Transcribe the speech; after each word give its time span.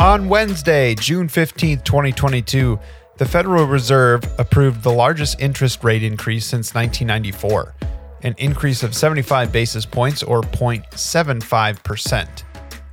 On 0.00 0.28
Wednesday, 0.30 0.94
June 0.94 1.28
15th, 1.28 1.84
2022, 1.84 2.80
the 3.18 3.26
Federal 3.26 3.66
Reserve 3.66 4.24
approved 4.38 4.82
the 4.82 4.90
largest 4.90 5.38
interest 5.38 5.84
rate 5.84 6.02
increase 6.02 6.46
since 6.46 6.74
1994, 6.74 7.74
an 8.22 8.34
increase 8.38 8.82
of 8.82 8.94
75 8.94 9.52
basis 9.52 9.84
points 9.84 10.22
or 10.22 10.40
0.75%. 10.40 12.42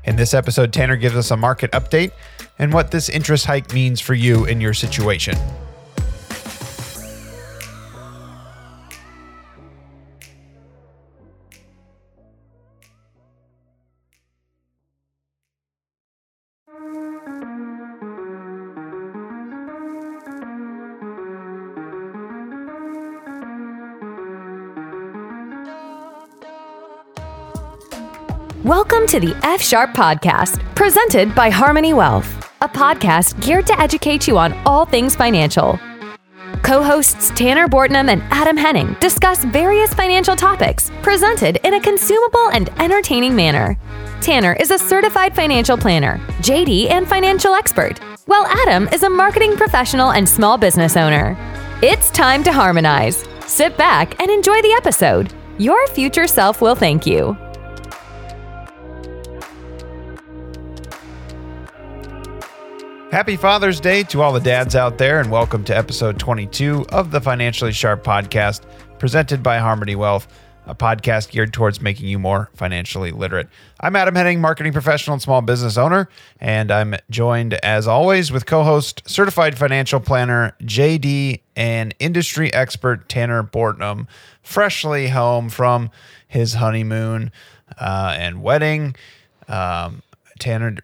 In 0.04 0.18
this 0.18 0.34
episode, 0.34 0.74
Tanner 0.74 0.98
gives 0.98 1.16
us 1.16 1.32
a 1.32 1.38
market 1.38 1.72
update 1.72 2.12
and 2.60 2.74
what 2.74 2.92
this 2.92 3.08
interest 3.08 3.46
hike 3.46 3.74
means 3.74 4.02
for 4.02 4.14
you 4.14 4.44
in 4.44 4.60
your 4.60 4.74
situation. 4.74 5.38
To 29.18 29.26
the 29.26 29.36
F 29.42 29.64
Sharp 29.64 29.96
Podcast, 29.96 30.64
presented 30.76 31.34
by 31.34 31.50
Harmoney 31.50 31.92
Wealth, 31.92 32.52
a 32.62 32.70
podcast 32.70 33.44
geared 33.44 33.66
to 33.66 33.80
educate 33.82 34.28
you 34.28 34.38
on 34.38 34.54
all 34.64 34.86
things 34.86 35.16
financial. 35.16 35.80
Co 36.62 36.84
hosts 36.84 37.32
Tanner 37.32 37.68
Bortnam 37.68 38.10
and 38.10 38.22
Adam 38.30 38.56
Henning 38.56 38.96
discuss 39.00 39.44
various 39.44 39.92
financial 39.92 40.36
topics 40.36 40.92
presented 41.02 41.60
in 41.64 41.74
a 41.74 41.82
consumable 41.82 42.50
and 42.54 42.70
entertaining 42.80 43.36
manner. 43.36 43.76
Tanner 44.22 44.54
is 44.60 44.70
a 44.70 44.78
certified 44.78 45.36
financial 45.36 45.80
planner, 45.80 46.20
JD, 46.44 46.92
and 46.92 47.08
financial 47.08 47.56
expert, 47.56 47.98
while 48.28 48.46
Adam 48.46 48.88
is 48.90 49.02
a 49.02 49.10
marketing 49.10 49.58
professional 49.58 50.12
and 50.12 50.30
small 50.30 50.60
business 50.60 50.96
owner. 50.96 51.36
It's 51.82 52.12
time 52.12 52.44
to 52.44 52.54
harmonize. 52.54 53.26
Sit 53.48 53.78
back 53.78 54.22
and 54.22 54.30
enjoy 54.30 54.62
the 54.62 54.74
episode. 54.78 55.34
Your 55.58 55.88
future 55.88 56.28
self 56.28 56.62
will 56.62 56.76
thank 56.76 57.08
you. 57.08 57.36
Happy 63.18 63.36
Father's 63.36 63.80
Day 63.80 64.04
to 64.04 64.22
all 64.22 64.32
the 64.32 64.40
dads 64.40 64.76
out 64.76 65.00
there, 65.00 65.20
and 65.20 65.32
welcome 65.32 65.64
to 65.64 65.76
episode 65.76 66.20
22 66.20 66.86
of 66.90 67.10
the 67.10 67.20
Financially 67.20 67.74
Sharp 67.74 68.04
podcast, 68.04 68.62
presented 69.00 69.42
by 69.42 69.58
Harmoney 69.58 69.96
Wealth, 69.96 70.28
a 70.68 70.76
podcast 70.76 71.32
geared 71.32 71.52
towards 71.52 71.82
making 71.82 72.08
you 72.08 72.20
more 72.20 72.52
financially 72.54 73.10
literate. 73.10 73.50
I'm 73.80 73.96
Adam 73.96 74.14
Henning, 74.14 74.40
marketing 74.40 74.72
professional 74.72 75.16
and 75.16 75.22
small 75.24 75.42
business 75.42 75.80
owner, 75.80 76.10
and 76.40 76.70
I'm 76.70 76.94
joined, 77.10 77.56
as 77.56 77.88
always, 77.88 78.32
with 78.32 78.46
co 78.46 78.62
host, 78.62 79.02
certified 79.10 79.58
financial 79.58 80.00
planner 80.00 80.56
JD, 80.62 81.42
and 81.56 81.96
industry 81.98 82.54
expert 82.54 83.10
Tanner 83.10 83.42
Bortnam, 83.42 84.06
freshly 84.44 85.08
home 85.08 85.50
from 85.50 85.90
his 86.28 86.54
honeymoon 86.54 87.32
uh, 87.82 88.14
and 88.16 88.44
wedding. 88.44 88.96
Um, 89.48 90.04
Tanner, 90.40 90.76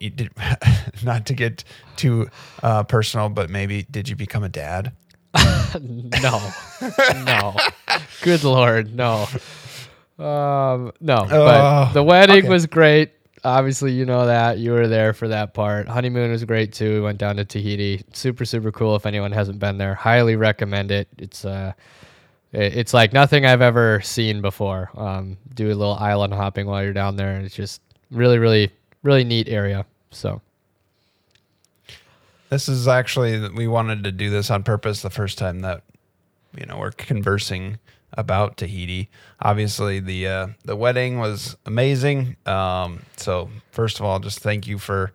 did, 0.00 0.30
not 1.04 1.26
to 1.26 1.34
get 1.34 1.64
too 1.96 2.28
uh, 2.62 2.82
personal, 2.84 3.28
but 3.28 3.50
maybe 3.50 3.84
did 3.90 4.08
you 4.08 4.16
become 4.16 4.44
a 4.44 4.48
dad? 4.48 4.92
no, 5.80 6.50
no. 7.24 7.56
Good 8.22 8.44
lord, 8.44 8.94
no. 8.94 9.26
Um, 10.18 10.92
no. 11.00 11.26
But 11.28 11.30
Oh, 11.30 11.90
the 11.92 12.02
wedding 12.02 12.38
okay. 12.38 12.48
was 12.48 12.66
great. 12.66 13.12
Obviously, 13.44 13.92
you 13.92 14.04
know 14.04 14.26
that 14.26 14.58
you 14.58 14.72
were 14.72 14.88
there 14.88 15.12
for 15.12 15.28
that 15.28 15.54
part. 15.54 15.86
Honeymoon 15.86 16.30
was 16.32 16.44
great 16.44 16.72
too. 16.72 16.94
We 16.94 17.00
went 17.02 17.18
down 17.18 17.36
to 17.36 17.44
Tahiti. 17.44 18.02
Super, 18.12 18.44
super 18.44 18.72
cool. 18.72 18.96
If 18.96 19.06
anyone 19.06 19.30
hasn't 19.30 19.60
been 19.60 19.78
there, 19.78 19.94
highly 19.94 20.34
recommend 20.34 20.90
it. 20.90 21.06
It's 21.18 21.44
uh, 21.44 21.72
it's 22.52 22.92
like 22.94 23.12
nothing 23.12 23.46
I've 23.46 23.60
ever 23.62 24.00
seen 24.00 24.40
before. 24.40 24.90
Um, 24.96 25.36
do 25.54 25.66
a 25.68 25.74
little 25.74 25.94
island 25.94 26.34
hopping 26.34 26.66
while 26.66 26.82
you're 26.82 26.92
down 26.92 27.14
there, 27.14 27.36
and 27.36 27.44
it's 27.46 27.54
just 27.54 27.80
really, 28.10 28.38
really, 28.38 28.72
really 29.02 29.24
neat 29.24 29.48
area. 29.48 29.86
So 30.10 30.40
This 32.50 32.68
is 32.68 32.88
actually 32.88 33.48
we 33.50 33.68
wanted 33.68 34.04
to 34.04 34.12
do 34.12 34.30
this 34.30 34.50
on 34.50 34.62
purpose 34.62 35.02
the 35.02 35.10
first 35.10 35.38
time 35.38 35.60
that 35.60 35.82
you 36.58 36.66
know 36.66 36.78
we're 36.78 36.90
conversing 36.92 37.78
about 38.14 38.56
Tahiti. 38.56 39.10
Obviously, 39.40 40.00
the 40.00 40.26
uh, 40.26 40.46
the 40.64 40.76
wedding 40.76 41.18
was 41.18 41.56
amazing. 41.66 42.36
Um, 42.46 43.02
so 43.16 43.50
first 43.70 44.00
of 44.00 44.06
all, 44.06 44.18
just 44.18 44.40
thank 44.40 44.66
you 44.66 44.78
for 44.78 45.12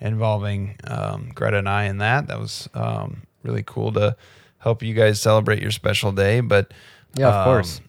involving 0.00 0.76
um, 0.84 1.30
Greta 1.34 1.58
and 1.58 1.68
I 1.68 1.84
in 1.84 1.98
that. 1.98 2.28
That 2.28 2.38
was 2.38 2.68
um, 2.74 3.22
really 3.42 3.62
cool 3.64 3.92
to 3.92 4.16
help 4.58 4.82
you 4.82 4.94
guys 4.94 5.20
celebrate 5.20 5.60
your 5.60 5.70
special 5.70 6.12
day. 6.12 6.40
But 6.40 6.72
yeah, 7.16 7.28
of 7.28 7.34
um, 7.34 7.44
course. 7.44 7.80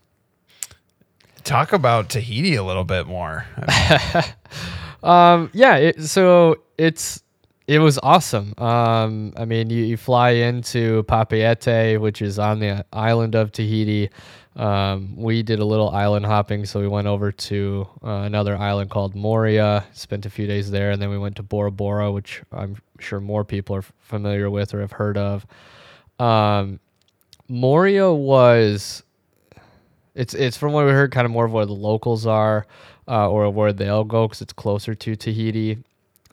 talk 1.43 1.73
about 1.73 2.09
Tahiti 2.09 2.55
a 2.55 2.63
little 2.63 2.83
bit 2.85 3.07
more. 3.07 3.45
I 3.57 4.13
mean, 4.13 4.23
Um, 5.03 5.49
yeah, 5.53 5.75
it, 5.77 6.03
so 6.03 6.57
it's 6.77 7.23
it 7.67 7.79
was 7.79 7.99
awesome. 8.01 8.53
Um, 8.57 9.33
I 9.35 9.45
mean, 9.45 9.69
you, 9.69 9.83
you 9.83 9.97
fly 9.97 10.31
into 10.31 11.03
Papeete, 11.03 11.99
which 11.99 12.21
is 12.21 12.39
on 12.39 12.59
the 12.59 12.85
island 12.93 13.35
of 13.35 13.51
Tahiti. 13.51 14.09
Um, 14.55 15.15
we 15.15 15.43
did 15.43 15.59
a 15.59 15.65
little 15.65 15.89
island 15.89 16.25
hopping, 16.25 16.65
so 16.65 16.79
we 16.79 16.87
went 16.87 17.07
over 17.07 17.31
to 17.31 17.87
uh, 18.03 18.21
another 18.21 18.57
island 18.57 18.89
called 18.89 19.13
Moorea, 19.15 19.83
spent 19.93 20.25
a 20.25 20.29
few 20.29 20.47
days 20.47 20.71
there, 20.71 20.91
and 20.91 21.01
then 21.01 21.09
we 21.09 21.17
went 21.17 21.35
to 21.35 21.43
Bora 21.43 21.71
Bora, 21.71 22.11
which 22.11 22.41
I'm 22.51 22.77
sure 22.99 23.19
more 23.19 23.43
people 23.43 23.75
are 23.75 23.83
familiar 23.99 24.49
with 24.49 24.73
or 24.73 24.81
have 24.81 24.93
heard 24.93 25.17
of. 25.17 25.45
Um, 26.19 26.79
Moorea 27.49 28.15
was 28.17 29.03
it's 30.15 30.33
it's 30.33 30.57
from 30.57 30.73
what 30.73 30.85
we 30.85 30.91
heard, 30.91 31.11
kind 31.11 31.25
of 31.25 31.31
more 31.31 31.45
of 31.45 31.53
where 31.53 31.65
the 31.65 31.73
locals 31.73 32.25
are, 32.25 32.65
uh, 33.07 33.29
or 33.29 33.49
where 33.49 33.73
they'll 33.73 34.03
go 34.03 34.27
because 34.27 34.41
it's 34.41 34.53
closer 34.53 34.95
to 34.95 35.15
Tahiti. 35.15 35.77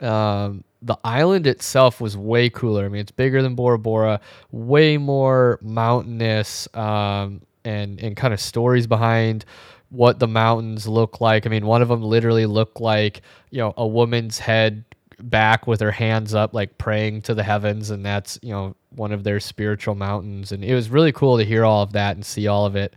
Um, 0.01 0.65
the 0.83 0.99
island 1.03 1.47
itself 1.47 2.01
was 2.01 2.17
way 2.17 2.51
cooler. 2.51 2.85
I 2.85 2.89
mean, 2.89 3.01
it's 3.01 3.11
bigger 3.11 3.43
than 3.43 3.55
Bora 3.55 3.79
Bora, 3.79 4.21
way 4.53 4.99
more 4.99 5.59
mountainous, 5.63 6.69
um, 6.75 7.41
and 7.65 7.99
and 8.01 8.17
kind 8.17 8.35
of 8.35 8.41
stories 8.41 8.87
behind 8.87 9.45
what 9.89 10.19
the 10.19 10.29
mountains 10.29 10.87
look 10.87 11.21
like. 11.21 11.47
I 11.47 11.49
mean, 11.49 11.67
one 11.67 11.81
of 11.81 11.89
them 11.89 12.03
literally 12.03 12.47
looked 12.47 12.81
like 12.81 13.23
you 13.51 13.59
know 13.59 13.73
a 13.77 13.87
woman's 13.87 14.39
head 14.39 14.85
back 15.21 15.67
with 15.67 15.81
her 15.81 15.93
hands 15.93 16.35
up, 16.35 16.53
like 16.53 16.77
praying 16.77 17.23
to 17.23 17.35
the 17.35 17.43
heavens, 17.43 17.91
and 17.91 18.05
that's 18.05 18.39
you 18.43 18.51
know 18.51 18.77
one 18.91 19.13
of 19.13 19.25
their 19.25 19.41
spiritual 19.41 19.95
mountains. 19.95 20.53
And 20.53 20.65
it 20.65 20.75
was 20.75 20.91
really 20.91 21.13
cool 21.13 21.39
to 21.39 21.45
hear 21.45 21.65
all 21.65 21.83
of 21.83 21.93
that 21.93 22.17
and 22.17 22.25
see 22.25 22.47
all 22.47 22.67
of 22.67 22.77
it. 22.77 22.95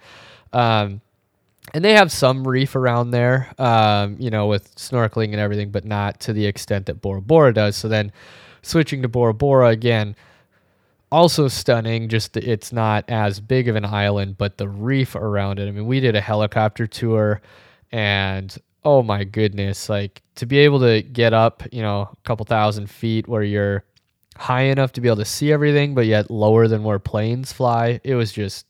Um, 0.52 1.02
and 1.74 1.84
they 1.84 1.94
have 1.94 2.12
some 2.12 2.48
reef 2.48 2.76
around 2.76 3.12
there, 3.12 3.54
um, 3.58 4.16
you 4.20 4.30
know, 4.30 4.48
with 4.48 4.74
snorkeling 4.76 5.32
and 5.32 5.40
everything, 5.40 5.70
but 5.70 5.86
not 5.86 6.20
to 6.22 6.34
the 6.34 6.46
extent 6.46 6.86
that 6.86 7.02
Bora 7.02 7.22
Bora 7.22 7.54
does. 7.54 7.76
So 7.76 7.88
then 7.88 8.12
switching 8.62 9.02
to 9.02 9.08
Bora 9.08 9.34
Bora 9.34 9.70
again, 9.70 10.16
also 11.12 11.48
stunning. 11.48 12.10
Just 12.10 12.38
it's 12.38 12.72
not 12.72 13.06
as 13.10 13.40
big 13.40 13.68
of 13.68 13.76
an 13.76 13.86
island, 13.86 14.38
but 14.38 14.58
the 14.58 14.68
reef 14.68 15.16
around 15.16 15.60
it. 15.60 15.68
I 15.68 15.72
mean, 15.72 15.88
we 15.88 16.00
did 16.00 16.16
a 16.16 16.22
helicopter 16.22 16.88
tour, 16.88 17.42
and 17.92 18.56
oh 18.84 19.04
my 19.04 19.24
goodness, 19.26 19.90
like 19.90 20.22
to 20.36 20.46
be 20.46 20.60
able 20.60 20.80
to 20.80 21.02
get 21.02 21.34
up, 21.34 21.64
you 21.72 21.82
know, 21.82 22.02
a 22.02 22.28
couple 22.28 22.46
thousand 22.46 22.90
feet 22.90 23.28
where 23.28 23.44
you're 23.44 23.84
high 24.38 24.64
enough 24.64 24.94
to 24.94 25.02
be 25.02 25.10
able 25.10 25.18
to 25.18 25.26
see 25.26 25.52
everything, 25.52 25.96
but 25.96 26.06
yet 26.06 26.32
lower 26.32 26.68
than 26.68 26.84
where 26.84 27.00
planes 27.00 27.52
fly. 27.52 28.00
It 28.04 28.16
was 28.16 28.32
just, 28.32 28.66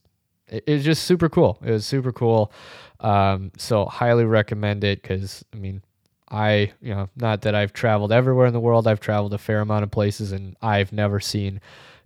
it 0.47 0.63
it 0.65 0.73
was 0.73 0.85
just 0.85 1.03
super 1.03 1.29
cool. 1.29 1.59
It 1.63 1.71
was 1.71 1.85
super 1.85 2.11
cool. 2.11 2.51
Um, 2.99 3.51
so 3.57 3.85
highly 3.85 4.25
recommend 4.25 4.83
it 4.83 5.01
because 5.01 5.45
I 5.53 5.57
mean, 5.57 5.81
I 6.29 6.71
you 6.81 6.93
know 6.93 7.09
not 7.15 7.41
that 7.43 7.55
I've 7.55 7.73
traveled 7.73 8.11
everywhere 8.11 8.47
in 8.47 8.53
the 8.53 8.59
world. 8.59 8.87
I've 8.87 8.99
traveled 8.99 9.33
a 9.33 9.37
fair 9.37 9.61
amount 9.61 9.83
of 9.83 9.91
places, 9.91 10.31
and 10.31 10.55
I've 10.61 10.91
never 10.91 11.19
seen 11.19 11.61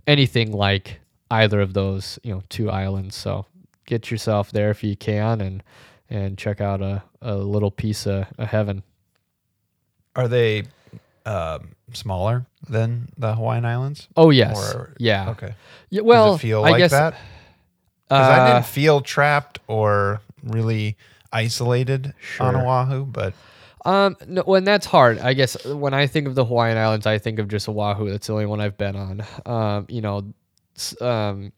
anything 0.07 0.51
like 0.51 0.99
either 1.29 1.61
of 1.61 1.73
those 1.73 2.19
you 2.23 2.33
know 2.33 2.43
two 2.49 2.69
islands. 2.69 3.15
So 3.15 3.45
get 3.85 4.11
yourself 4.11 4.51
there 4.51 4.69
if 4.69 4.83
you 4.83 4.95
can, 4.95 5.41
and 5.41 5.63
and 6.09 6.37
check 6.37 6.59
out 6.59 6.81
a, 6.81 7.01
a 7.21 7.35
little 7.35 7.71
piece 7.71 8.05
of, 8.05 8.27
of 8.37 8.49
heaven. 8.49 8.83
are 10.15 10.27
they 10.27 10.63
um, 11.25 11.69
smaller 11.93 12.45
than 12.69 13.09
the 13.17 13.33
Hawaiian 13.35 13.65
Islands? 13.65 14.07
Oh 14.17 14.29
yes, 14.29 14.75
Or- 14.75 14.93
yeah. 14.99 15.29
Okay. 15.29 15.53
Yeah, 15.89 16.01
well, 16.01 16.37
feel 16.37 16.63
I 16.63 16.71
like 16.71 16.77
guess 16.79 16.91
that? 16.91 17.15
Because 18.07 18.27
I 18.27 18.39
uh, 18.39 18.53
didn't 18.53 18.65
feel 18.65 18.99
trapped 19.01 19.59
or 19.67 20.21
really 20.43 20.97
isolated 21.31 22.13
on 22.39 22.55
Oahu, 22.55 23.05
but 23.05 23.33
Um, 23.83 24.15
no, 24.27 24.43
when 24.43 24.63
that's 24.63 24.85
hard, 24.85 25.17
I 25.19 25.33
guess 25.33 25.65
when 25.65 25.93
I 25.93 26.05
think 26.05 26.27
of 26.27 26.35
the 26.35 26.45
Hawaiian 26.45 26.77
Islands, 26.77 27.07
I 27.07 27.17
think 27.17 27.39
of 27.39 27.47
just 27.47 27.67
Oahu. 27.67 28.09
That's 28.09 28.27
the 28.27 28.33
only 28.33 28.45
one 28.45 28.61
I've 28.61 28.77
been 28.77 28.95
on. 28.95 29.25
Um, 29.45 29.85
you 29.89 30.01
know, 30.01 30.31
um, 31.01 31.51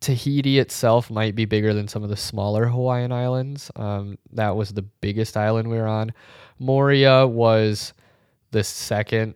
Tahiti 0.00 0.58
itself 0.58 1.10
might 1.10 1.34
be 1.34 1.44
bigger 1.44 1.74
than 1.74 1.88
some 1.88 2.02
of 2.02 2.08
the 2.08 2.16
smaller 2.16 2.66
Hawaiian 2.66 3.12
islands. 3.12 3.70
Um, 3.76 4.16
that 4.32 4.56
was 4.56 4.70
the 4.70 4.82
biggest 4.82 5.36
island 5.36 5.68
we 5.68 5.76
were 5.76 5.86
on. 5.88 6.12
Moorea 6.60 7.28
was 7.28 7.92
the 8.50 8.64
second 8.64 9.34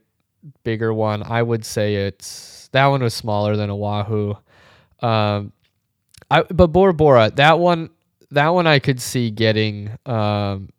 bigger 0.64 0.92
one, 0.94 1.22
I 1.22 1.42
would 1.42 1.64
say 1.64 1.94
it's 1.96 2.68
that 2.72 2.86
one 2.86 3.02
was 3.02 3.14
smaller 3.14 3.56
than 3.56 3.70
Oahu. 3.70 4.34
Um, 5.00 5.52
I 6.30 6.42
but 6.42 6.68
Bora 6.68 6.94
Bora, 6.94 7.30
that 7.36 7.58
one, 7.58 7.90
that 8.32 8.48
one 8.48 8.66
I 8.66 8.78
could 8.78 9.00
see 9.00 9.30
getting 9.30 9.96
um, 10.06 10.70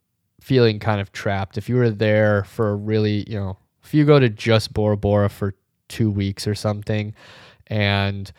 feeling 0.41 0.79
kind 0.79 0.99
of 0.99 1.11
trapped. 1.11 1.57
If 1.57 1.69
you 1.69 1.75
were 1.75 1.89
there 1.89 2.43
for 2.45 2.75
really, 2.75 3.29
you 3.29 3.39
know, 3.39 3.57
if 3.83 3.93
you 3.93 4.05
go 4.05 4.19
to 4.19 4.29
just 4.29 4.73
Bora 4.73 4.97
Bora 4.97 5.29
for 5.29 5.55
two 5.87 6.09
weeks 6.09 6.47
or 6.47 6.55
something, 6.55 7.13
and 7.67 8.31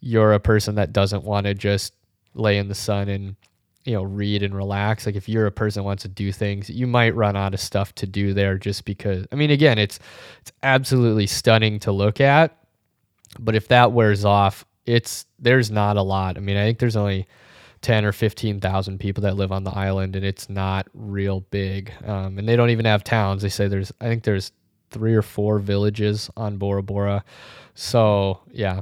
you're 0.00 0.32
a 0.32 0.40
person 0.40 0.76
that 0.76 0.92
doesn't 0.92 1.24
want 1.24 1.46
to 1.46 1.54
just 1.54 1.94
lay 2.34 2.58
in 2.58 2.68
the 2.68 2.74
sun 2.74 3.08
and 3.08 3.36
you 3.84 3.94
know 3.94 4.02
read 4.02 4.42
and 4.42 4.54
relax 4.54 5.06
like 5.06 5.16
if 5.16 5.28
you're 5.28 5.46
a 5.46 5.50
person 5.50 5.82
wants 5.82 6.02
to 6.02 6.08
do 6.08 6.30
things 6.30 6.68
you 6.68 6.86
might 6.86 7.14
run 7.14 7.36
out 7.36 7.54
of 7.54 7.58
stuff 7.58 7.94
to 7.94 8.06
do 8.06 8.34
there 8.34 8.58
just 8.58 8.84
because 8.84 9.26
i 9.32 9.34
mean 9.34 9.50
again 9.50 9.78
it's 9.78 9.98
it's 10.40 10.52
absolutely 10.62 11.26
stunning 11.26 11.80
to 11.80 11.90
look 11.90 12.20
at 12.20 12.56
but 13.40 13.54
if 13.56 13.68
that 13.68 13.90
wears 13.92 14.24
off 14.24 14.64
it's 14.84 15.26
there's 15.38 15.70
not 15.70 15.96
a 15.96 16.02
lot. 16.02 16.36
I 16.36 16.40
mean 16.40 16.56
i 16.56 16.64
think 16.64 16.78
there's 16.78 16.96
only 16.96 17.26
10 17.82 18.04
or 18.04 18.12
15,000 18.12 18.98
people 18.98 19.22
that 19.22 19.36
live 19.36 19.52
on 19.52 19.64
the 19.64 19.70
island 19.70 20.16
and 20.16 20.24
it's 20.24 20.48
not 20.48 20.86
real 20.94 21.40
big 21.40 21.92
um, 22.04 22.38
and 22.38 22.48
they 22.48 22.56
don't 22.56 22.70
even 22.70 22.84
have 22.84 23.04
towns 23.04 23.42
they 23.42 23.48
say 23.48 23.68
there's 23.68 23.92
i 24.00 24.06
think 24.06 24.24
there's 24.24 24.52
three 24.90 25.14
or 25.14 25.22
four 25.22 25.58
villages 25.58 26.30
on 26.36 26.56
bora 26.56 26.82
bora 26.82 27.24
so 27.74 28.40
yeah 28.50 28.80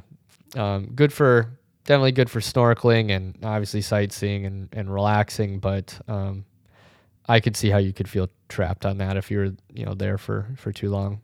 um, 0.56 0.86
good 0.94 1.12
for 1.12 1.58
definitely 1.86 2.12
good 2.12 2.28
for 2.28 2.40
snorkeling 2.40 3.14
and 3.14 3.36
obviously 3.42 3.80
sightseeing 3.80 4.44
and, 4.44 4.68
and 4.72 4.92
relaxing. 4.92 5.58
But 5.58 5.98
um, 6.08 6.44
I 7.28 7.40
could 7.40 7.56
see 7.56 7.70
how 7.70 7.78
you 7.78 7.92
could 7.92 8.08
feel 8.08 8.28
trapped 8.48 8.84
on 8.84 8.98
that 8.98 9.16
if 9.16 9.30
you 9.30 9.38
were 9.38 9.52
you 9.72 9.86
know 9.86 9.94
there 9.94 10.18
for 10.18 10.46
for 10.56 10.72
too 10.72 10.90
long. 10.90 11.20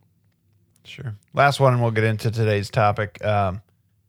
Sure. 0.85 1.15
Last 1.33 1.59
one, 1.59 1.73
and 1.73 1.81
we'll 1.81 1.91
get 1.91 2.03
into 2.03 2.31
today's 2.31 2.69
topic. 2.69 3.23
Um, 3.23 3.61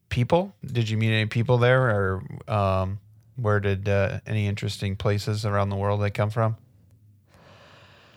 people. 0.08 0.54
Did 0.64 0.88
you 0.88 0.96
meet 0.96 1.12
any 1.12 1.26
people 1.26 1.58
there, 1.58 1.82
or 1.82 2.22
um, 2.48 2.98
where 3.36 3.60
did 3.60 3.88
uh, 3.88 4.20
any 4.26 4.46
interesting 4.46 4.96
places 4.96 5.44
around 5.44 5.68
the 5.70 5.76
world 5.76 6.00
they 6.02 6.10
come 6.10 6.30
from? 6.30 6.56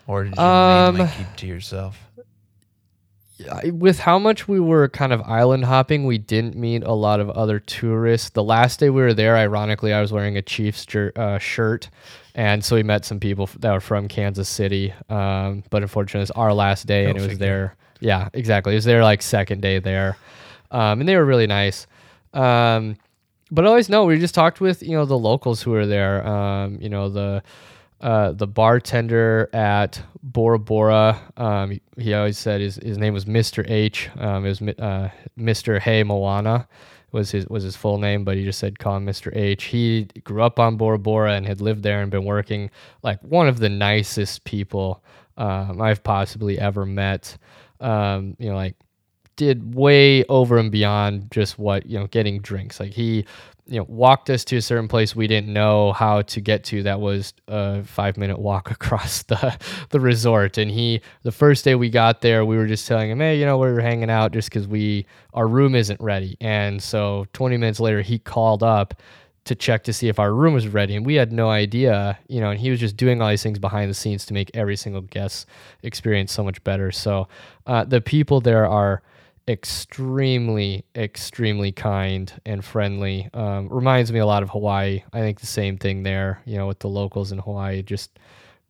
Or 0.05 0.23
did 0.23 0.35
you 0.37 0.41
mainly 0.41 1.01
Um, 1.01 1.07
keep 1.17 1.35
to 1.37 1.47
yourself? 1.47 1.99
With 3.65 3.99
how 3.99 4.17
much 4.17 4.47
we 4.47 4.59
were 4.59 4.87
kind 4.87 5.13
of 5.13 5.21
island 5.21 5.65
hopping, 5.65 6.05
we 6.05 6.17
didn't 6.17 6.55
meet 6.55 6.83
a 6.83 6.93
lot 6.93 7.19
of 7.19 7.29
other 7.29 7.59
tourists. 7.59 8.29
The 8.29 8.43
last 8.43 8.79
day 8.79 8.89
we 8.89 8.99
were 9.01 9.13
there, 9.13 9.37
ironically, 9.37 9.93
I 9.93 10.01
was 10.01 10.11
wearing 10.11 10.37
a 10.37 10.41
Chiefs 10.41 10.87
jer- 10.87 11.11
uh, 11.15 11.37
shirt, 11.37 11.91
and 12.33 12.65
so 12.65 12.75
we 12.75 12.81
met 12.81 13.05
some 13.05 13.19
people 13.19 13.43
f- 13.43 13.55
that 13.59 13.71
were 13.71 13.79
from 13.79 14.07
Kansas 14.07 14.49
City. 14.49 14.91
Um, 15.09 15.63
but 15.69 15.83
unfortunately, 15.83 16.21
it 16.21 16.23
was 16.23 16.31
our 16.31 16.51
last 16.51 16.87
day, 16.87 17.05
and 17.05 17.15
it 17.15 17.27
was 17.27 17.37
their 17.37 17.75
yeah, 17.99 18.29
exactly. 18.33 18.73
It 18.73 18.77
was 18.77 18.85
their 18.85 19.03
like 19.03 19.21
second 19.21 19.61
day 19.61 19.77
there, 19.77 20.17
um, 20.71 20.99
and 20.99 21.07
they 21.07 21.15
were 21.15 21.25
really 21.25 21.47
nice. 21.47 21.85
Um, 22.33 22.97
but 23.51 23.65
always 23.65 23.89
know 23.89 24.05
we 24.05 24.19
just 24.19 24.35
talked 24.35 24.61
with 24.61 24.83
you 24.83 24.91
know 24.91 25.05
the 25.05 25.17
locals 25.17 25.61
who 25.61 25.71
were 25.71 25.85
there. 25.85 26.25
Um, 26.27 26.77
you 26.81 26.89
know 26.89 27.09
the 27.09 27.43
uh, 28.01 28.31
the 28.33 28.47
bartender 28.47 29.49
at 29.53 30.01
Bora 30.21 30.59
Bora. 30.59 31.19
Um, 31.37 31.71
he, 31.71 31.81
he 31.97 32.13
always 32.13 32.37
said 32.37 32.61
his, 32.61 32.75
his 32.75 32.97
name 32.97 33.13
was 33.13 33.25
Mr. 33.25 33.67
H. 33.69 34.09
Um, 34.17 34.45
it 34.45 34.49
was 34.49 34.61
uh, 34.61 35.09
Mr. 35.37 35.79
Hey 35.79 36.03
Moana 36.03 36.67
was 37.11 37.31
his 37.31 37.47
was 37.47 37.63
his 37.63 37.75
full 37.75 37.97
name, 37.97 38.23
but 38.23 38.35
he 38.35 38.43
just 38.43 38.59
said 38.59 38.79
call 38.79 38.97
him 38.97 39.05
Mr. 39.05 39.35
H. 39.35 39.65
He 39.65 40.05
grew 40.23 40.43
up 40.43 40.59
on 40.59 40.77
Bora 40.77 40.99
Bora 40.99 41.33
and 41.33 41.45
had 41.45 41.61
lived 41.61 41.83
there 41.83 42.01
and 42.01 42.11
been 42.11 42.25
working 42.25 42.69
like 43.03 43.21
one 43.21 43.47
of 43.47 43.59
the 43.59 43.69
nicest 43.69 44.43
people 44.43 45.03
um, 45.37 45.81
I've 45.81 46.03
possibly 46.03 46.59
ever 46.59 46.85
met. 46.85 47.37
Um, 47.79 48.35
you 48.39 48.49
know, 48.49 48.55
like 48.55 48.75
did 49.37 49.75
way 49.75 50.25
over 50.25 50.57
and 50.57 50.71
beyond 50.71 51.31
just 51.31 51.57
what 51.57 51.85
you 51.85 51.97
know 51.97 52.07
getting 52.07 52.41
drinks. 52.41 52.79
Like 52.79 52.91
he 52.91 53.25
you 53.67 53.77
know 53.77 53.85
walked 53.87 54.29
us 54.29 54.43
to 54.45 54.57
a 54.57 54.61
certain 54.61 54.87
place 54.87 55.15
we 55.15 55.27
didn't 55.27 55.51
know 55.51 55.93
how 55.93 56.21
to 56.21 56.41
get 56.41 56.63
to 56.63 56.83
that 56.83 56.99
was 56.99 57.33
a 57.47 57.83
five 57.83 58.17
minute 58.17 58.39
walk 58.39 58.71
across 58.77 59.23
the 59.23 59.57
the 59.89 59.99
resort. 59.99 60.57
And 60.57 60.69
he 60.69 61.01
the 61.23 61.31
first 61.31 61.63
day 61.63 61.75
we 61.75 61.89
got 61.89 62.21
there 62.21 62.43
we 62.43 62.57
were 62.57 62.67
just 62.67 62.87
telling 62.87 63.09
him 63.09 63.19
hey 63.19 63.39
you 63.39 63.45
know 63.45 63.57
we 63.57 63.71
were 63.71 63.79
hanging 63.79 64.09
out 64.09 64.33
just 64.33 64.49
because 64.49 64.67
we 64.67 65.05
our 65.33 65.47
room 65.47 65.75
isn't 65.75 66.01
ready. 66.01 66.35
And 66.41 66.81
so 66.83 67.27
20 67.33 67.57
minutes 67.57 67.79
later 67.79 68.01
he 68.01 68.19
called 68.19 68.63
up 68.63 68.95
to 69.45 69.55
check 69.55 69.83
to 69.85 69.93
see 69.93 70.09
if 70.09 70.19
our 70.19 70.33
room 70.33 70.53
was 70.53 70.67
ready 70.67 70.93
and 70.93 71.05
we 71.05 71.15
had 71.15 71.31
no 71.31 71.49
idea 71.49 72.19
you 72.27 72.41
know 72.41 72.49
and 72.49 72.59
he 72.59 72.69
was 72.69 72.81
just 72.81 72.97
doing 72.97 73.21
all 73.21 73.29
these 73.29 73.41
things 73.41 73.57
behind 73.57 73.89
the 73.89 73.93
scenes 73.93 74.25
to 74.25 74.33
make 74.33 74.51
every 74.53 74.75
single 74.75 74.99
guest 75.03 75.47
experience 75.83 76.33
so 76.33 76.43
much 76.43 76.61
better. 76.65 76.91
So 76.91 77.29
uh, 77.65 77.85
the 77.85 78.01
people 78.01 78.41
there 78.41 78.65
are 78.67 79.01
extremely 79.47 80.83
extremely 80.95 81.71
kind 81.71 82.33
and 82.45 82.63
friendly. 82.63 83.29
Um, 83.33 83.69
reminds 83.69 84.11
me 84.11 84.19
a 84.19 84.25
lot 84.25 84.43
of 84.43 84.49
hawaii. 84.49 85.03
I 85.13 85.19
think 85.19 85.39
the 85.39 85.47
same 85.47 85.77
thing 85.77 86.03
there 86.03 86.41
you 86.45 86.57
know 86.57 86.67
with 86.67 86.79
the 86.79 86.89
locals 86.89 87.31
in 87.31 87.39
hawaii 87.39 87.81
just 87.81 88.19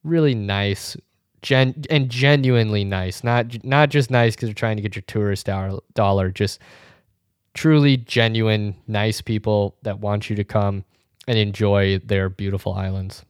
really 0.03 0.35
nice 0.35 0.95
gen- 1.41 1.83
and 1.89 2.09
genuinely 2.09 2.83
nice. 2.83 3.23
Not 3.23 3.63
not 3.63 3.89
just 3.89 4.11
nice 4.11 4.35
because 4.35 4.49
they're 4.49 4.53
trying 4.53 4.77
to 4.77 4.81
get 4.83 4.95
your 4.95 5.03
tourist 5.07 5.47
dollar, 5.47 5.79
dollar 5.93 6.29
just 6.31 6.59
truly 7.53 7.97
genuine 7.97 8.75
nice 8.87 9.21
people 9.21 9.75
that 9.81 9.99
want 9.99 10.29
you 10.29 10.35
to 10.35 10.43
come 10.43 10.85
and 11.27 11.37
enjoy 11.39 11.97
their 11.99 12.29
beautiful 12.29 12.73
islands. 12.73 13.25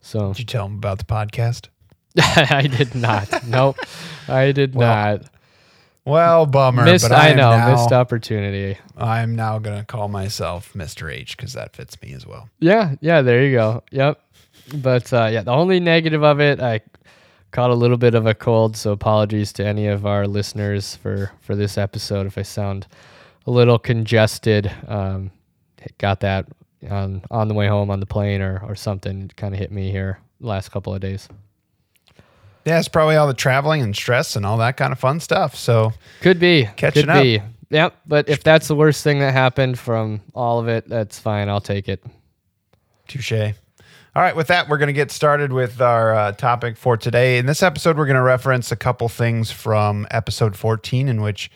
So 0.00 0.32
Did 0.32 0.40
you 0.40 0.44
tell 0.46 0.66
them 0.66 0.74
about 0.76 0.98
the 0.98 1.04
podcast? 1.04 1.68
i 2.18 2.66
did 2.66 2.94
not. 2.94 3.46
Nope. 3.46 3.78
I 4.28 4.52
did 4.52 4.74
Well, 4.74 4.88
not 4.88 5.26
Well, 6.04 6.46
bummer. 6.46 6.84
missed 6.84 7.08
but 7.08 7.12
I, 7.12 7.30
i 7.30 7.32
know 7.32 7.56
now, 7.56 7.70
missed 7.70 7.92
opportunity 7.92 8.76
I'm 8.96 9.36
now 9.36 9.58
gonna 9.58 9.84
call 9.84 10.08
myself 10.08 10.72
Mr. 10.74 11.12
H 11.12 11.36
because 11.36 11.52
that 11.52 11.76
fits 11.76 12.00
me 12.02 12.12
as 12.12 12.26
well. 12.26 12.48
Yeah, 12.58 12.96
yeah, 13.00 13.22
there 13.22 13.44
you 13.44 13.52
go. 13.52 13.82
Yep. 13.92 14.20
But 14.74 15.12
uh, 15.12 15.28
yeah, 15.32 15.42
the 15.42 15.52
only 15.52 15.80
negative 15.80 16.22
of 16.22 16.40
it, 16.40 16.60
I 16.60 16.80
caught 17.52 17.70
a 17.70 17.74
little 17.74 17.96
bit 17.96 18.14
of 18.14 18.26
a 18.26 18.34
cold, 18.34 18.76
so 18.76 18.92
apologies 18.92 19.52
to 19.54 19.66
any 19.66 19.86
of 19.86 20.06
our 20.06 20.26
listeners 20.26 20.96
for 20.96 21.30
for 21.40 21.54
this 21.54 21.78
episode 21.78 22.26
if 22.26 22.36
I 22.36 22.42
sound 22.42 22.86
a 23.46 23.50
little 23.50 23.78
congested. 23.78 24.72
Um, 24.88 25.30
got 25.98 26.20
that 26.20 26.46
on 26.90 27.22
on 27.30 27.48
the 27.48 27.54
way 27.54 27.68
home 27.68 27.90
on 27.90 28.00
the 28.00 28.06
plane 28.06 28.40
or 28.40 28.62
or 28.66 28.74
something. 28.74 29.30
Kind 29.36 29.54
of 29.54 29.60
hit 29.60 29.70
me 29.70 29.90
here 29.90 30.18
last 30.40 30.70
couple 30.70 30.94
of 30.94 31.00
days. 31.00 31.28
Yeah, 32.64 32.78
it's 32.78 32.88
probably 32.88 33.16
all 33.16 33.26
the 33.26 33.34
traveling 33.34 33.82
and 33.82 33.94
stress 33.94 34.36
and 34.36 34.46
all 34.46 34.58
that 34.58 34.76
kind 34.76 34.92
of 34.92 34.98
fun 34.98 35.20
stuff. 35.20 35.56
So 35.56 35.92
Could 36.20 36.38
be 36.38 36.68
Catching 36.76 37.02
could 37.02 37.10
up. 37.10 37.22
Be. 37.22 37.42
Yep. 37.70 37.96
But 38.06 38.28
if 38.28 38.44
that's 38.44 38.68
the 38.68 38.76
worst 38.76 39.02
thing 39.02 39.20
that 39.20 39.32
happened 39.32 39.78
from 39.78 40.20
all 40.34 40.60
of 40.60 40.68
it, 40.68 40.88
that's 40.88 41.18
fine. 41.18 41.48
I'll 41.48 41.60
take 41.60 41.88
it. 41.88 42.04
Touche. 43.08 43.32
All 44.14 44.22
right, 44.22 44.36
with 44.36 44.48
that, 44.48 44.68
we're 44.68 44.76
going 44.76 44.88
to 44.88 44.92
get 44.92 45.10
started 45.10 45.54
with 45.54 45.80
our 45.80 46.14
uh, 46.14 46.32
topic 46.32 46.76
for 46.76 46.98
today. 46.98 47.38
In 47.38 47.46
this 47.46 47.62
episode, 47.62 47.96
we're 47.96 48.04
going 48.04 48.16
to 48.16 48.22
reference 48.22 48.70
a 48.70 48.76
couple 48.76 49.08
things 49.08 49.50
from 49.50 50.06
episode 50.10 50.54
14, 50.54 51.08
in 51.08 51.22
which 51.22 51.50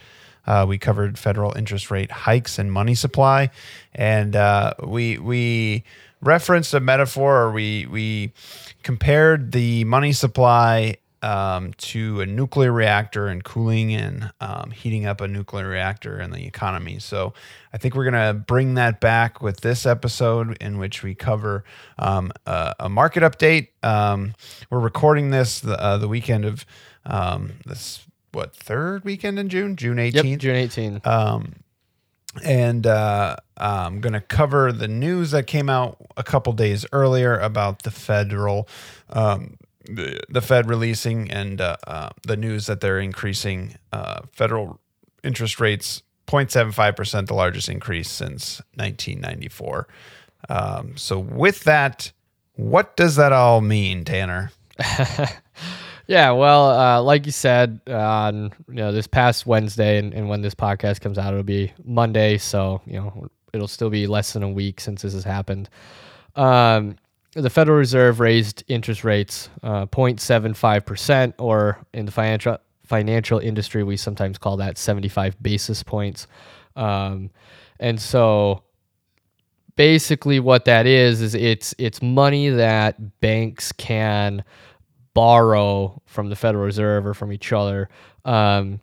uh, 0.46 0.64
we 0.66 0.78
covered 0.78 1.18
federal 1.18 1.54
interest 1.54 1.90
rate 1.90 2.10
hikes 2.10 2.58
and 2.58 2.72
money 2.72 2.94
supply, 2.94 3.50
and 3.94 4.34
uh, 4.34 4.72
we 4.82 5.18
we 5.18 5.84
referenced 6.22 6.72
a 6.72 6.80
metaphor, 6.80 7.42
or 7.42 7.52
we 7.52 7.84
we 7.90 8.32
compared 8.82 9.52
the 9.52 9.84
money 9.84 10.12
supply 10.12 10.96
um, 11.22 11.72
to 11.78 12.20
a 12.20 12.26
nuclear 12.26 12.72
reactor 12.72 13.26
and 13.28 13.42
cooling 13.42 13.92
and 13.94 14.30
um, 14.40 14.70
heating 14.70 15.06
up 15.06 15.20
a 15.20 15.28
nuclear 15.28 15.68
reactor 15.68 16.20
in 16.20 16.30
the 16.30 16.46
economy. 16.46 16.98
So 16.98 17.34
I 17.72 17.78
think 17.78 17.94
we're 17.94 18.10
going 18.10 18.34
to 18.34 18.34
bring 18.34 18.74
that 18.74 19.00
back 19.00 19.40
with 19.40 19.60
this 19.60 19.86
episode 19.86 20.56
in 20.60 20.78
which 20.78 21.02
we 21.02 21.14
cover 21.14 21.64
um, 21.98 22.32
a, 22.46 22.74
a 22.80 22.88
market 22.88 23.22
update. 23.22 23.68
Um, 23.82 24.34
we're 24.70 24.80
recording 24.80 25.30
this 25.30 25.60
the, 25.60 25.80
uh, 25.80 25.98
the 25.98 26.08
weekend 26.08 26.44
of 26.44 26.64
um, 27.04 27.54
this, 27.64 28.04
what, 28.32 28.54
third 28.54 29.04
weekend 29.04 29.38
in 29.38 29.48
June? 29.48 29.76
June 29.76 29.96
18th? 29.96 30.24
Yep. 30.24 30.38
June 30.40 30.56
18th. 30.56 31.06
Um, 31.06 31.54
and 32.44 32.86
uh, 32.86 33.36
I'm 33.56 34.00
going 34.00 34.12
to 34.12 34.20
cover 34.20 34.72
the 34.72 34.88
news 34.88 35.30
that 35.30 35.46
came 35.46 35.68
out 35.70 35.96
a 36.16 36.22
couple 36.22 36.52
days 36.52 36.84
earlier 36.92 37.38
about 37.38 37.82
the 37.82 37.90
federal, 37.90 38.68
um, 39.10 39.56
the, 39.86 40.20
the 40.28 40.40
Fed 40.40 40.68
releasing 40.68 41.30
and 41.30 41.60
uh, 41.60 41.76
uh, 41.86 42.10
the 42.22 42.36
news 42.36 42.66
that 42.66 42.80
they're 42.80 43.00
increasing 43.00 43.76
uh, 43.92 44.20
federal 44.32 44.80
interest 45.22 45.60
rates 45.60 46.02
0.75%, 46.26 47.26
the 47.26 47.34
largest 47.34 47.68
increase 47.68 48.10
since 48.10 48.60
1994. 48.74 49.88
Um, 50.48 50.96
so, 50.96 51.18
with 51.18 51.64
that, 51.64 52.12
what 52.54 52.96
does 52.96 53.16
that 53.16 53.32
all 53.32 53.60
mean, 53.60 54.04
Tanner? 54.04 54.50
Yeah, 56.08 56.30
well, 56.30 56.70
uh, 56.70 57.02
like 57.02 57.26
you 57.26 57.32
said, 57.32 57.80
on 57.88 58.52
you 58.68 58.74
know 58.74 58.92
this 58.92 59.08
past 59.08 59.44
Wednesday, 59.44 59.98
and, 59.98 60.14
and 60.14 60.28
when 60.28 60.40
this 60.40 60.54
podcast 60.54 61.00
comes 61.00 61.18
out, 61.18 61.32
it'll 61.32 61.42
be 61.42 61.72
Monday. 61.84 62.38
So 62.38 62.80
you 62.86 62.94
know 63.00 63.28
it'll 63.52 63.68
still 63.68 63.90
be 63.90 64.06
less 64.06 64.32
than 64.32 64.42
a 64.42 64.48
week 64.48 64.80
since 64.80 65.02
this 65.02 65.14
has 65.14 65.24
happened. 65.24 65.68
Um, 66.36 66.96
the 67.36 67.50
Federal 67.50 67.78
Reserve 67.78 68.18
raised 68.18 68.64
interest 68.66 69.04
rates 69.04 69.50
uh, 69.62 69.86
0.75 69.86 70.86
percent, 70.86 71.34
or 71.38 71.78
in 71.92 72.06
the 72.06 72.12
financial 72.12 72.58
financial 72.84 73.38
industry, 73.38 73.82
we 73.82 73.96
sometimes 73.96 74.38
call 74.38 74.56
that 74.58 74.78
75 74.78 75.42
basis 75.42 75.82
points. 75.82 76.26
Um, 76.76 77.30
and 77.80 78.00
so 78.00 78.62
basically 79.76 80.40
what 80.40 80.64
that 80.64 80.86
is 80.86 81.20
is 81.20 81.34
it's 81.34 81.74
it's 81.78 82.00
money 82.00 82.48
that 82.48 83.20
banks 83.20 83.72
can 83.72 84.42
borrow 85.14 86.00
from 86.06 86.28
the 86.28 86.36
Federal 86.36 86.64
Reserve 86.64 87.06
or 87.06 87.14
from 87.14 87.32
each 87.32 87.52
other. 87.52 87.88
Um, 88.24 88.80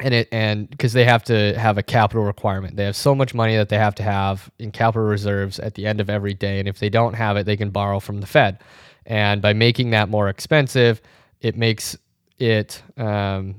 and 0.00 0.12
it 0.12 0.28
and 0.30 0.68
because 0.68 0.92
they 0.92 1.04
have 1.04 1.24
to 1.24 1.58
have 1.58 1.78
a 1.78 1.82
capital 1.82 2.24
requirement. 2.24 2.76
They 2.76 2.84
have 2.84 2.96
so 2.96 3.14
much 3.14 3.34
money 3.34 3.56
that 3.56 3.68
they 3.68 3.78
have 3.78 3.94
to 3.96 4.02
have 4.02 4.50
in 4.58 4.70
capital 4.70 5.06
reserves 5.06 5.58
at 5.58 5.74
the 5.74 5.86
end 5.86 6.00
of 6.00 6.10
every 6.10 6.34
day. 6.34 6.58
And 6.58 6.68
if 6.68 6.78
they 6.78 6.90
don't 6.90 7.14
have 7.14 7.36
it 7.36 7.46
they 7.46 7.56
can 7.56 7.70
borrow 7.70 8.00
from 8.00 8.20
the 8.20 8.26
fed. 8.26 8.58
And 9.06 9.40
by 9.40 9.52
making 9.52 9.90
that 9.90 10.08
more 10.08 10.28
expensive 10.28 11.00
it 11.40 11.56
makes 11.56 11.96
it 12.38 12.82
um, 12.96 13.54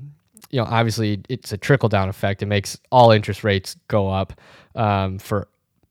you 0.50 0.60
know 0.60 0.66
obviously 0.66 1.20
it's 1.28 1.52
a 1.52 1.58
trickle 1.58 1.88
down 1.88 2.08
effect. 2.08 2.42
It 2.42 2.46
makes 2.46 2.78
all 2.90 3.10
interest 3.10 3.42
rates 3.44 3.76
go 3.88 4.08
up 4.08 4.40
um, 4.74 5.18
for 5.18 5.48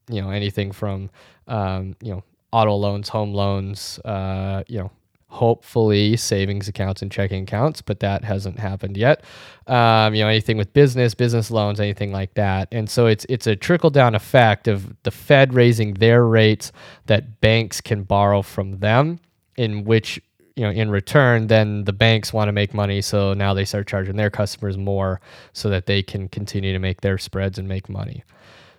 you 0.10 0.22
know 0.22 0.30
anything 0.30 0.72
from 0.72 1.10
um, 1.48 1.96
you 2.02 2.12
know 2.14 2.24
auto 2.54 2.76
loans 2.76 3.10
home 3.10 3.34
loans 3.34 4.00
uh, 4.06 4.64
you 4.68 4.80
know 4.80 4.92
hopefully 5.30 6.16
savings 6.16 6.68
accounts 6.68 7.02
and 7.02 7.12
checking 7.12 7.44
accounts, 7.44 7.82
but 7.82 8.00
that 8.00 8.24
hasn't 8.24 8.60
happened 8.60 8.96
yet. 8.96 9.24
Um, 9.68 10.16
you 10.16 10.24
know, 10.24 10.30
anything 10.30 10.58
with 10.58 10.72
business, 10.74 11.14
business 11.14 11.52
loans, 11.52 11.80
anything 11.80 12.12
like 12.12 12.34
that. 12.36 12.70
And 12.72 12.90
so 12.90 13.08
it's 13.08 13.26
it's 13.28 13.46
a 13.48 13.56
trickle 13.56 13.90
down 13.90 14.16
effect 14.16 14.68
of 14.68 14.96
the 15.04 15.12
Fed 15.12 15.54
raising 15.54 15.96
their 15.96 16.26
rates 16.26 16.72
that 17.08 17.42
banks 17.42 17.82
can 17.82 18.04
borrow 18.04 18.42
from 18.42 18.80
them, 18.80 19.20
in 19.58 19.84
which 19.84 20.22
you 20.56 20.64
know 20.64 20.72
in 20.72 20.90
return 20.90 21.48
then 21.48 21.84
the 21.84 21.94
banks 21.94 22.34
want 22.34 22.48
to 22.48 22.52
make 22.52 22.74
money 22.74 23.00
so 23.00 23.34
now 23.34 23.54
they 23.54 23.64
start 23.64 23.86
charging 23.88 24.16
their 24.16 24.32
customers 24.32 24.76
more 24.76 25.22
so 25.54 25.70
that 25.70 25.86
they 25.86 26.02
can 26.02 26.28
continue 26.28 26.74
to 26.74 26.80
make 26.80 27.02
their 27.02 27.20
spreads 27.20 27.60
and 27.60 27.68
make 27.68 27.88
money 27.88 28.24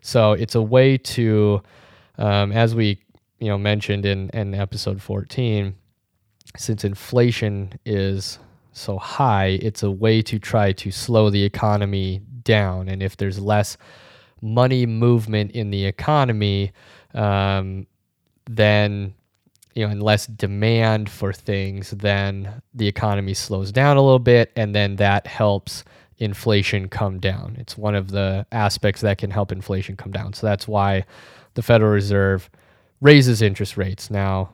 so 0.01 0.33
it's 0.33 0.57
a 0.57 0.63
way 0.63 0.99
to 0.99 1.63
um, 2.19 2.51
as 2.51 2.75
we 2.75 3.01
you 3.39 3.47
know 3.47 3.57
mentioned 3.57 4.05
in, 4.05 4.29
in 4.31 4.55
episode 4.55 5.01
14 5.01 5.73
since 6.59 6.85
inflation 6.85 7.73
is 7.85 8.39
so 8.73 8.99
high, 8.99 9.59
it's 9.63 9.83
a 9.83 9.91
way 9.91 10.23
to 10.23 10.39
try 10.39 10.73
to 10.73 10.91
slow 10.91 11.31
the 11.31 11.43
economy 11.43 12.21
down. 12.43 12.89
And 12.89 13.03
if 13.03 13.17
there's 13.17 13.39
less 13.39 13.77
money 14.41 14.87
movement 14.87 15.53
in 15.53 15.71
the 15.71 15.85
economy, 15.85 16.73
um, 17.15 17.87
then 18.49 19.15
you 19.75 19.85
know, 19.85 19.93
and 19.93 20.03
less 20.03 20.27
demand 20.27 21.09
for 21.09 21.33
things, 21.33 21.91
then 21.91 22.61
the 22.75 22.89
economy 22.89 23.33
slows 23.35 23.71
down 23.71 23.97
a 23.97 24.03
little 24.03 24.19
bit, 24.19 24.51
and 24.57 24.75
then 24.75 24.97
that 24.97 25.27
helps 25.27 25.85
inflation 26.19 26.89
come 26.89 27.21
down. 27.21 27.55
It's 27.61 27.79
one 27.79 27.95
of 27.95 28.11
the 28.11 28.45
aspects 28.51 29.03
that 29.03 29.19
can 29.19 29.31
help 29.31 29.53
inflation 29.53 29.97
come 29.97 30.11
down. 30.11 30.33
So 30.33 30.49
that's 30.49 30.67
why 30.67 31.05
the 31.55 31.63
Federal 31.63 31.93
Reserve 31.93 32.51
raises 33.01 33.41
interest 33.41 33.77
rates. 33.77 34.11
Now, 34.11 34.51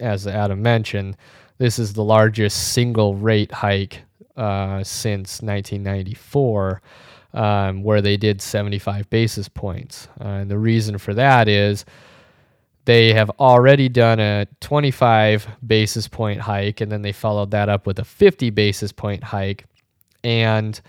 as 0.00 0.26
Adam 0.26 0.62
mentioned, 0.62 1.16
this 1.58 1.78
is 1.78 1.92
the 1.92 2.04
largest 2.04 2.72
single 2.72 3.14
rate 3.14 3.52
hike 3.52 4.02
uh, 4.36 4.82
since 4.84 5.42
1994, 5.42 6.80
um, 7.34 7.82
where 7.82 8.00
they 8.00 8.16
did 8.16 8.40
75 8.40 9.10
basis 9.10 9.48
points. 9.48 10.08
Uh, 10.20 10.28
and 10.28 10.50
the 10.50 10.58
reason 10.58 10.98
for 10.98 11.14
that 11.14 11.48
is 11.48 11.84
they 12.84 13.12
have 13.12 13.30
already 13.38 13.88
done 13.88 14.18
a 14.20 14.46
25 14.60 15.46
basis 15.66 16.08
point 16.08 16.40
hike, 16.40 16.80
and 16.80 16.90
then 16.90 17.02
they 17.02 17.12
followed 17.12 17.50
that 17.50 17.68
up 17.68 17.86
with 17.86 17.98
a 17.98 18.04
50 18.04 18.50
basis 18.50 18.92
point 18.92 19.22
hike. 19.22 19.66
And 20.24 20.80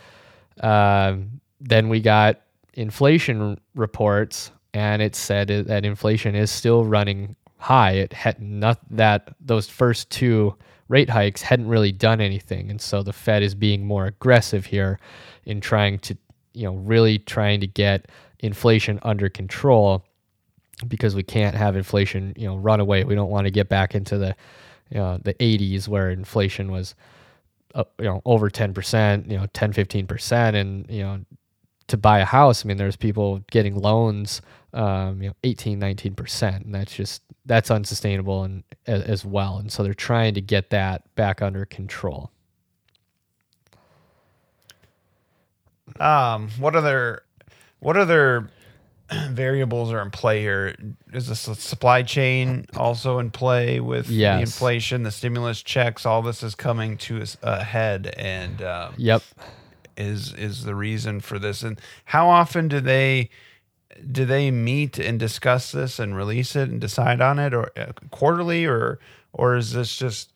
uh, 0.61 1.17
then 1.59 1.89
we 1.89 1.99
got 1.99 2.41
inflation 2.73 3.59
reports, 3.75 4.51
and 4.73 5.01
it 5.01 5.15
said 5.15 5.47
that 5.47 5.83
inflation 5.83 6.35
is 6.35 6.51
still 6.51 6.85
running 6.85 7.35
high. 7.59 7.91
It 7.91 8.13
had 8.13 8.41
not 8.41 8.79
that 8.89 9.35
those 9.39 9.67
first 9.67 10.09
two 10.09 10.55
rate 10.87 11.09
hikes 11.09 11.41
hadn't 11.41 11.67
really 11.67 11.91
done 11.91 12.19
anything, 12.21 12.69
and 12.71 12.81
so 12.81 13.03
the 13.03 13.13
Fed 13.13 13.43
is 13.43 13.53
being 13.53 13.85
more 13.85 14.07
aggressive 14.07 14.65
here 14.65 14.99
in 15.45 15.61
trying 15.61 15.99
to, 15.99 16.17
you 16.53 16.63
know, 16.63 16.75
really 16.75 17.19
trying 17.19 17.59
to 17.59 17.67
get 17.67 18.07
inflation 18.39 18.99
under 19.03 19.29
control 19.29 20.03
because 20.87 21.15
we 21.15 21.23
can't 21.23 21.55
have 21.55 21.75
inflation, 21.75 22.33
you 22.37 22.47
know, 22.47 22.55
run 22.55 22.79
away. 22.79 23.03
We 23.03 23.15
don't 23.15 23.29
want 23.29 23.45
to 23.45 23.51
get 23.51 23.67
back 23.69 23.95
into 23.95 24.17
the, 24.17 24.35
you 24.89 24.97
know, 24.97 25.19
the 25.21 25.33
80s 25.35 25.87
where 25.87 26.09
inflation 26.09 26.71
was, 26.71 26.95
uh, 27.75 27.83
you 27.99 28.05
know, 28.05 28.21
over 28.25 28.49
10%, 28.49 29.29
you 29.29 29.37
know, 29.37 29.45
10, 29.53 29.73
15%, 29.73 30.55
and 30.55 30.89
you 30.89 31.03
know, 31.03 31.19
to 31.89 31.97
buy 31.97 32.19
a 32.19 32.25
house, 32.25 32.65
I 32.65 32.67
mean, 32.67 32.77
there's 32.77 32.95
people 32.95 33.43
getting 33.51 33.75
loans, 33.75 34.41
um, 34.73 35.21
you 35.21 35.29
know, 35.29 35.35
18, 35.43 35.79
19%. 35.79 36.65
And 36.65 36.73
that's 36.73 36.93
just, 36.93 37.21
that's 37.45 37.69
unsustainable 37.69 38.43
and 38.43 38.63
as, 38.87 39.03
as 39.03 39.25
well. 39.25 39.57
And 39.57 39.71
so 39.71 39.83
they're 39.83 39.93
trying 39.93 40.33
to 40.35 40.41
get 40.41 40.69
that 40.69 41.03
back 41.15 41.41
under 41.41 41.65
control. 41.65 42.31
Um, 45.99 46.49
what 46.59 46.75
other, 46.75 47.23
what 47.79 47.97
other 47.97 48.49
variables 49.29 49.91
are 49.91 50.01
in 50.01 50.11
play 50.11 50.41
here? 50.41 50.75
Is 51.13 51.27
the 51.27 51.35
supply 51.35 52.03
chain 52.03 52.65
also 52.75 53.19
in 53.19 53.31
play 53.31 53.79
with 53.79 54.09
yes. 54.09 54.37
the 54.37 54.41
inflation, 54.41 55.03
the 55.03 55.11
stimulus 55.11 55.61
checks? 55.63 56.05
All 56.05 56.21
this 56.21 56.43
is 56.43 56.55
coming 56.55 56.97
to 56.97 57.23
a 57.41 57.63
head, 57.63 58.13
and 58.17 58.61
um, 58.61 58.93
yep, 58.97 59.23
is 59.99 60.33
is 60.33 60.63
the 60.63 60.75
reason 60.75 61.19
for 61.19 61.37
this. 61.37 61.61
And 61.61 61.79
how 62.05 62.29
often 62.29 62.67
do 62.67 62.79
they 62.79 63.29
do 64.11 64.25
they 64.25 64.49
meet 64.49 64.97
and 64.97 65.19
discuss 65.19 65.71
this 65.71 65.99
and 65.99 66.15
release 66.15 66.55
it 66.55 66.69
and 66.69 66.79
decide 66.79 67.21
on 67.21 67.37
it, 67.37 67.53
or 67.53 67.71
uh, 67.77 67.91
quarterly, 68.11 68.65
or 68.65 68.99
or 69.33 69.55
is 69.55 69.73
this 69.73 69.97
just 69.97 70.31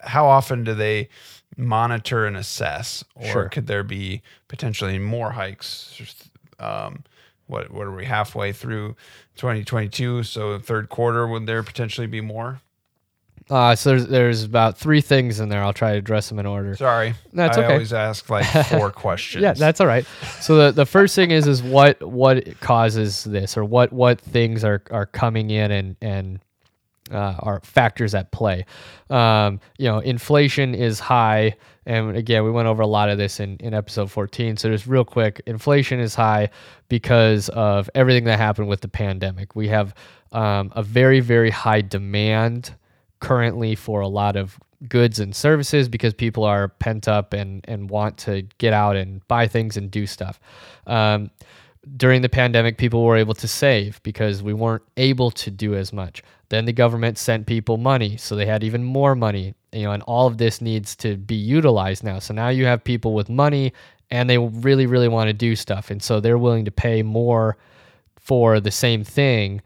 how 0.00 0.26
often 0.26 0.64
do 0.64 0.74
they 0.74 1.08
monitor 1.56 2.26
and 2.26 2.36
assess, 2.36 3.04
or 3.14 3.26
sure. 3.26 3.48
could 3.48 3.66
there 3.66 3.84
be 3.84 4.22
potentially 4.48 4.98
more 4.98 5.32
hikes? 5.32 6.00
Um, 6.58 7.04
what 7.46 7.72
what 7.72 7.86
are 7.86 7.94
we 7.94 8.04
halfway 8.04 8.52
through 8.52 8.96
2022? 9.36 10.24
So 10.24 10.58
third 10.58 10.88
quarter, 10.88 11.26
would 11.26 11.46
there 11.46 11.62
potentially 11.62 12.06
be 12.06 12.20
more? 12.20 12.60
Uh, 13.50 13.74
so 13.74 13.90
there's 13.90 14.06
there's 14.06 14.42
about 14.42 14.76
three 14.76 15.00
things 15.00 15.40
in 15.40 15.48
there. 15.48 15.62
I'll 15.62 15.72
try 15.72 15.92
to 15.92 15.98
address 15.98 16.28
them 16.28 16.38
in 16.38 16.46
order. 16.46 16.76
Sorry, 16.76 17.14
that's 17.32 17.56
I 17.56 17.64
okay. 17.64 17.72
always 17.72 17.92
ask 17.92 18.28
like 18.28 18.44
four 18.66 18.90
questions. 18.92 19.42
Yeah, 19.42 19.54
that's 19.54 19.80
all 19.80 19.86
right. 19.86 20.04
So 20.40 20.56
the, 20.56 20.72
the 20.72 20.86
first 20.86 21.14
thing 21.14 21.30
is 21.30 21.46
is 21.46 21.62
what 21.62 22.02
what 22.02 22.60
causes 22.60 23.24
this, 23.24 23.56
or 23.56 23.64
what 23.64 23.92
what 23.92 24.20
things 24.20 24.64
are 24.64 24.82
are 24.90 25.06
coming 25.06 25.50
in 25.50 25.70
and 25.70 25.96
and 26.02 26.40
uh, 27.10 27.36
are 27.38 27.60
factors 27.60 28.14
at 28.14 28.30
play. 28.32 28.66
Um, 29.08 29.60
you 29.78 29.88
know, 29.88 30.00
inflation 30.00 30.74
is 30.74 31.00
high, 31.00 31.56
and 31.86 32.16
again, 32.16 32.44
we 32.44 32.50
went 32.50 32.68
over 32.68 32.82
a 32.82 32.86
lot 32.86 33.08
of 33.08 33.16
this 33.16 33.40
in 33.40 33.56
in 33.60 33.72
episode 33.72 34.10
14. 34.10 34.58
So 34.58 34.70
just 34.70 34.86
real 34.86 35.04
quick, 35.04 35.40
inflation 35.46 36.00
is 36.00 36.14
high 36.14 36.50
because 36.88 37.48
of 37.48 37.88
everything 37.94 38.24
that 38.24 38.38
happened 38.38 38.68
with 38.68 38.82
the 38.82 38.88
pandemic. 38.88 39.56
We 39.56 39.68
have 39.68 39.94
um, 40.32 40.70
a 40.76 40.82
very 40.82 41.20
very 41.20 41.50
high 41.50 41.80
demand 41.80 42.74
currently 43.20 43.74
for 43.74 44.00
a 44.00 44.08
lot 44.08 44.36
of 44.36 44.58
goods 44.88 45.18
and 45.18 45.34
services 45.34 45.88
because 45.88 46.14
people 46.14 46.44
are 46.44 46.68
pent 46.68 47.08
up 47.08 47.32
and, 47.32 47.64
and 47.66 47.90
want 47.90 48.16
to 48.16 48.42
get 48.58 48.72
out 48.72 48.96
and 48.96 49.26
buy 49.28 49.48
things 49.48 49.76
and 49.76 49.90
do 49.90 50.06
stuff. 50.06 50.38
Um, 50.86 51.30
during 51.96 52.22
the 52.22 52.28
pandemic, 52.28 52.76
people 52.76 53.04
were 53.04 53.16
able 53.16 53.34
to 53.34 53.48
save 53.48 54.02
because 54.02 54.42
we 54.42 54.52
weren't 54.52 54.82
able 54.96 55.30
to 55.32 55.50
do 55.50 55.74
as 55.74 55.92
much. 55.92 56.22
Then 56.48 56.64
the 56.64 56.72
government 56.72 57.18
sent 57.18 57.46
people 57.46 57.76
money, 57.76 58.16
so 58.16 58.36
they 58.36 58.46
had 58.46 58.64
even 58.64 58.84
more 58.84 59.14
money. 59.14 59.54
You 59.72 59.84
know, 59.84 59.92
and 59.92 60.02
all 60.04 60.26
of 60.26 60.38
this 60.38 60.60
needs 60.60 60.96
to 60.96 61.16
be 61.16 61.34
utilized 61.34 62.02
now. 62.02 62.20
So 62.20 62.32
now 62.32 62.48
you 62.48 62.64
have 62.64 62.82
people 62.82 63.14
with 63.14 63.28
money 63.28 63.74
and 64.10 64.30
they 64.30 64.38
really, 64.38 64.86
really 64.86 65.08
want 65.08 65.28
to 65.28 65.34
do 65.34 65.54
stuff, 65.54 65.90
and 65.90 66.02
so 66.02 66.20
they're 66.20 66.38
willing 66.38 66.64
to 66.64 66.70
pay 66.70 67.02
more 67.02 67.58
for 68.16 68.60
the 68.60 68.70
same 68.70 69.04
thing 69.04 69.60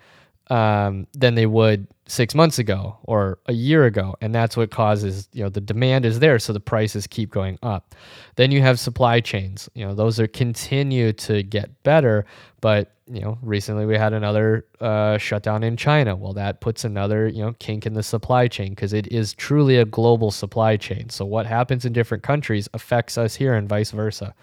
um, 0.50 1.06
than 1.12 1.34
they 1.34 1.46
would 1.46 1.86
six 2.06 2.34
months 2.34 2.58
ago 2.58 2.98
or 3.04 3.38
a 3.46 3.52
year 3.52 3.84
ago 3.84 4.16
and 4.20 4.34
that's 4.34 4.56
what 4.56 4.70
causes 4.70 5.28
you 5.32 5.42
know 5.42 5.48
the 5.48 5.60
demand 5.60 6.04
is 6.04 6.18
there 6.18 6.38
so 6.38 6.52
the 6.52 6.60
prices 6.60 7.06
keep 7.06 7.30
going 7.30 7.58
up. 7.62 7.94
Then 8.36 8.50
you 8.50 8.60
have 8.60 8.80
supply 8.80 9.20
chains. 9.20 9.68
You 9.74 9.86
know 9.86 9.94
those 9.94 10.18
are 10.18 10.26
continue 10.26 11.12
to 11.14 11.42
get 11.42 11.82
better 11.84 12.24
but 12.60 12.92
you 13.06 13.20
know 13.20 13.38
recently 13.40 13.86
we 13.86 13.96
had 13.96 14.12
another 14.12 14.66
uh, 14.80 15.16
shutdown 15.18 15.62
in 15.62 15.76
china. 15.76 16.16
Well 16.16 16.32
that 16.32 16.60
puts 16.60 16.84
another 16.84 17.28
you 17.28 17.42
know 17.42 17.54
kink 17.60 17.86
in 17.86 17.94
the 17.94 18.02
supply 18.02 18.48
chain 18.48 18.70
because 18.70 18.92
it 18.92 19.06
is 19.12 19.32
truly 19.32 19.76
a 19.76 19.84
global 19.84 20.30
supply 20.30 20.76
chain. 20.76 21.08
So 21.08 21.24
what 21.24 21.46
happens 21.46 21.84
in 21.84 21.92
different 21.92 22.24
countries 22.24 22.68
affects 22.74 23.16
us 23.16 23.36
here 23.36 23.54
and 23.54 23.68
vice 23.68 23.92
versa. 23.92 24.34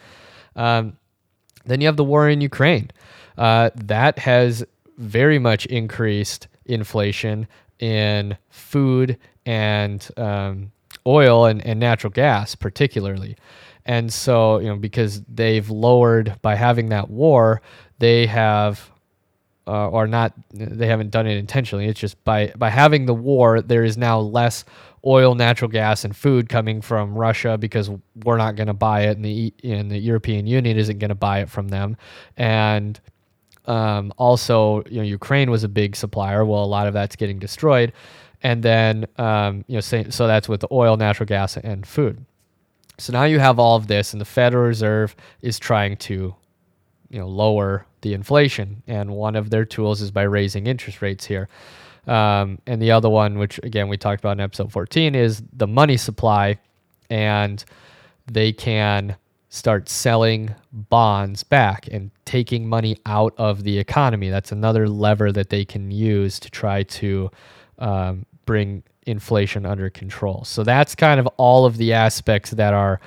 Um, 0.56 0.98
then 1.66 1.82
you 1.82 1.88
have 1.88 1.98
the 1.98 2.04
war 2.04 2.30
in 2.30 2.42
ukraine. 2.42 2.90
Uh, 3.38 3.70
that 3.76 4.20
has 4.20 4.64
very 4.98 5.40
much 5.40 5.66
increased 5.68 6.48
inflation 6.70 7.48
in 7.80 8.38
food 8.50 9.18
and 9.46 10.08
um, 10.18 10.72
oil 11.08 11.46
and, 11.46 11.66
and 11.66 11.80
natural 11.80 12.12
gas, 12.12 12.56
particularly. 12.56 13.38
And 13.86 14.12
so, 14.14 14.60
you 14.60 14.68
know, 14.68 14.76
because 14.76 15.22
they've 15.24 15.70
lowered 15.70 16.40
by 16.42 16.56
having 16.56 16.90
that 16.90 17.10
war, 17.10 17.62
they 18.00 18.28
have 18.28 18.92
uh, 19.70 19.88
or 19.90 20.08
not 20.08 20.34
they 20.52 20.88
haven't 20.88 21.12
done 21.12 21.28
it 21.28 21.38
intentionally 21.38 21.86
it's 21.86 22.00
just 22.00 22.22
by 22.24 22.52
by 22.58 22.70
having 22.70 23.06
the 23.06 23.14
war 23.14 23.62
there 23.62 23.84
is 23.84 23.98
now 23.98 24.20
less 24.20 24.66
oil 25.06 25.36
natural 25.36 25.70
gas 25.70 26.04
and 26.04 26.16
food 26.16 26.50
coming 26.50 26.82
from 26.82 27.14
Russia 27.14 27.56
because 27.56 27.92
we're 28.24 28.38
not 28.38 28.56
going 28.56 28.68
to 28.68 28.74
buy 28.74 29.02
it 29.02 29.16
and 29.16 29.24
the 29.24 29.54
and 29.64 29.92
the 29.92 30.00
European 30.00 30.48
Union 30.48 30.76
isn't 30.76 30.98
going 30.98 31.10
to 31.10 31.16
buy 31.16 31.42
it 31.42 31.50
from 31.52 31.68
them 31.68 31.98
and 32.36 33.00
um, 33.66 34.14
also 34.18 34.84
you 34.90 34.98
know 34.98 35.04
Ukraine 35.04 35.52
was 35.52 35.64
a 35.64 35.70
big 35.70 35.96
supplier. 35.96 36.46
Well 36.46 36.64
a 36.64 36.66
lot 36.66 36.88
of 36.88 36.94
that's 36.94 37.16
getting 37.16 37.40
destroyed. 37.40 37.94
And 38.42 38.64
then 38.64 39.06
um, 39.18 39.66
you 39.68 39.76
know 39.76 39.82
so, 39.82 40.28
that's 40.28 40.48
with 40.48 40.62
the 40.62 40.68
oil 40.72 40.98
natural 40.98 41.28
gas 41.28 41.58
and 41.58 41.86
food. 41.86 42.26
So 42.98 43.14
now 43.14 43.24
you 43.24 43.40
have 43.40 43.60
all 43.60 43.76
of 43.76 43.88
this 43.88 44.14
and 44.14 44.22
the 44.22 44.26
Federal 44.26 44.66
Reserve 44.66 45.16
is 45.42 45.60
trying 45.60 45.98
to 45.98 46.36
you 47.10 47.20
know 47.20 47.28
lower 47.28 47.86
the 48.02 48.14
inflation. 48.14 48.82
And 48.88 49.12
one 49.12 49.36
of 49.36 49.50
their 49.50 49.66
tools 49.66 50.02
is 50.02 50.12
by 50.12 50.24
raising 50.24 50.68
interest 50.68 51.02
rates 51.02 51.26
here. 51.26 51.50
Um, 52.08 52.60
and 52.66 52.82
the 52.82 52.92
other 52.92 53.10
one 53.10 53.38
which 53.38 53.60
again 53.64 53.90
we 53.90 53.98
talked 53.98 54.22
about 54.22 54.32
in 54.32 54.40
episode 54.40 54.72
14 54.72 55.16
is 55.16 55.44
the 55.54 55.68
money 55.68 55.98
supply. 55.98 56.60
And 57.10 57.64
they 58.28 58.54
can 58.54 59.16
start 59.50 59.90
selling 59.90 60.54
bonds 60.72 61.44
back 61.44 61.88
and 61.92 62.12
taking 62.26 62.70
money 62.70 62.98
out 63.06 63.34
of 63.38 63.64
the 63.64 63.78
economy. 63.80 64.30
That's 64.30 64.52
another 64.52 64.88
lever 64.88 65.32
that 65.32 65.50
they 65.50 65.66
can 65.66 65.90
use 65.90 66.40
to 66.40 66.52
try 66.52 66.84
to 66.84 67.32
um, 67.80 68.26
bring 68.46 68.84
inflation 69.08 69.66
under 69.66 69.90
control. 69.90 70.44
So 70.46 70.64
that's 70.64 70.94
kind 70.94 71.20
of 71.20 71.28
all 71.38 71.66
of 71.66 71.78
the 71.78 71.94
aspects 71.94 72.52
that 72.52 72.74
are 72.74 73.00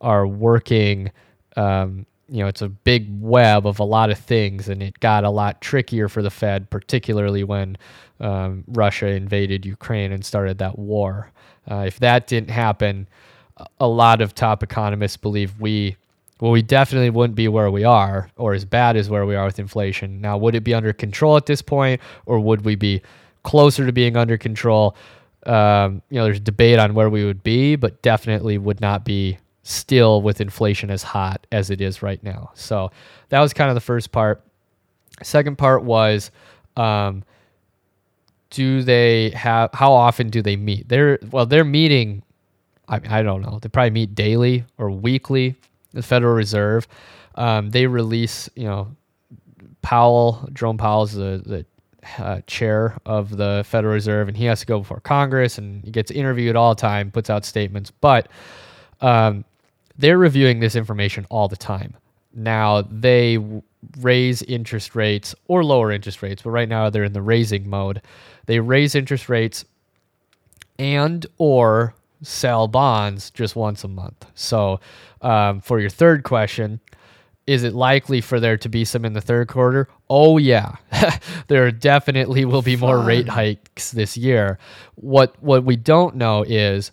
are 0.00 0.26
working. 0.26 1.10
Um, 1.56 2.04
you 2.28 2.42
know, 2.42 2.48
it's 2.48 2.60
a 2.60 2.68
big 2.68 3.06
web 3.20 3.66
of 3.66 3.78
a 3.78 3.84
lot 3.84 4.10
of 4.10 4.18
things, 4.18 4.68
and 4.68 4.82
it 4.82 5.00
got 5.00 5.24
a 5.24 5.30
lot 5.30 5.62
trickier 5.62 6.08
for 6.08 6.22
the 6.22 6.30
Fed, 6.30 6.68
particularly 6.68 7.44
when 7.44 7.78
um, 8.20 8.64
Russia 8.66 9.06
invaded 9.06 9.64
Ukraine 9.64 10.12
and 10.12 10.24
started 10.24 10.58
that 10.58 10.78
war. 10.78 11.32
Uh, 11.70 11.84
if 11.86 11.98
that 12.00 12.26
didn't 12.26 12.50
happen, 12.50 13.08
a 13.80 13.88
lot 13.88 14.20
of 14.20 14.34
top 14.34 14.62
economists 14.62 15.16
believe 15.16 15.58
we, 15.60 15.96
well, 16.40 16.52
we 16.52 16.62
definitely 16.62 17.10
wouldn't 17.10 17.36
be 17.36 17.48
where 17.48 17.70
we 17.70 17.84
are, 17.84 18.30
or 18.36 18.54
as 18.54 18.64
bad 18.64 18.96
as 18.96 19.08
where 19.08 19.24
we 19.24 19.34
are 19.34 19.46
with 19.46 19.58
inflation. 19.58 20.20
Now, 20.20 20.36
would 20.36 20.54
it 20.54 20.64
be 20.64 20.74
under 20.74 20.92
control 20.92 21.36
at 21.36 21.46
this 21.46 21.62
point, 21.62 22.00
or 22.26 22.38
would 22.40 22.64
we 22.64 22.74
be 22.74 23.02
closer 23.42 23.86
to 23.86 23.92
being 23.92 24.16
under 24.16 24.36
control? 24.36 24.96
Um, 25.46 26.02
you 26.10 26.18
know, 26.18 26.24
there's 26.24 26.40
debate 26.40 26.78
on 26.78 26.94
where 26.94 27.08
we 27.08 27.24
would 27.24 27.42
be, 27.42 27.76
but 27.76 28.02
definitely 28.02 28.58
would 28.58 28.80
not 28.80 29.04
be 29.04 29.38
still 29.62 30.22
with 30.22 30.40
inflation 30.40 30.90
as 30.90 31.02
hot 31.02 31.46
as 31.50 31.70
it 31.70 31.80
is 31.80 32.02
right 32.02 32.22
now. 32.22 32.50
So 32.54 32.90
that 33.30 33.40
was 33.40 33.52
kind 33.52 33.68
of 33.68 33.74
the 33.74 33.80
first 33.80 34.12
part. 34.12 34.42
Second 35.22 35.56
part 35.56 35.82
was 35.82 36.30
um, 36.76 37.24
do 38.50 38.82
they 38.82 39.30
have 39.30 39.70
how 39.72 39.92
often 39.92 40.30
do 40.30 40.42
they 40.42 40.56
meet? 40.56 40.88
They're 40.88 41.18
well, 41.30 41.46
they're 41.46 41.64
meeting. 41.64 42.22
I, 42.88 43.00
I 43.08 43.22
don't 43.22 43.42
know. 43.42 43.58
They 43.60 43.68
probably 43.68 43.90
meet 43.90 44.14
daily 44.14 44.64
or 44.78 44.90
weekly. 44.90 45.54
The 45.92 46.02
Federal 46.02 46.34
Reserve. 46.34 46.86
Um, 47.36 47.70
they 47.70 47.86
release, 47.86 48.50
you 48.54 48.64
know, 48.64 48.94
Powell, 49.82 50.48
Jerome 50.52 50.78
Powell's 50.78 51.12
the 51.12 51.42
the 51.44 51.66
uh, 52.18 52.40
chair 52.46 52.98
of 53.06 53.36
the 53.36 53.64
Federal 53.66 53.94
Reserve, 53.94 54.28
and 54.28 54.36
he 54.36 54.44
has 54.44 54.60
to 54.60 54.66
go 54.66 54.80
before 54.80 55.00
Congress, 55.00 55.58
and 55.58 55.82
he 55.84 55.90
gets 55.90 56.10
interviewed 56.10 56.56
all 56.56 56.74
the 56.74 56.80
time, 56.80 57.10
puts 57.10 57.30
out 57.30 57.44
statements. 57.44 57.90
But 57.90 58.28
um, 59.00 59.44
they're 59.98 60.18
reviewing 60.18 60.60
this 60.60 60.76
information 60.76 61.26
all 61.30 61.48
the 61.48 61.56
time. 61.56 61.94
Now 62.34 62.82
they 62.82 63.38
raise 64.00 64.42
interest 64.42 64.94
rates 64.94 65.34
or 65.48 65.64
lower 65.64 65.90
interest 65.90 66.22
rates, 66.22 66.42
but 66.42 66.50
right 66.50 66.68
now 66.68 66.90
they're 66.90 67.04
in 67.04 67.12
the 67.12 67.22
raising 67.22 67.68
mode. 67.68 68.02
They 68.46 68.60
raise 68.60 68.94
interest 68.94 69.28
rates 69.28 69.64
and 70.78 71.24
or 71.38 71.94
sell 72.22 72.68
bonds 72.68 73.30
just 73.30 73.56
once 73.56 73.84
a 73.84 73.88
month. 73.88 74.26
So, 74.34 74.80
um, 75.22 75.60
for 75.60 75.80
your 75.80 75.90
third 75.90 76.22
question, 76.24 76.80
is 77.46 77.62
it 77.62 77.74
likely 77.74 78.20
for 78.20 78.40
there 78.40 78.56
to 78.56 78.68
be 78.68 78.84
some 78.84 79.04
in 79.04 79.12
the 79.12 79.20
third 79.20 79.48
quarter? 79.48 79.88
Oh 80.10 80.38
yeah, 80.38 80.76
there 81.48 81.70
definitely 81.70 82.44
will 82.44 82.62
be 82.62 82.76
more 82.76 82.98
Fun. 82.98 83.06
rate 83.06 83.28
hikes 83.28 83.92
this 83.92 84.16
year. 84.16 84.58
What 84.96 85.40
what 85.42 85.64
we 85.64 85.76
don't 85.76 86.16
know 86.16 86.42
is 86.42 86.92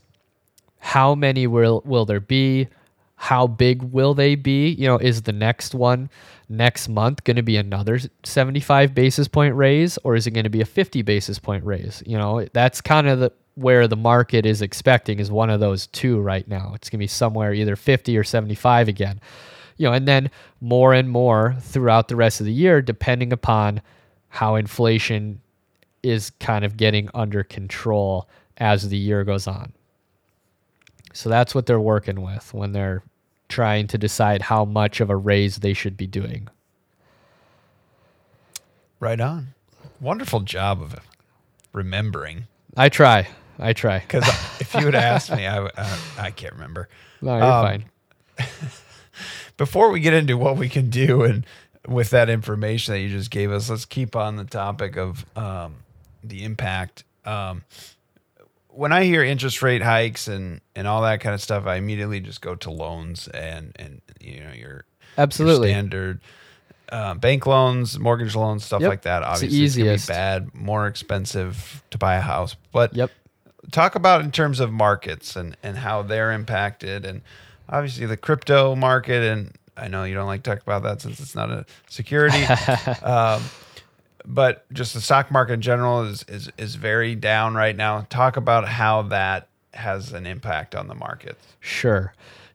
how 0.79 1.15
many 1.15 1.47
will 1.47 1.81
will 1.86 2.05
there 2.05 2.19
be? 2.19 2.67
how 3.23 3.47
big 3.47 3.81
will 3.83 4.13
they 4.13 4.36
be? 4.36 4.71
You 4.71 4.86
know, 4.86 4.97
is 4.97 5.21
the 5.21 5.31
next 5.31 5.73
one 5.73 6.09
next 6.49 6.89
month 6.89 7.23
going 7.23 7.38
to 7.38 7.41
be 7.41 7.55
another 7.55 7.97
75 8.25 8.93
basis 8.93 9.29
point 9.29 9.55
raise 9.55 9.97
or 9.99 10.15
is 10.15 10.27
it 10.27 10.31
going 10.31 10.43
to 10.43 10.49
be 10.49 10.59
a 10.59 10.65
50 10.65 11.03
basis 11.03 11.39
point 11.39 11.63
raise? 11.63 12.03
You 12.05 12.17
know, 12.17 12.45
that's 12.51 12.81
kind 12.81 13.07
of 13.07 13.19
the 13.19 13.31
where 13.55 13.87
the 13.87 13.95
market 13.95 14.45
is 14.45 14.61
expecting 14.61 15.19
is 15.19 15.31
one 15.31 15.49
of 15.49 15.59
those 15.59 15.87
two 15.87 16.19
right 16.19 16.47
now. 16.47 16.71
It's 16.75 16.89
going 16.89 16.97
to 16.97 17.03
be 17.03 17.07
somewhere 17.07 17.53
either 17.53 17.75
50 17.75 18.17
or 18.17 18.23
75 18.23 18.87
again. 18.87 19.21
You 19.77 19.87
know, 19.87 19.93
and 19.93 20.07
then 20.07 20.31
more 20.61 20.93
and 20.93 21.09
more 21.09 21.55
throughout 21.59 22.07
the 22.07 22.15
rest 22.15 22.39
of 22.39 22.45
the 22.45 22.53
year 22.53 22.81
depending 22.81 23.33
upon 23.33 23.81
how 24.29 24.55
inflation 24.55 25.41
is 26.01 26.31
kind 26.39 26.65
of 26.65 26.77
getting 26.77 27.09
under 27.13 27.43
control 27.43 28.27
as 28.57 28.89
the 28.89 28.97
year 28.97 29.23
goes 29.23 29.47
on. 29.47 29.73
So 31.13 31.29
that's 31.29 31.53
what 31.53 31.65
they're 31.65 31.79
working 31.79 32.21
with 32.21 32.53
when 32.53 32.71
they're 32.71 33.03
trying 33.49 33.87
to 33.87 33.97
decide 33.97 34.41
how 34.41 34.65
much 34.65 34.99
of 34.99 35.09
a 35.09 35.15
raise 35.15 35.57
they 35.57 35.73
should 35.73 35.95
be 35.95 36.07
doing. 36.07 36.47
Right 38.99 39.19
on. 39.19 39.53
Wonderful 40.01 40.41
job 40.41 40.81
of 40.81 40.95
remembering. 41.71 42.47
I 42.75 42.89
try. 42.89 43.27
I 43.59 43.73
try. 43.73 43.99
Because 43.99 44.27
if 44.59 44.73
you 44.73 44.85
had 44.85 44.95
asked 44.95 45.31
me, 45.31 45.45
I, 45.47 45.63
uh, 45.65 45.97
I 46.17 46.31
can't 46.31 46.53
remember. 46.53 46.89
No, 47.21 47.35
you're 47.37 47.43
um, 47.43 47.65
fine. 47.65 48.47
before 49.57 49.91
we 49.91 49.99
get 49.99 50.13
into 50.13 50.37
what 50.37 50.57
we 50.57 50.69
can 50.69 50.89
do 50.89 51.23
and 51.23 51.45
with 51.87 52.11
that 52.11 52.29
information 52.29 52.93
that 52.93 53.01
you 53.01 53.09
just 53.09 53.31
gave 53.31 53.51
us, 53.51 53.69
let's 53.69 53.85
keep 53.85 54.15
on 54.15 54.35
the 54.37 54.45
topic 54.45 54.97
of 54.97 55.25
um, 55.37 55.75
the 56.23 56.43
impact. 56.43 57.03
Um, 57.25 57.63
when 58.69 58.91
I 58.91 59.03
hear 59.03 59.23
interest 59.23 59.61
rate 59.61 59.83
hikes 59.83 60.27
and 60.27 60.59
and 60.75 60.87
all 60.87 61.03
that 61.03 61.21
kind 61.21 61.35
of 61.35 61.41
stuff, 61.41 61.67
I 61.67 61.75
immediately 61.75 62.19
just 62.19 62.41
go 62.41 62.55
to 62.55 62.71
loans 62.71 63.27
and 63.27 63.71
and 63.75 64.01
you 64.19 64.39
know 64.39 64.51
your 64.51 64.85
absolutely 65.17 65.69
your 65.69 65.75
standard 65.75 66.21
uh, 66.89 67.13
bank 67.15 67.45
loans, 67.45 67.97
mortgage 67.99 68.35
loans, 68.35 68.65
stuff 68.65 68.81
yep. 68.81 68.89
like 68.89 69.01
that. 69.03 69.23
Obviously, 69.23 69.63
it's, 69.63 69.75
it's 69.75 69.83
gonna 69.83 69.97
be 69.97 70.19
bad, 70.19 70.55
more 70.55 70.87
expensive 70.87 71.83
to 71.91 71.97
buy 71.97 72.15
a 72.15 72.21
house. 72.21 72.55
But 72.71 72.95
yep. 72.95 73.11
Talk 73.71 73.95
about 73.95 74.21
in 74.21 74.32
terms 74.32 74.60
of 74.60 74.71
markets 74.71 75.36
and 75.36 75.58
and 75.63 75.78
how 75.78 76.02
they're 76.02 76.32
impacted, 76.32 77.06
and 77.06 77.21
obviously 77.69 78.06
the 78.06 78.17
crypto 78.17 78.76
market. 78.76 79.23
And 79.23 79.54
I 79.78 79.88
know 79.88 80.04
you 80.04 80.13
don't 80.13 80.28
like 80.28 80.43
to 80.43 80.52
talk 80.52 80.62
about 80.62 80.84
that 80.84 81.02
since 81.02 81.19
it's 81.19 81.36
not 81.36 81.49
a 81.49 81.65
security. 81.89 82.43
um, 83.04 83.41
but 84.26 84.71
just 84.71 84.93
the 84.93 85.02
stock 85.02 85.32
market 85.32 85.54
in 85.54 85.62
general 85.62 86.04
is, 86.04 86.23
is 86.28 86.49
is 86.58 86.76
very 86.76 87.15
down 87.15 87.56
right 87.56 87.76
now. 87.76 88.06
Talk 88.10 88.38
about 88.38 88.67
how 88.67 89.04
that 89.04 89.47
has 89.73 90.13
an 90.13 90.26
impact 90.26 90.76
on 90.76 90.88
the 90.88 90.95
markets. 90.95 91.45
Sure. 91.60 92.13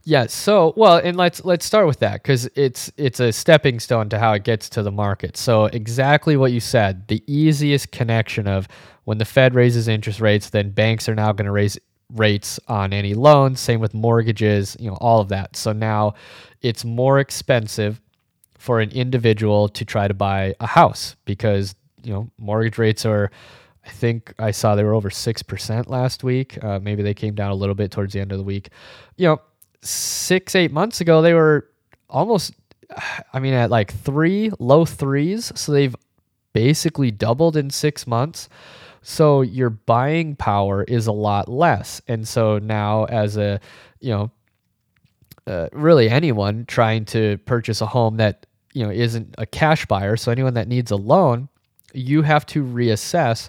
Yeah. 0.08 0.24
So, 0.28 0.72
well, 0.74 0.96
and 0.96 1.18
let's 1.18 1.44
let's 1.44 1.66
start 1.66 1.86
with 1.86 1.98
that 1.98 2.22
because 2.22 2.46
it's 2.54 2.90
it's 2.96 3.20
a 3.20 3.30
stepping 3.30 3.78
stone 3.78 4.08
to 4.08 4.18
how 4.18 4.32
it 4.32 4.42
gets 4.42 4.70
to 4.70 4.82
the 4.82 4.90
market. 4.90 5.36
So, 5.36 5.66
exactly 5.66 6.34
what 6.34 6.50
you 6.50 6.60
said. 6.60 7.06
The 7.08 7.22
easiest 7.26 7.90
connection 7.92 8.48
of 8.48 8.68
when 9.04 9.18
the 9.18 9.26
Fed 9.26 9.54
raises 9.54 9.86
interest 9.86 10.22
rates, 10.22 10.48
then 10.48 10.70
banks 10.70 11.10
are 11.10 11.14
now 11.14 11.32
going 11.32 11.44
to 11.44 11.52
raise 11.52 11.78
rates 12.14 12.58
on 12.68 12.94
any 12.94 13.12
loans. 13.12 13.60
Same 13.60 13.80
with 13.80 13.92
mortgages. 13.92 14.78
You 14.80 14.88
know, 14.88 14.96
all 14.98 15.20
of 15.20 15.28
that. 15.28 15.56
So 15.56 15.74
now 15.74 16.14
it's 16.62 16.86
more 16.86 17.18
expensive 17.18 18.00
for 18.56 18.80
an 18.80 18.90
individual 18.92 19.68
to 19.68 19.84
try 19.84 20.08
to 20.08 20.14
buy 20.14 20.54
a 20.60 20.66
house 20.66 21.16
because 21.26 21.74
you 22.02 22.14
know 22.14 22.30
mortgage 22.38 22.78
rates 22.78 23.04
are 23.04 23.30
i 23.84 23.88
think 23.90 24.32
i 24.38 24.50
saw 24.50 24.74
they 24.74 24.84
were 24.84 24.94
over 24.94 25.10
6% 25.10 25.88
last 25.88 26.24
week 26.24 26.62
uh, 26.62 26.78
maybe 26.80 27.02
they 27.02 27.14
came 27.14 27.34
down 27.34 27.50
a 27.50 27.54
little 27.54 27.74
bit 27.74 27.90
towards 27.90 28.12
the 28.12 28.20
end 28.20 28.32
of 28.32 28.38
the 28.38 28.44
week 28.44 28.70
you 29.16 29.26
know 29.26 29.40
six 29.82 30.54
eight 30.54 30.72
months 30.72 31.00
ago 31.00 31.22
they 31.22 31.34
were 31.34 31.68
almost 32.08 32.52
i 33.32 33.38
mean 33.38 33.54
at 33.54 33.70
like 33.70 33.92
three 33.92 34.50
low 34.58 34.84
threes. 34.84 35.52
So 35.54 35.72
they've 35.72 35.94
basically 36.52 37.10
doubled 37.10 37.56
in 37.56 37.70
six 37.70 38.06
months. 38.06 38.48
So 39.02 39.42
your 39.42 39.70
buying 39.70 40.36
power 40.36 40.82
is 40.82 41.06
a 41.06 41.12
lot 41.12 41.48
less. 41.48 42.02
And 42.08 42.26
so 42.26 42.58
now 42.58 43.04
as 43.04 43.36
a 43.36 43.60
you 44.00 44.10
know 44.10 44.30
uh, 45.46 45.68
really 45.72 46.10
anyone 46.10 46.66
trying 46.66 47.04
to 47.06 47.38
purchase 47.46 47.80
a 47.80 47.86
home 47.86 48.18
that 48.18 48.46
you 48.74 48.84
know 48.84 48.90
isn't 48.90 49.34
a 49.38 49.46
cash 49.46 49.86
buyer 49.86 50.16
so 50.16 50.30
anyone 50.30 50.54
that 50.54 50.68
needs 50.68 50.90
a 50.90 50.96
loan 50.96 51.48
you 51.94 52.20
have 52.20 52.44
to 52.44 52.62
reassess 52.62 53.48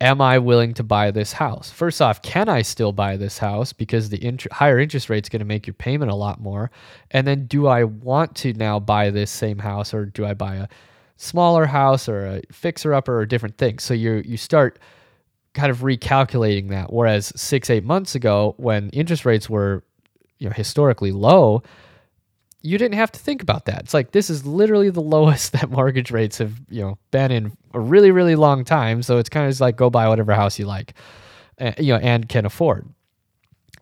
am 0.00 0.20
I 0.20 0.38
willing 0.38 0.74
to 0.74 0.82
buy 0.82 1.10
this 1.10 1.32
house? 1.32 1.70
First 1.70 2.00
off, 2.00 2.22
can 2.22 2.48
I 2.48 2.62
still 2.62 2.92
buy 2.92 3.16
this 3.16 3.38
house 3.38 3.72
because 3.72 4.08
the 4.08 4.24
int- 4.24 4.50
higher 4.52 4.78
interest 4.78 5.10
rate 5.10 5.24
is 5.24 5.28
going 5.28 5.40
to 5.40 5.46
make 5.46 5.66
your 5.66 5.74
payment 5.74 6.10
a 6.10 6.14
lot 6.14 6.40
more? 6.40 6.70
And 7.10 7.26
then 7.26 7.46
do 7.46 7.66
I 7.66 7.84
want 7.84 8.34
to 8.36 8.52
now 8.54 8.80
buy 8.80 9.10
this 9.10 9.30
same 9.30 9.58
house 9.58 9.92
or 9.92 10.06
do 10.06 10.24
I 10.24 10.34
buy 10.34 10.56
a 10.56 10.68
smaller 11.16 11.66
house 11.66 12.08
or 12.08 12.26
a 12.26 12.42
fixer 12.50 12.94
upper 12.94 13.18
or 13.18 13.26
different 13.26 13.58
things? 13.58 13.82
So 13.82 13.94
you 13.94 14.22
you 14.24 14.36
start 14.36 14.78
kind 15.52 15.70
of 15.70 15.78
recalculating 15.78 16.68
that 16.70 16.92
whereas 16.92 17.32
6 17.34 17.68
8 17.68 17.84
months 17.84 18.14
ago 18.14 18.54
when 18.56 18.88
interest 18.90 19.26
rates 19.26 19.50
were 19.50 19.82
you 20.38 20.48
know 20.48 20.54
historically 20.54 21.12
low, 21.12 21.62
you 22.62 22.78
didn't 22.78 22.96
have 22.96 23.12
to 23.12 23.20
think 23.20 23.42
about 23.42 23.64
that. 23.66 23.80
It's 23.80 23.94
like 23.94 24.12
this 24.12 24.30
is 24.30 24.46
literally 24.46 24.90
the 24.90 25.00
lowest 25.16 25.52
that 25.52 25.70
mortgage 25.70 26.10
rates 26.10 26.38
have, 26.38 26.60
you 26.68 26.82
know, 26.82 26.98
been 27.10 27.30
in 27.30 27.56
a 27.74 27.80
really 27.80 28.10
really 28.10 28.36
long 28.36 28.64
time, 28.64 29.02
so 29.02 29.18
it's 29.18 29.28
kind 29.28 29.46
of 29.46 29.50
just 29.50 29.60
like 29.60 29.76
go 29.76 29.90
buy 29.90 30.08
whatever 30.08 30.34
house 30.34 30.58
you 30.58 30.66
like. 30.66 30.94
Uh, 31.60 31.72
you 31.78 31.92
know, 31.92 31.98
and 31.98 32.26
can 32.28 32.46
afford. 32.46 32.88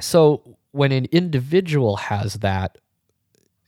So 0.00 0.56
when 0.72 0.90
an 0.90 1.06
individual 1.12 1.96
has 1.96 2.34
that 2.34 2.78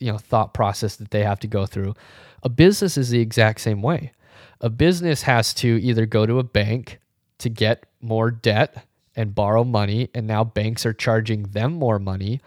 you 0.00 0.10
know 0.10 0.18
thought 0.18 0.52
process 0.52 0.96
that 0.96 1.10
they 1.10 1.22
have 1.22 1.40
to 1.40 1.46
go 1.46 1.66
through, 1.66 1.94
a 2.42 2.48
business 2.48 2.96
is 2.96 3.10
the 3.10 3.20
exact 3.20 3.60
same 3.60 3.82
way. 3.82 4.12
A 4.60 4.68
business 4.68 5.22
has 5.22 5.54
to 5.54 5.80
either 5.82 6.06
go 6.06 6.26
to 6.26 6.38
a 6.38 6.42
bank 6.42 6.98
to 7.38 7.48
get 7.48 7.86
more 8.00 8.30
debt 8.30 8.84
and 9.16 9.34
borrow 9.34 9.64
money 9.64 10.08
and 10.14 10.26
now 10.26 10.44
banks 10.44 10.86
are 10.86 10.92
charging 10.92 11.44
them 11.44 11.72
more 11.72 11.98
money 11.98 12.40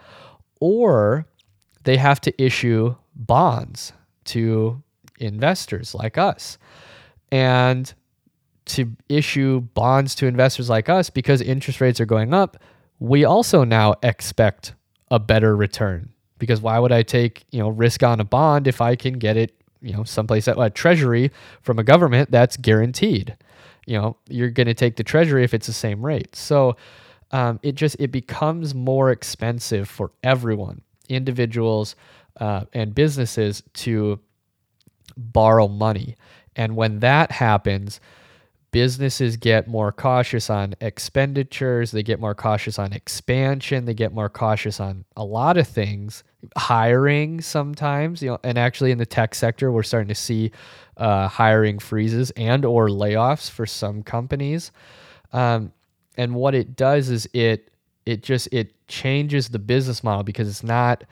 or 0.60 1.26
they 1.84 1.96
have 1.96 2.20
to 2.22 2.42
issue 2.42 2.94
bonds 3.14 3.92
to 4.24 4.82
investors 5.18 5.94
like 5.94 6.18
us. 6.18 6.58
And 7.30 7.92
to 8.66 8.90
issue 9.08 9.60
bonds 9.60 10.14
to 10.16 10.26
investors 10.26 10.70
like 10.70 10.88
us 10.88 11.10
because 11.10 11.40
interest 11.40 11.80
rates 11.80 12.00
are 12.00 12.06
going 12.06 12.32
up, 12.32 12.56
we 12.98 13.24
also 13.24 13.64
now 13.64 13.94
expect 14.02 14.74
a 15.10 15.18
better 15.18 15.54
return. 15.54 16.10
Because 16.38 16.60
why 16.60 16.78
would 16.78 16.92
I 16.92 17.02
take, 17.02 17.44
you 17.50 17.60
know, 17.60 17.68
risk 17.68 18.02
on 18.02 18.20
a 18.20 18.24
bond 18.24 18.66
if 18.66 18.80
I 18.80 18.96
can 18.96 19.14
get 19.14 19.36
it, 19.36 19.54
you 19.80 19.92
know, 19.92 20.04
someplace 20.04 20.48
at 20.48 20.58
a 20.58 20.70
treasury 20.70 21.30
from 21.62 21.78
a 21.78 21.84
government 21.84 22.30
that's 22.30 22.56
guaranteed? 22.56 23.36
You 23.86 23.98
know, 23.98 24.16
you're 24.28 24.50
going 24.50 24.66
to 24.66 24.74
take 24.74 24.96
the 24.96 25.04
treasury 25.04 25.44
if 25.44 25.52
it's 25.52 25.66
the 25.66 25.72
same 25.72 26.04
rate. 26.04 26.34
So 26.34 26.76
um, 27.30 27.60
it 27.62 27.74
just 27.74 27.96
it 27.98 28.10
becomes 28.10 28.74
more 28.74 29.10
expensive 29.10 29.88
for 29.88 30.12
everyone 30.22 30.82
individuals 31.08 31.96
uh, 32.40 32.64
and 32.72 32.94
businesses 32.94 33.62
to 33.74 34.20
borrow 35.16 35.68
money. 35.68 36.16
And 36.56 36.76
when 36.76 37.00
that 37.00 37.30
happens, 37.30 38.00
businesses 38.70 39.36
get 39.36 39.68
more 39.68 39.92
cautious 39.92 40.50
on 40.50 40.74
expenditures, 40.80 41.92
they 41.92 42.02
get 42.02 42.18
more 42.18 42.34
cautious 42.34 42.76
on 42.76 42.92
expansion, 42.92 43.84
they 43.84 43.94
get 43.94 44.12
more 44.12 44.28
cautious 44.28 44.80
on 44.80 45.04
a 45.16 45.24
lot 45.24 45.56
of 45.56 45.68
things, 45.68 46.24
hiring 46.56 47.40
sometimes, 47.40 48.20
you 48.20 48.30
know, 48.30 48.38
and 48.42 48.58
actually 48.58 48.90
in 48.90 48.98
the 48.98 49.06
tech 49.06 49.34
sector 49.34 49.70
we're 49.70 49.84
starting 49.84 50.08
to 50.08 50.14
see 50.14 50.50
uh, 50.96 51.28
hiring 51.28 51.78
freezes 51.78 52.32
and 52.32 52.64
or 52.64 52.88
layoffs 52.88 53.48
for 53.48 53.64
some 53.64 54.02
companies. 54.02 54.72
Um, 55.32 55.72
and 56.16 56.34
what 56.34 56.54
it 56.54 56.74
does 56.76 57.10
is 57.10 57.28
it 57.32 57.70
it 58.06 58.22
just 58.22 58.48
it 58.52 58.74
changes 58.88 59.48
the 59.48 59.58
business 59.58 60.04
model 60.04 60.22
because 60.22 60.48
it's 60.48 60.62
not 60.62 61.04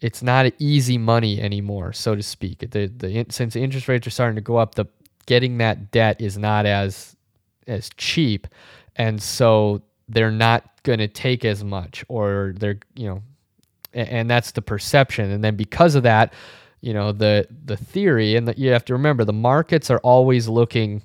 it's 0.00 0.22
not 0.22 0.52
easy 0.58 0.96
money 0.96 1.40
anymore, 1.40 1.92
so 1.92 2.14
to 2.14 2.22
speak. 2.22 2.70
The 2.70 2.86
the 2.86 3.26
since 3.30 3.54
the 3.54 3.62
interest 3.62 3.88
rates 3.88 4.06
are 4.06 4.10
starting 4.10 4.36
to 4.36 4.42
go 4.42 4.56
up, 4.56 4.74
the 4.74 4.86
getting 5.26 5.58
that 5.58 5.90
debt 5.90 6.20
is 6.20 6.38
not 6.38 6.66
as 6.66 7.16
as 7.66 7.90
cheap, 7.96 8.46
and 8.96 9.20
so 9.20 9.82
they're 10.08 10.30
not 10.30 10.82
going 10.84 11.00
to 11.00 11.08
take 11.08 11.44
as 11.44 11.64
much, 11.64 12.04
or 12.08 12.54
they're 12.56 12.78
you 12.94 13.08
know, 13.08 13.22
and, 13.92 14.08
and 14.08 14.30
that's 14.30 14.52
the 14.52 14.62
perception, 14.62 15.30
and 15.30 15.42
then 15.42 15.56
because 15.56 15.94
of 15.94 16.04
that, 16.04 16.32
you 16.80 16.94
know 16.94 17.12
the 17.12 17.46
the 17.64 17.76
theory, 17.76 18.36
and 18.36 18.52
you 18.56 18.70
have 18.70 18.84
to 18.86 18.92
remember 18.92 19.24
the 19.24 19.32
markets 19.32 19.90
are 19.90 19.98
always 19.98 20.48
looking 20.48 21.02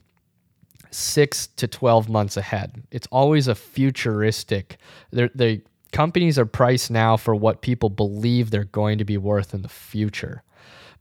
six 0.94 1.48
to 1.48 1.68
12 1.68 2.10
months 2.10 2.38
ahead. 2.38 2.84
It's 2.92 3.08
always 3.12 3.48
a 3.48 3.56
futuristic. 3.56 4.78
The 5.12 5.62
companies 5.92 6.40
are 6.40 6.46
priced 6.46 6.92
now 6.92 7.18
for 7.18 7.36
what 7.36 7.62
people 7.62 7.90
believe 7.90 8.50
they're 8.50 8.66
going 8.66 8.98
to 8.98 9.06
be 9.06 9.18
worth 9.18 9.54
in 9.54 9.62
the 9.62 9.70
future 9.70 10.44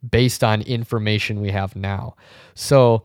based 0.08 0.42
on 0.42 0.62
information 0.62 1.40
we 1.40 1.50
have 1.50 1.76
now. 1.76 2.16
So, 2.54 3.04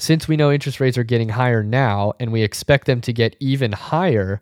since 0.00 0.28
we 0.28 0.36
know 0.36 0.52
interest 0.52 0.78
rates 0.78 0.96
are 0.96 1.04
getting 1.04 1.28
higher 1.28 1.64
now 1.64 2.12
and 2.20 2.30
we 2.30 2.42
expect 2.42 2.86
them 2.86 3.00
to 3.00 3.12
get 3.12 3.34
even 3.40 3.72
higher, 3.72 4.40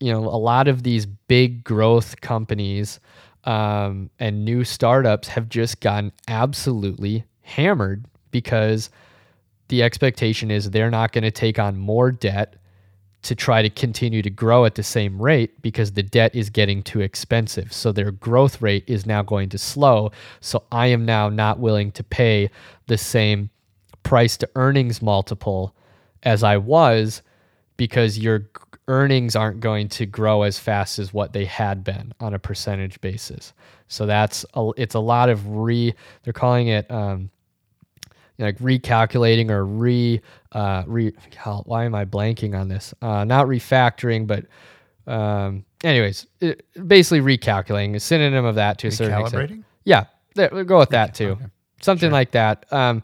you 0.00 0.12
know, 0.12 0.18
a 0.18 0.36
lot 0.36 0.68
of 0.68 0.82
these 0.82 1.06
big 1.06 1.64
growth 1.64 2.20
companies 2.20 3.00
um, 3.44 4.10
and 4.18 4.44
new 4.44 4.62
startups 4.62 5.28
have 5.28 5.48
just 5.48 5.80
gotten 5.80 6.12
absolutely 6.28 7.24
hammered 7.40 8.04
because 8.30 8.90
the 9.68 9.82
expectation 9.82 10.50
is 10.50 10.70
they're 10.70 10.90
not 10.90 11.12
going 11.12 11.24
to 11.24 11.30
take 11.30 11.58
on 11.58 11.76
more 11.76 12.10
debt 12.10 12.56
to 13.22 13.34
try 13.34 13.62
to 13.62 13.70
continue 13.70 14.20
to 14.20 14.28
grow 14.28 14.66
at 14.66 14.74
the 14.74 14.82
same 14.82 15.20
rate 15.20 15.60
because 15.62 15.92
the 15.92 16.02
debt 16.02 16.34
is 16.34 16.50
getting 16.50 16.82
too 16.82 17.00
expensive. 17.00 17.72
So 17.72 17.90
their 17.90 18.10
growth 18.10 18.60
rate 18.60 18.84
is 18.86 19.06
now 19.06 19.22
going 19.22 19.48
to 19.48 19.58
slow. 19.58 20.12
So 20.40 20.62
I 20.70 20.88
am 20.88 21.06
now 21.06 21.30
not 21.30 21.58
willing 21.58 21.90
to 21.92 22.04
pay 22.04 22.50
the 22.86 22.98
same 22.98 23.48
price 24.02 24.36
to 24.36 24.50
earnings 24.56 25.00
multiple 25.00 25.74
as 26.22 26.42
I 26.42 26.58
was 26.58 27.22
because 27.78 28.18
your 28.18 28.46
earnings 28.88 29.34
aren't 29.34 29.60
going 29.60 29.88
to 29.88 30.04
grow 30.04 30.42
as 30.42 30.58
fast 30.58 30.98
as 30.98 31.14
what 31.14 31.32
they 31.32 31.46
had 31.46 31.82
been 31.82 32.12
on 32.20 32.34
a 32.34 32.38
percentage 32.38 33.00
basis. 33.00 33.54
So 33.88 34.04
that's 34.04 34.44
a, 34.54 34.70
it's 34.76 34.94
a 34.94 35.00
lot 35.00 35.30
of 35.30 35.48
re 35.48 35.94
they're 36.22 36.34
calling 36.34 36.68
it 36.68 36.90
um, 36.90 37.30
like 38.38 38.58
recalculating 38.58 39.50
or 39.50 39.64
re 39.64 40.20
uh 40.52 40.82
re 40.86 41.12
why 41.64 41.84
am 41.84 41.94
I 41.94 42.04
blanking 42.04 42.58
on 42.58 42.68
this? 42.68 42.94
Uh 43.02 43.24
not 43.24 43.46
refactoring, 43.46 44.26
but 44.26 44.46
um 45.12 45.64
anyways, 45.82 46.26
it, 46.40 46.66
basically 46.86 47.20
recalculating, 47.20 47.94
a 47.94 48.00
synonym 48.00 48.44
of 48.44 48.54
that 48.56 48.78
to 48.78 48.88
a 48.88 48.92
certain 48.92 49.20
extent. 49.20 49.64
Yeah, 49.84 50.04
there, 50.34 50.50
we'll 50.52 50.64
go 50.64 50.78
with 50.78 50.90
that 50.90 51.14
too. 51.14 51.30
Okay. 51.30 51.46
Something 51.82 52.08
sure. 52.08 52.12
like 52.12 52.32
that. 52.32 52.66
Um 52.72 53.02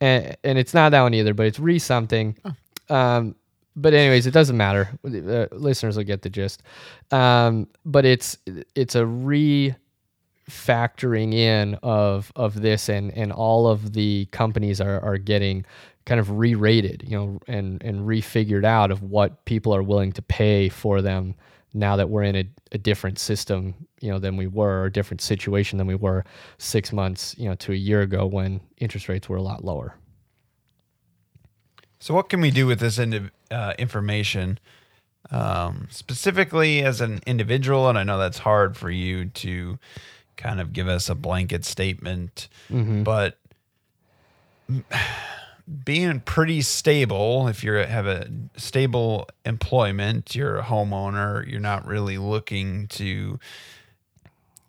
and, 0.00 0.36
and 0.44 0.58
it's 0.58 0.72
not 0.72 0.90
that 0.90 1.02
one 1.02 1.14
either, 1.14 1.34
but 1.34 1.46
it's 1.46 1.58
re 1.58 1.78
something. 1.78 2.36
Oh. 2.44 2.94
Um 2.94 3.34
but 3.76 3.94
anyways, 3.94 4.26
it 4.26 4.32
doesn't 4.32 4.56
matter. 4.56 4.90
Uh, 5.04 5.46
listeners 5.52 5.96
will 5.96 6.04
get 6.04 6.22
the 6.22 6.30
gist. 6.30 6.62
Um, 7.10 7.68
but 7.84 8.04
it's 8.04 8.36
it's 8.74 8.94
a 8.94 9.06
re 9.06 9.74
factoring 10.50 11.32
in 11.32 11.76
of 11.82 12.32
of 12.36 12.60
this 12.60 12.88
and 12.88 13.16
and 13.16 13.32
all 13.32 13.68
of 13.68 13.92
the 13.92 14.26
companies 14.26 14.80
are 14.80 15.00
are 15.00 15.18
getting 15.18 15.64
kind 16.06 16.20
of 16.20 16.30
re-rated 16.30 17.04
you 17.06 17.16
know 17.16 17.38
and 17.46 17.82
and 17.82 18.06
refigured 18.06 18.64
out 18.64 18.90
of 18.90 19.02
what 19.02 19.44
people 19.44 19.74
are 19.74 19.82
willing 19.82 20.12
to 20.12 20.22
pay 20.22 20.68
for 20.68 21.00
them 21.00 21.34
now 21.72 21.94
that 21.96 22.10
we're 22.10 22.22
in 22.22 22.34
a, 22.34 22.44
a 22.72 22.78
different 22.78 23.18
system 23.18 23.74
you 24.00 24.10
know 24.10 24.18
than 24.18 24.36
we 24.36 24.46
were 24.46 24.82
or 24.82 24.84
a 24.86 24.92
different 24.92 25.20
situation 25.20 25.78
than 25.78 25.86
we 25.86 25.94
were 25.94 26.24
six 26.58 26.92
months 26.92 27.34
you 27.38 27.48
know 27.48 27.54
to 27.54 27.72
a 27.72 27.76
year 27.76 28.00
ago 28.00 28.26
when 28.26 28.60
interest 28.78 29.08
rates 29.08 29.28
were 29.28 29.36
a 29.36 29.42
lot 29.42 29.64
lower. 29.64 29.94
So 32.00 32.14
what 32.14 32.30
can 32.30 32.40
we 32.40 32.50
do 32.50 32.66
with 32.66 32.80
this 32.80 32.98
ind- 32.98 33.30
uh, 33.50 33.74
information 33.78 34.58
um, 35.30 35.86
specifically 35.90 36.82
as 36.82 37.02
an 37.02 37.20
individual? 37.26 37.88
And 37.88 37.98
i 37.98 38.02
know 38.02 38.18
that's 38.18 38.38
hard 38.38 38.76
for 38.76 38.90
you 38.90 39.26
to 39.26 39.78
kind 40.40 40.60
of 40.60 40.72
give 40.72 40.88
us 40.88 41.08
a 41.08 41.14
blanket 41.14 41.64
statement, 41.64 42.48
mm-hmm. 42.70 43.02
but 43.02 43.38
being 45.84 46.20
pretty 46.20 46.62
stable, 46.62 47.46
if 47.48 47.62
you 47.62 47.72
have 47.72 48.06
a 48.06 48.28
stable 48.56 49.28
employment, 49.44 50.34
you're 50.34 50.58
a 50.58 50.62
homeowner, 50.62 51.48
you're 51.48 51.60
not 51.60 51.86
really 51.86 52.18
looking 52.18 52.88
to 52.88 53.38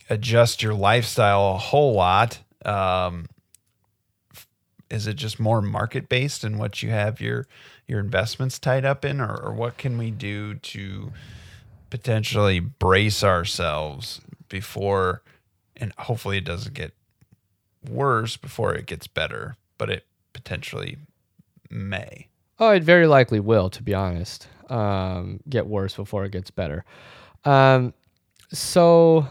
adjust 0.09 0.61
your 0.61 0.73
lifestyle 0.73 1.55
a 1.55 1.57
whole 1.57 1.93
lot. 1.93 2.39
Um, 2.65 3.27
is 4.89 5.07
it 5.07 5.15
just 5.15 5.39
more 5.39 5.61
market 5.61 6.09
based 6.09 6.43
in 6.43 6.57
what 6.57 6.83
you 6.83 6.89
have 6.89 7.21
your 7.21 7.47
your 7.87 7.99
investments 7.99 8.59
tied 8.59 8.85
up 8.85 9.03
in, 9.05 9.19
or, 9.19 9.35
or 9.35 9.53
what 9.53 9.77
can 9.77 9.97
we 9.97 10.11
do 10.11 10.55
to 10.55 11.11
potentially 11.89 12.59
brace 12.59 13.23
ourselves 13.23 14.21
before 14.49 15.23
and 15.81 15.91
hopefully 15.97 16.37
it 16.37 16.45
doesn't 16.45 16.73
get 16.73 16.93
worse 17.89 18.37
before 18.37 18.73
it 18.73 18.85
gets 18.85 19.07
better, 19.07 19.57
but 19.77 19.89
it 19.89 20.05
potentially 20.31 20.97
may. 21.69 22.27
Oh, 22.59 22.69
it 22.69 22.83
very 22.83 23.07
likely 23.07 23.39
will, 23.39 23.69
to 23.71 23.83
be 23.83 23.93
honest. 23.93 24.47
Um, 24.69 25.41
get 25.49 25.67
worse 25.67 25.95
before 25.95 26.23
it 26.23 26.31
gets 26.31 26.51
better. 26.51 26.85
Um, 27.43 27.93
so 28.53 29.27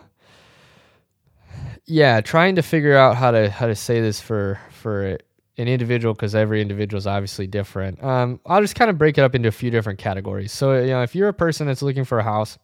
yeah, 1.87 2.21
trying 2.21 2.57
to 2.57 2.63
figure 2.63 2.97
out 2.97 3.17
how 3.17 3.31
to 3.31 3.51
how 3.51 3.67
to 3.67 3.75
say 3.75 4.01
this 4.01 4.21
for 4.21 4.61
for 4.71 5.19
an 5.59 5.69
individual 5.69 6.15
because 6.15 6.35
every 6.35 6.61
individual 6.61 6.99
is 6.99 7.07
obviously 7.07 7.47
different. 7.47 8.03
Um, 8.03 8.41
I'll 8.47 8.63
just 8.63 8.75
kind 8.75 8.91
of 8.91 8.99
break 8.99 9.19
it 9.19 9.23
up 9.23 9.35
into 9.35 9.49
a 9.49 9.53
few 9.53 9.71
different 9.71 9.99
categories. 9.99 10.53
So, 10.53 10.81
you 10.81 10.89
know, 10.89 11.03
if 11.03 11.15
you're 11.15 11.29
a 11.29 11.35
person 11.35 11.67
that's 11.67 11.83
looking 11.83 12.05
for 12.05 12.19
a 12.19 12.23
house, 12.23 12.59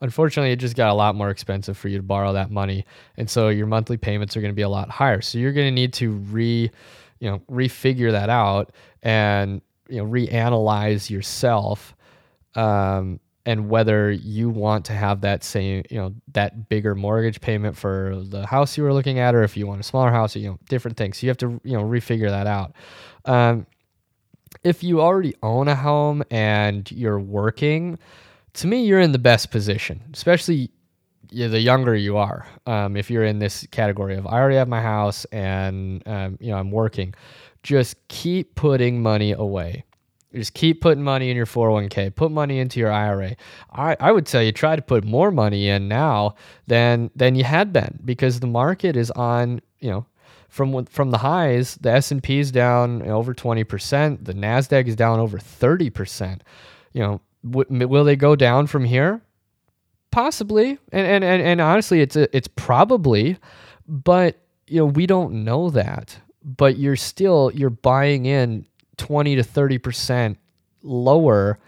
unfortunately, 0.00 0.52
it 0.52 0.56
just 0.56 0.76
got 0.76 0.90
a 0.90 0.94
lot 0.94 1.14
more 1.14 1.30
expensive 1.30 1.76
for 1.76 1.88
you 1.88 1.96
to 1.98 2.02
borrow 2.02 2.32
that 2.32 2.50
money, 2.50 2.84
and 3.16 3.28
so 3.28 3.48
your 3.48 3.66
monthly 3.66 3.96
payments 3.96 4.36
are 4.36 4.40
going 4.40 4.52
to 4.52 4.56
be 4.56 4.62
a 4.62 4.68
lot 4.68 4.90
higher. 4.90 5.20
So 5.20 5.38
you're 5.38 5.52
going 5.52 5.66
to 5.66 5.72
need 5.72 5.92
to 5.94 6.10
re, 6.12 6.70
you 7.20 7.30
know, 7.30 7.40
refigure 7.50 8.12
that 8.12 8.30
out 8.30 8.72
and 9.02 9.60
you 9.88 9.98
know 9.98 10.06
reanalyze 10.06 11.10
yourself. 11.10 11.94
Um, 12.54 13.20
and 13.46 13.68
whether 13.68 14.10
you 14.10 14.48
want 14.48 14.86
to 14.86 14.94
have 14.94 15.20
that 15.20 15.44
same, 15.44 15.84
you 15.90 15.98
know, 15.98 16.14
that 16.32 16.68
bigger 16.68 16.94
mortgage 16.94 17.40
payment 17.40 17.76
for 17.76 18.22
the 18.24 18.46
house 18.46 18.76
you 18.76 18.82
were 18.82 18.92
looking 18.92 19.18
at, 19.18 19.34
or 19.34 19.42
if 19.42 19.56
you 19.56 19.66
want 19.66 19.80
a 19.80 19.82
smaller 19.82 20.10
house, 20.10 20.34
you 20.34 20.48
know, 20.48 20.58
different 20.68 20.96
things. 20.96 21.18
So 21.18 21.26
you 21.26 21.30
have 21.30 21.36
to, 21.38 21.60
you 21.62 21.76
know, 21.76 21.84
refigure 21.84 22.30
that 22.30 22.46
out. 22.46 22.72
Um, 23.26 23.66
if 24.62 24.82
you 24.82 25.02
already 25.02 25.34
own 25.42 25.68
a 25.68 25.74
home 25.74 26.22
and 26.30 26.90
you're 26.90 27.20
working, 27.20 27.98
to 28.54 28.66
me, 28.66 28.84
you're 28.84 29.00
in 29.00 29.12
the 29.12 29.18
best 29.18 29.50
position, 29.50 30.00
especially 30.12 30.70
the 31.30 31.60
younger 31.60 31.94
you 31.94 32.16
are. 32.16 32.46
Um, 32.66 32.96
if 32.96 33.10
you're 33.10 33.24
in 33.24 33.38
this 33.38 33.66
category 33.70 34.16
of 34.16 34.26
I 34.26 34.38
already 34.38 34.56
have 34.56 34.68
my 34.68 34.80
house 34.80 35.24
and 35.26 36.06
um, 36.06 36.38
you 36.40 36.50
know 36.50 36.58
I'm 36.58 36.70
working, 36.70 37.14
just 37.62 37.96
keep 38.08 38.54
putting 38.54 39.02
money 39.02 39.32
away. 39.32 39.84
Just 40.32 40.54
keep 40.54 40.80
putting 40.80 41.04
money 41.04 41.30
in 41.30 41.36
your 41.36 41.46
401k. 41.46 42.14
Put 42.14 42.32
money 42.32 42.58
into 42.58 42.80
your 42.80 42.90
IRA. 42.90 43.36
I, 43.72 43.96
I 44.00 44.10
would 44.10 44.26
tell 44.26 44.42
you 44.42 44.50
try 44.50 44.74
to 44.74 44.82
put 44.82 45.04
more 45.04 45.30
money 45.30 45.68
in 45.68 45.86
now 45.88 46.34
than 46.66 47.10
than 47.14 47.34
you 47.36 47.44
had 47.44 47.72
been 47.72 48.00
because 48.04 48.40
the 48.40 48.46
market 48.46 48.96
is 48.96 49.10
on 49.12 49.60
you 49.80 49.90
know 49.90 50.06
from 50.48 50.84
from 50.86 51.10
the 51.10 51.18
highs. 51.18 51.76
The 51.76 51.90
S 51.90 52.10
and 52.10 52.22
P 52.22 52.38
is 52.38 52.52
down 52.52 53.02
over 53.02 53.34
20 53.34 53.64
percent. 53.64 54.24
The 54.24 54.34
Nasdaq 54.34 54.86
is 54.86 54.96
down 54.96 55.18
over 55.20 55.38
30 55.38 55.90
percent. 55.90 56.44
You 56.92 57.02
know, 57.02 57.20
w- 57.48 57.86
will 57.86 58.04
they 58.04 58.16
go 58.16 58.36
down 58.36 58.66
from 58.66 58.84
here? 58.84 59.20
Possibly, 60.10 60.78
and 60.92 61.06
and 61.06 61.24
and, 61.24 61.42
and 61.42 61.60
honestly, 61.60 62.00
it's 62.00 62.16
a, 62.16 62.34
it's 62.36 62.48
probably, 62.48 63.36
but 63.88 64.38
you 64.66 64.78
know 64.78 64.86
we 64.86 65.06
don't 65.06 65.44
know 65.44 65.70
that. 65.70 66.18
But 66.44 66.78
you're 66.78 66.96
still 66.96 67.50
you're 67.54 67.70
buying 67.70 68.26
in 68.26 68.66
20 68.96 69.36
to 69.36 69.42
30% 69.42 70.36
lower 70.82 71.58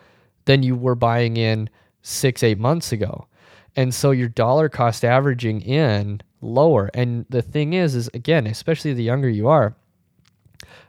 than 0.45 0.63
you 0.63 0.77
were 0.77 0.95
buying 0.95 1.37
in 1.37 1.69
six, 2.03 2.43
eight 2.43 2.59
months 2.59 2.93
ago. 2.93 3.27
And 3.75 3.95
so 3.95 4.11
your 4.11 4.29
dollar 4.29 4.69
cost 4.69 5.05
averaging 5.05 5.61
in 5.61 6.21
lower. 6.41 6.91
And 6.95 7.27
the 7.29 7.43
thing 7.43 7.73
is, 7.73 7.95
is 7.95 8.09
again, 8.15 8.47
especially 8.47 8.93
the 8.95 9.03
younger 9.03 9.29
you 9.29 9.49
are, 9.49 9.77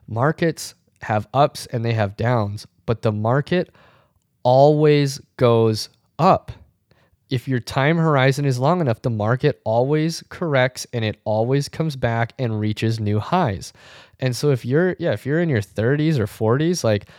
markets 0.07 0.75
have 1.01 1.27
ups 1.33 1.65
and 1.67 1.83
they 1.83 1.93
have 1.93 2.17
downs, 2.17 2.67
but 2.85 3.01
the 3.01 3.11
market 3.11 3.73
always 4.47 5.19
goes 5.35 5.89
up. 6.17 6.53
If 7.29 7.49
your 7.49 7.59
time 7.59 7.97
horizon 7.97 8.45
is 8.45 8.57
long 8.57 8.79
enough, 8.79 9.01
the 9.01 9.09
market 9.09 9.59
always 9.65 10.23
corrects 10.29 10.87
and 10.93 11.03
it 11.03 11.19
always 11.25 11.67
comes 11.67 11.97
back 11.97 12.31
and 12.39 12.57
reaches 12.57 12.97
new 12.97 13.19
highs. 13.19 13.73
And 14.21 14.33
so 14.33 14.51
if 14.51 14.63
you're 14.63 14.95
yeah, 14.99 15.11
if 15.11 15.25
you're 15.25 15.41
in 15.41 15.49
your 15.49 15.59
30s 15.59 16.17
or 16.17 16.27
40s, 16.27 16.81
like 16.85 17.09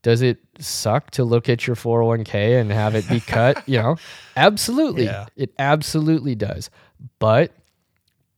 does 0.00 0.22
it 0.22 0.38
suck 0.60 1.10
to 1.10 1.24
look 1.24 1.50
at 1.50 1.66
your 1.66 1.76
401k 1.76 2.58
and 2.58 2.72
have 2.72 2.94
it 2.94 3.06
be 3.06 3.20
cut, 3.34 3.68
you 3.68 3.76
know? 3.76 3.96
Absolutely. 4.34 5.04
Yeah. 5.04 5.26
It 5.36 5.52
absolutely 5.58 6.36
does. 6.36 6.70
But 7.18 7.52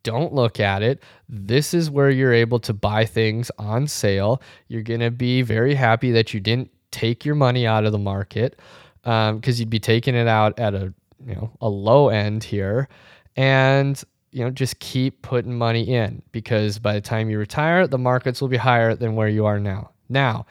don't 0.02 0.34
look 0.34 0.58
at 0.58 0.82
it. 0.82 1.04
This 1.28 1.72
is 1.72 1.88
where 1.88 2.10
you're 2.10 2.34
able 2.34 2.58
to 2.60 2.72
buy 2.72 3.04
things 3.04 3.52
on 3.58 3.86
sale. 3.86 4.42
You're 4.66 4.82
going 4.82 5.00
to 5.00 5.12
be 5.12 5.42
very 5.42 5.76
happy 5.76 6.10
that 6.10 6.34
you 6.34 6.40
didn't 6.40 6.72
take 6.90 7.24
your 7.24 7.34
money 7.34 7.66
out 7.66 7.84
of 7.84 7.92
the 7.92 7.98
market 7.98 8.58
because 9.02 9.30
um, 9.30 9.40
you'd 9.44 9.70
be 9.70 9.80
taking 9.80 10.14
it 10.14 10.28
out 10.28 10.58
at 10.58 10.74
a 10.74 10.92
you 11.26 11.34
know 11.34 11.50
a 11.60 11.68
low 11.68 12.08
end 12.08 12.44
here 12.44 12.88
and 13.36 14.04
you 14.32 14.44
know, 14.44 14.50
just 14.50 14.78
keep 14.78 15.22
putting 15.22 15.56
money 15.56 15.82
in 15.82 16.22
because 16.32 16.78
by 16.78 16.94
the 16.94 17.00
time 17.00 17.30
you 17.30 17.38
retire, 17.38 17.86
the 17.86 17.98
markets 17.98 18.40
will 18.40 18.48
be 18.48 18.56
higher 18.56 18.94
than 18.94 19.16
where 19.16 19.28
you 19.28 19.46
are 19.46 19.58
now. 19.58 19.90
Now, 20.08 20.46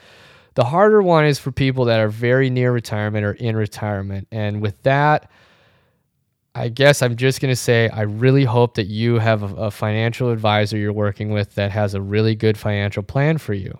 the 0.55 0.65
harder 0.65 1.01
one 1.01 1.25
is 1.25 1.39
for 1.39 1.51
people 1.51 1.85
that 1.85 1.99
are 1.99 2.09
very 2.09 2.49
near 2.49 2.71
retirement 2.71 3.25
or 3.25 3.33
in 3.33 3.55
retirement. 3.55 4.27
And 4.31 4.61
with 4.61 4.81
that, 4.83 5.31
I 6.55 6.67
guess 6.67 7.01
I'm 7.01 7.15
just 7.15 7.39
going 7.39 7.51
to 7.51 7.55
say 7.55 7.87
I 7.89 8.01
really 8.01 8.43
hope 8.43 8.73
that 8.73 8.87
you 8.87 9.19
have 9.19 9.43
a, 9.43 9.55
a, 9.55 9.71
financial 9.71 10.31
advisor 10.31 10.77
you're 10.77 10.91
working 10.91 11.29
with 11.29 11.55
that 11.55 11.71
has 11.71 11.93
a 11.93 12.01
really 12.01 12.35
good 12.35 12.57
financial 12.57 13.03
plan 13.03 13.37
for 13.37 13.53
you. 13.53 13.77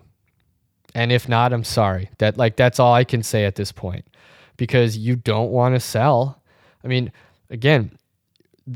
And 0.95 1.11
if 1.11 1.29
not, 1.29 1.53
I'm 1.53 1.63
sorry. 1.63 2.09
That 2.17 2.37
like 2.37 2.55
that's 2.55 2.79
all 2.79 2.93
I 2.93 3.03
can 3.03 3.23
say 3.23 3.45
at 3.45 3.55
this 3.55 3.71
point 3.71 4.05
because 4.57 4.97
you 4.97 5.15
don't 5.15 5.51
want 5.51 5.75
to 5.75 5.79
sell. 5.79 6.41
I 6.83 6.87
mean, 6.87 7.11
again, 7.49 7.97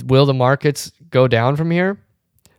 will 0.05 0.25
the 0.25 0.33
markets 0.33 0.91
go 1.09 1.27
down 1.27 1.55
from 1.55 1.71
here? 1.71 1.97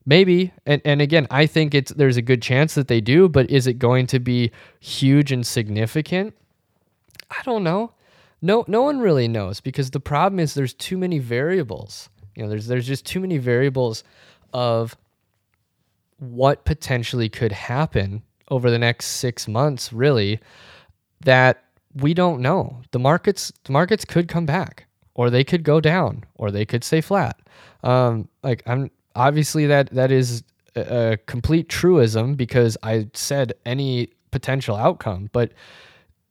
Maybe. 0.07 0.53
And 0.67 0.83
and 0.85 1.01
again, 1.01 1.27
I 1.31 1.47
think 1.47 1.75
it's 1.75 1.93
there's 1.93 2.17
a 2.17 2.23
good 2.23 2.43
chance 2.43 2.75
that 2.75 2.89
they 2.89 3.01
do, 3.01 3.29
but 3.29 3.51
is 3.51 3.67
it 3.67 3.75
going 3.75 4.07
to 4.09 4.21
be 4.21 4.51
huge 4.81 5.33
and 5.33 5.47
significant? 5.47 6.35
I 7.31 7.43
don't 7.45 7.65
know. 7.65 7.93
No 8.43 8.65
no 8.69 8.83
one 8.83 9.01
really 9.01 9.29
knows 9.29 9.61
because 9.61 9.91
the 9.91 10.01
problem 10.01 10.39
is 10.41 10.55
there's 10.55 10.75
too 10.75 10.99
many 10.99 11.19
variables. 11.19 12.11
You 12.35 12.43
know, 12.43 12.49
there's 12.51 12.67
there's 12.67 12.87
just 12.87 13.07
too 13.07 13.21
many 13.21 13.39
variables 13.39 14.05
of 14.53 14.97
what 16.19 16.65
potentially 16.65 17.29
could 17.29 17.53
happen 17.53 18.23
over 18.51 18.71
the 18.71 18.79
next 18.79 19.07
6 19.07 19.49
months 19.49 19.93
really 19.93 20.41
that 21.25 21.65
we 21.95 22.13
don't 22.15 22.41
know. 22.41 22.81
The 22.91 22.99
markets 22.99 23.53
the 23.65 23.73
markets 23.73 24.05
could 24.05 24.29
come 24.29 24.47
back 24.47 24.87
or 25.15 25.31
they 25.31 25.45
could 25.45 25.63
go 25.63 25.81
down 25.81 26.25
or 26.35 26.51
they 26.51 26.65
could 26.65 26.85
stay 26.85 27.01
flat. 27.01 27.39
Um, 27.83 28.29
like 28.43 28.63
I'm 28.67 28.91
obviously 29.15 29.67
that 29.67 29.91
that 29.91 30.11
is 30.11 30.43
a 30.77 31.19
complete 31.27 31.69
truism 31.69 32.35
because 32.35 32.77
I 32.83 33.09
said 33.15 33.53
any 33.65 34.11
potential 34.31 34.77
outcome, 34.77 35.31
but 35.33 35.53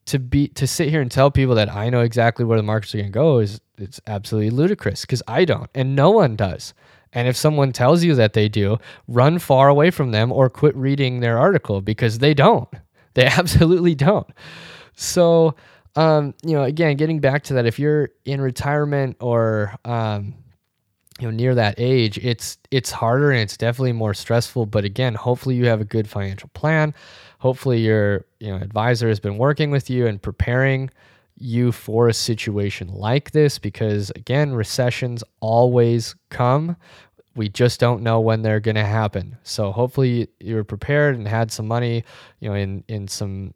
to 0.06 0.20
be 0.20 0.50
to 0.50 0.68
sit 0.68 0.90
here 0.90 1.02
and 1.02 1.10
tell 1.10 1.32
people 1.32 1.56
that 1.56 1.74
I 1.74 1.90
know 1.90 2.02
exactly 2.02 2.44
where 2.44 2.58
the 2.58 2.64
markets 2.64 2.94
are 2.94 2.98
going 2.98 3.12
to 3.12 3.14
go 3.14 3.40
is 3.40 3.62
it's 3.78 4.02
absolutely 4.06 4.50
ludicrous 4.50 5.02
because 5.02 5.24
I 5.28 5.46
don't 5.46 5.70
and 5.74 5.96
no 5.96 6.12
one 6.12 6.36
does. 6.36 6.74
And 7.14 7.28
if 7.28 7.38
someone 7.38 7.72
tells 7.72 8.04
you 8.04 8.16
that 8.16 8.34
they 8.34 8.50
do, 8.50 8.78
run 9.08 9.40
far 9.40 9.70
away 9.70 9.92
from 9.92 10.12
them 10.12 10.32
or 10.32 10.50
quit 10.50 10.76
reading 10.76 11.20
their 11.20 11.38
article 11.38 11.82
because 11.82 12.20
they 12.20 12.34
don't. 12.34 12.70
They 13.16 13.26
absolutely 13.38 13.94
don't. 13.94 14.26
So, 14.96 15.54
um, 15.96 16.34
you 16.44 16.54
know, 16.54 16.64
again, 16.64 16.98
getting 16.98 17.20
back 17.20 17.44
to 17.44 17.54
that, 17.54 17.68
if 17.68 17.78
you're 17.78 18.10
in 18.26 18.42
retirement 18.42 19.18
or 19.20 19.76
um, 19.86 20.34
you 21.20 21.28
know 21.28 21.32
near 21.32 21.54
that 21.56 21.76
age, 21.78 22.18
it's 22.18 22.58
it's 22.72 22.90
harder 22.92 23.32
and 23.32 23.42
it's 23.42 23.56
definitely 23.56 23.92
more 23.92 24.14
stressful. 24.14 24.66
But 24.66 24.84
again, 24.84 25.14
hopefully 25.14 25.56
you 25.56 25.68
have 25.68 25.80
a 25.80 25.86
good 25.86 26.10
financial 26.10 26.50
plan. 26.56 26.94
Hopefully 27.40 27.82
your 27.82 28.26
you 28.40 28.48
know 28.48 28.58
advisor 28.58 29.08
has 29.08 29.20
been 29.20 29.38
working 29.38 29.70
with 29.70 29.90
you 29.90 30.08
and 30.08 30.22
preparing 30.22 30.90
you 31.44 31.72
for 31.72 32.08
a 32.08 32.14
situation 32.14 32.88
like 32.88 33.32
this 33.32 33.60
because 33.60 34.10
again, 34.12 34.54
recessions 34.54 35.24
always 35.40 36.16
come. 36.30 36.78
We 37.36 37.50
just 37.50 37.80
don't 37.80 38.04
know 38.04 38.20
when 38.20 38.42
they're 38.42 38.60
going 38.60 38.76
to 38.76 38.86
happen. 38.86 39.38
So 39.44 39.72
hopefully 39.72 40.30
you 40.40 40.56
were 40.56 40.64
prepared 40.64 41.18
and 41.18 41.28
had 41.28 41.52
some 41.52 41.68
money, 41.68 42.04
you 42.40 42.50
know, 42.50 42.56
in 42.56 42.84
in 42.88 43.08
some 43.08 43.54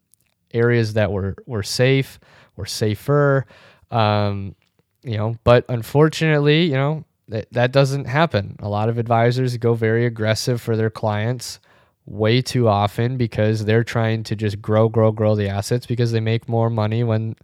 areas 0.52 0.94
that 0.94 1.12
were 1.12 1.36
were 1.46 1.62
safe 1.62 2.18
or 2.56 2.66
safer. 2.66 3.46
Um, 3.90 4.54
you 5.02 5.16
know, 5.16 5.36
but 5.44 5.64
unfortunately, 5.68 6.64
you 6.64 6.74
know, 6.74 7.04
that 7.28 7.50
that 7.52 7.72
doesn't 7.72 8.06
happen. 8.06 8.56
A 8.58 8.68
lot 8.68 8.88
of 8.88 8.98
advisors 8.98 9.56
go 9.56 9.74
very 9.74 10.04
aggressive 10.04 10.60
for 10.60 10.76
their 10.76 10.90
clients 10.90 11.60
way 12.08 12.40
too 12.40 12.68
often 12.68 13.16
because 13.16 13.64
they're 13.64 13.84
trying 13.84 14.22
to 14.24 14.34
just 14.34 14.62
grow, 14.62 14.88
grow, 14.88 15.12
grow 15.12 15.34
the 15.34 15.48
assets 15.48 15.86
because 15.86 16.10
they 16.10 16.20
make 16.20 16.48
more 16.48 16.70
money 16.70 17.04
when 17.04 17.36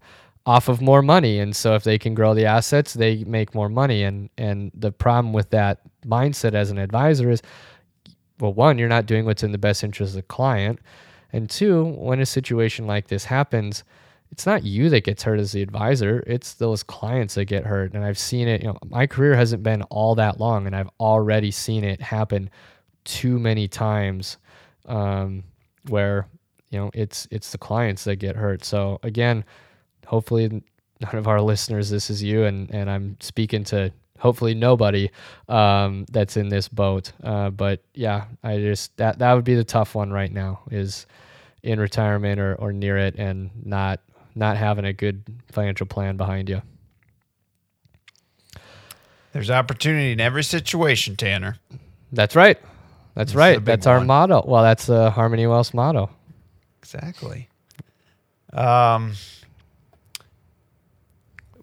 off 0.47 0.69
of 0.69 0.81
more 0.81 1.03
money. 1.03 1.39
And 1.39 1.57
so 1.57 1.75
if 1.75 1.85
they 1.85 1.99
can 1.99 2.15
grow 2.15 2.35
the 2.35 2.45
assets, 2.45 2.95
they 2.95 3.25
make 3.25 3.55
more 3.55 3.69
money. 3.69 4.03
And 4.03 4.31
and 4.39 4.71
the 4.75 4.93
problem 4.93 5.33
with 5.33 5.51
that 5.51 5.81
mindset 6.07 6.55
as 6.55 6.71
an 6.71 6.79
advisor 6.79 7.31
is 7.31 7.43
well, 8.41 8.53
one, 8.53 8.79
you're 8.79 8.89
not 8.89 9.07
doing 9.07 9.25
what's 9.25 9.43
in 9.43 9.53
the 9.53 9.59
best 9.59 9.85
interest 9.85 10.11
of 10.11 10.17
the 10.17 10.23
client. 10.23 10.81
And 11.33 11.49
two, 11.49 11.85
when 11.85 12.21
a 12.21 12.27
situation 12.27 12.87
like 12.87 13.09
this 13.09 13.25
happens, 13.25 13.85
it's 14.31 14.47
not 14.47 14.65
you 14.65 14.89
that 14.91 15.05
gets 15.05 15.23
hurt 15.23 15.39
as 15.39 15.53
the 15.53 15.63
advisor, 15.63 16.25
it's 16.27 16.55
those 16.55 16.83
clients 16.83 17.35
that 17.35 17.45
get 17.45 17.65
hurt. 17.65 17.95
And 17.95 18.05
I've 18.05 18.19
seen 18.19 18.49
it, 18.49 18.63
you 18.63 18.69
know, 18.69 18.79
my 18.89 19.07
career 19.07 19.37
hasn't 19.37 19.63
been 19.63 19.83
all 19.83 20.15
that 20.17 20.41
long 20.41 20.67
and 20.67 20.75
I've 20.75 20.91
already 20.99 21.51
seen 21.51 21.85
it 21.85 22.01
happen 22.01 22.51
too 23.05 23.39
many 23.39 23.69
times 23.69 24.39
um, 24.87 25.45
where, 25.89 26.27
you 26.71 26.81
know, 26.81 26.91
it's 26.95 27.29
it's 27.31 27.53
the 27.53 27.59
clients 27.59 28.05
that 28.05 28.17
get 28.17 28.35
hurt. 28.35 28.65
So 28.65 28.99
again, 29.05 29.45
hopefully 30.07 30.49
none 30.49 31.15
of 31.17 31.27
our 31.27 31.41
listeners 31.41 31.91
this 31.91 32.11
is 32.11 32.23
you 32.23 32.45
and 32.45 32.71
and 32.71 32.89
I'm 32.91 33.17
speaking 33.21 33.65
to 33.65 33.93
hopefully 34.19 34.55
nobody 34.55 35.11
um, 35.49 36.07
that's 36.11 36.37
in 36.37 36.49
this 36.49 36.69
boat. 36.69 37.13
Uh, 37.23 37.51
but 37.51 37.83
yeah, 37.95 38.25
I 38.43 38.59
just 38.59 38.97
that 38.97 39.19
that 39.19 39.35
would 39.35 39.45
be 39.45 39.55
the 39.55 39.65
tough 39.65 39.95
one 39.95 40.11
right 40.11 40.33
now 40.33 40.61
is 40.71 41.07
in 41.63 41.79
retirement 41.81 42.41
or, 42.41 42.55
or 42.57 42.73
near 42.73 42.97
it 42.97 43.17
and 43.17 43.51
not 43.65 44.01
not 44.35 44.57
having 44.57 44.85
a 44.85 44.93
good 44.93 45.23
financial 45.53 45.87
plan 45.87 46.17
behind 46.17 46.49
you. 46.49 46.63
There's 49.33 49.51
opportunity 49.51 50.13
in 50.13 50.21
every 50.21 50.45
situation, 50.45 51.17
Tanner. 51.17 51.57
That's 52.13 52.37
right. 52.37 52.59
That's, 53.15 53.33
That's 53.33 53.35
right. 53.35 53.65
That's 53.65 53.87
our 53.87 53.99
one. 53.99 54.07
motto. 54.07 54.45
Well, 54.47 54.63
that's 54.63 54.87
the 54.87 55.11
Harmoney 55.11 55.49
Wealth 55.49 55.75
motto. 55.75 56.11
Exactly. 56.81 57.49
Um, 58.53 59.15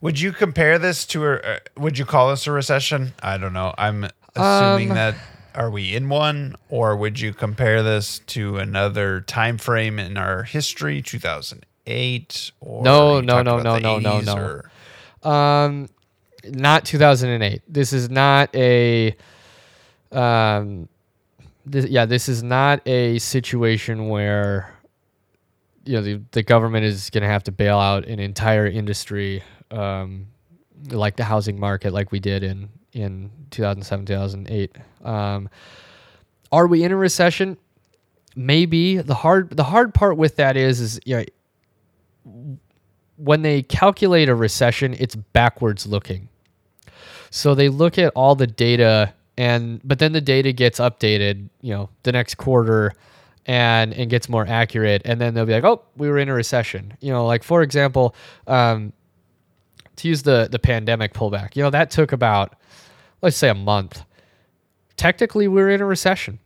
would 0.02 0.20
you 0.20 0.32
compare 0.32 0.78
this 0.80 1.06
to 1.08 1.26
a? 1.34 1.60
Would 1.78 1.98
you 1.98 2.06
call 2.06 2.30
this 2.30 2.48
a 2.48 2.52
recession? 2.52 3.14
I 3.22 3.38
don't 3.38 3.54
know. 3.54 3.74
I'm 3.78 4.08
assuming 4.36 4.90
Um, 4.92 4.96
that 4.96 5.16
are 5.54 5.70
we 5.70 5.96
in 5.96 6.10
one, 6.10 6.56
or 6.70 6.96
would 6.96 7.20
you 7.20 7.34
compare 7.34 7.84
this 7.84 8.20
to 8.28 8.58
another 8.58 9.22
time 9.22 9.58
frame 9.58 10.00
in 10.00 10.18
our 10.18 10.44
history, 10.44 11.02
2008? 11.02 12.52
Or 12.62 12.84
No, 12.84 13.16
you 13.18 13.22
no, 13.24 13.42
no, 13.42 13.60
no, 13.60 13.78
no, 13.80 14.00
no, 14.00 14.22
no. 14.22 15.30
Um, 15.30 15.90
not 16.46 16.86
2008. 16.86 17.62
This 17.68 17.94
is 17.94 18.10
not 18.10 18.54
a. 18.56 19.16
Um, 20.12 20.88
this, 21.66 21.86
yeah, 21.86 22.06
this 22.06 22.28
is 22.28 22.42
not 22.42 22.86
a 22.88 23.20
situation 23.20 24.10
where, 24.10 24.74
you 25.86 25.94
know, 25.94 26.02
the 26.02 26.22
the 26.32 26.44
government 26.44 26.86
is 26.86 27.10
going 27.12 27.22
to 27.22 27.28
have 27.30 27.44
to 27.44 27.52
bail 27.52 27.78
out 27.78 28.06
an 28.06 28.20
entire 28.20 28.66
industry, 28.66 29.44
um, 29.72 30.28
like 30.90 31.16
the 31.16 31.24
housing 31.24 31.60
market, 31.60 31.94
like 31.94 32.12
we 32.12 32.20
did 32.20 32.44
in 32.44 32.70
in 32.94 33.32
2007, 33.52 34.06
2008. 34.06 34.78
Um, 35.04 35.50
are 36.52 36.68
we 36.68 36.84
in 36.84 36.92
a 36.92 36.98
recession? 36.98 37.58
Maybe 38.36 38.98
the 38.98 39.14
hard 39.16 39.56
the 39.56 39.64
hard 39.64 39.94
part 39.94 40.18
with 40.18 40.36
that 40.38 40.58
is 40.58 40.80
is 40.80 41.00
you 41.06 41.18
know 42.26 42.58
when 43.18 43.42
they 43.44 43.62
calculate 43.62 44.30
a 44.30 44.36
recession, 44.36 44.96
it's 45.00 45.16
backwards 45.16 45.86
looking. 45.86 46.28
So 47.30 47.56
they 47.56 47.70
look 47.70 47.98
at 47.98 48.12
all 48.16 48.36
the 48.36 48.48
data 48.48 49.14
and 49.38 49.80
but 49.84 50.00
then 50.00 50.12
the 50.12 50.22
data 50.22 50.52
gets 50.52 50.80
updated, 50.80 51.50
you 51.62 51.74
know, 51.74 51.90
the 52.04 52.12
next 52.12 52.36
quarter 52.36 52.94
and 53.46 53.94
and 53.94 54.10
gets 54.10 54.30
more 54.30 54.46
accurate 54.48 55.02
and 55.06 55.20
then 55.20 55.34
they'll 55.34 55.46
be 55.46 55.54
like, 55.54 55.64
"Oh, 55.64 55.82
we 55.98 56.10
were 56.10 56.20
in 56.20 56.30
a 56.30 56.34
recession." 56.34 56.94
You 57.00 57.12
know, 57.12 57.26
like 57.26 57.44
for 57.44 57.62
example, 57.62 58.16
um 58.48 58.94
to 60.02 60.08
use 60.08 60.24
the 60.24 60.48
the 60.52 60.60
pandemic 60.60 61.14
pullback. 61.14 61.56
You 61.56 61.64
know, 61.64 61.70
that 61.70 61.92
took 61.92 62.12
about 62.12 62.56
let's 63.22 63.38
say 63.38 63.50
a 63.50 63.56
month. 63.56 64.04
Technically, 64.98 65.48
we 65.48 65.62
were 65.62 65.70
in 65.70 65.82
a 65.82 65.86
recession. 65.86 66.40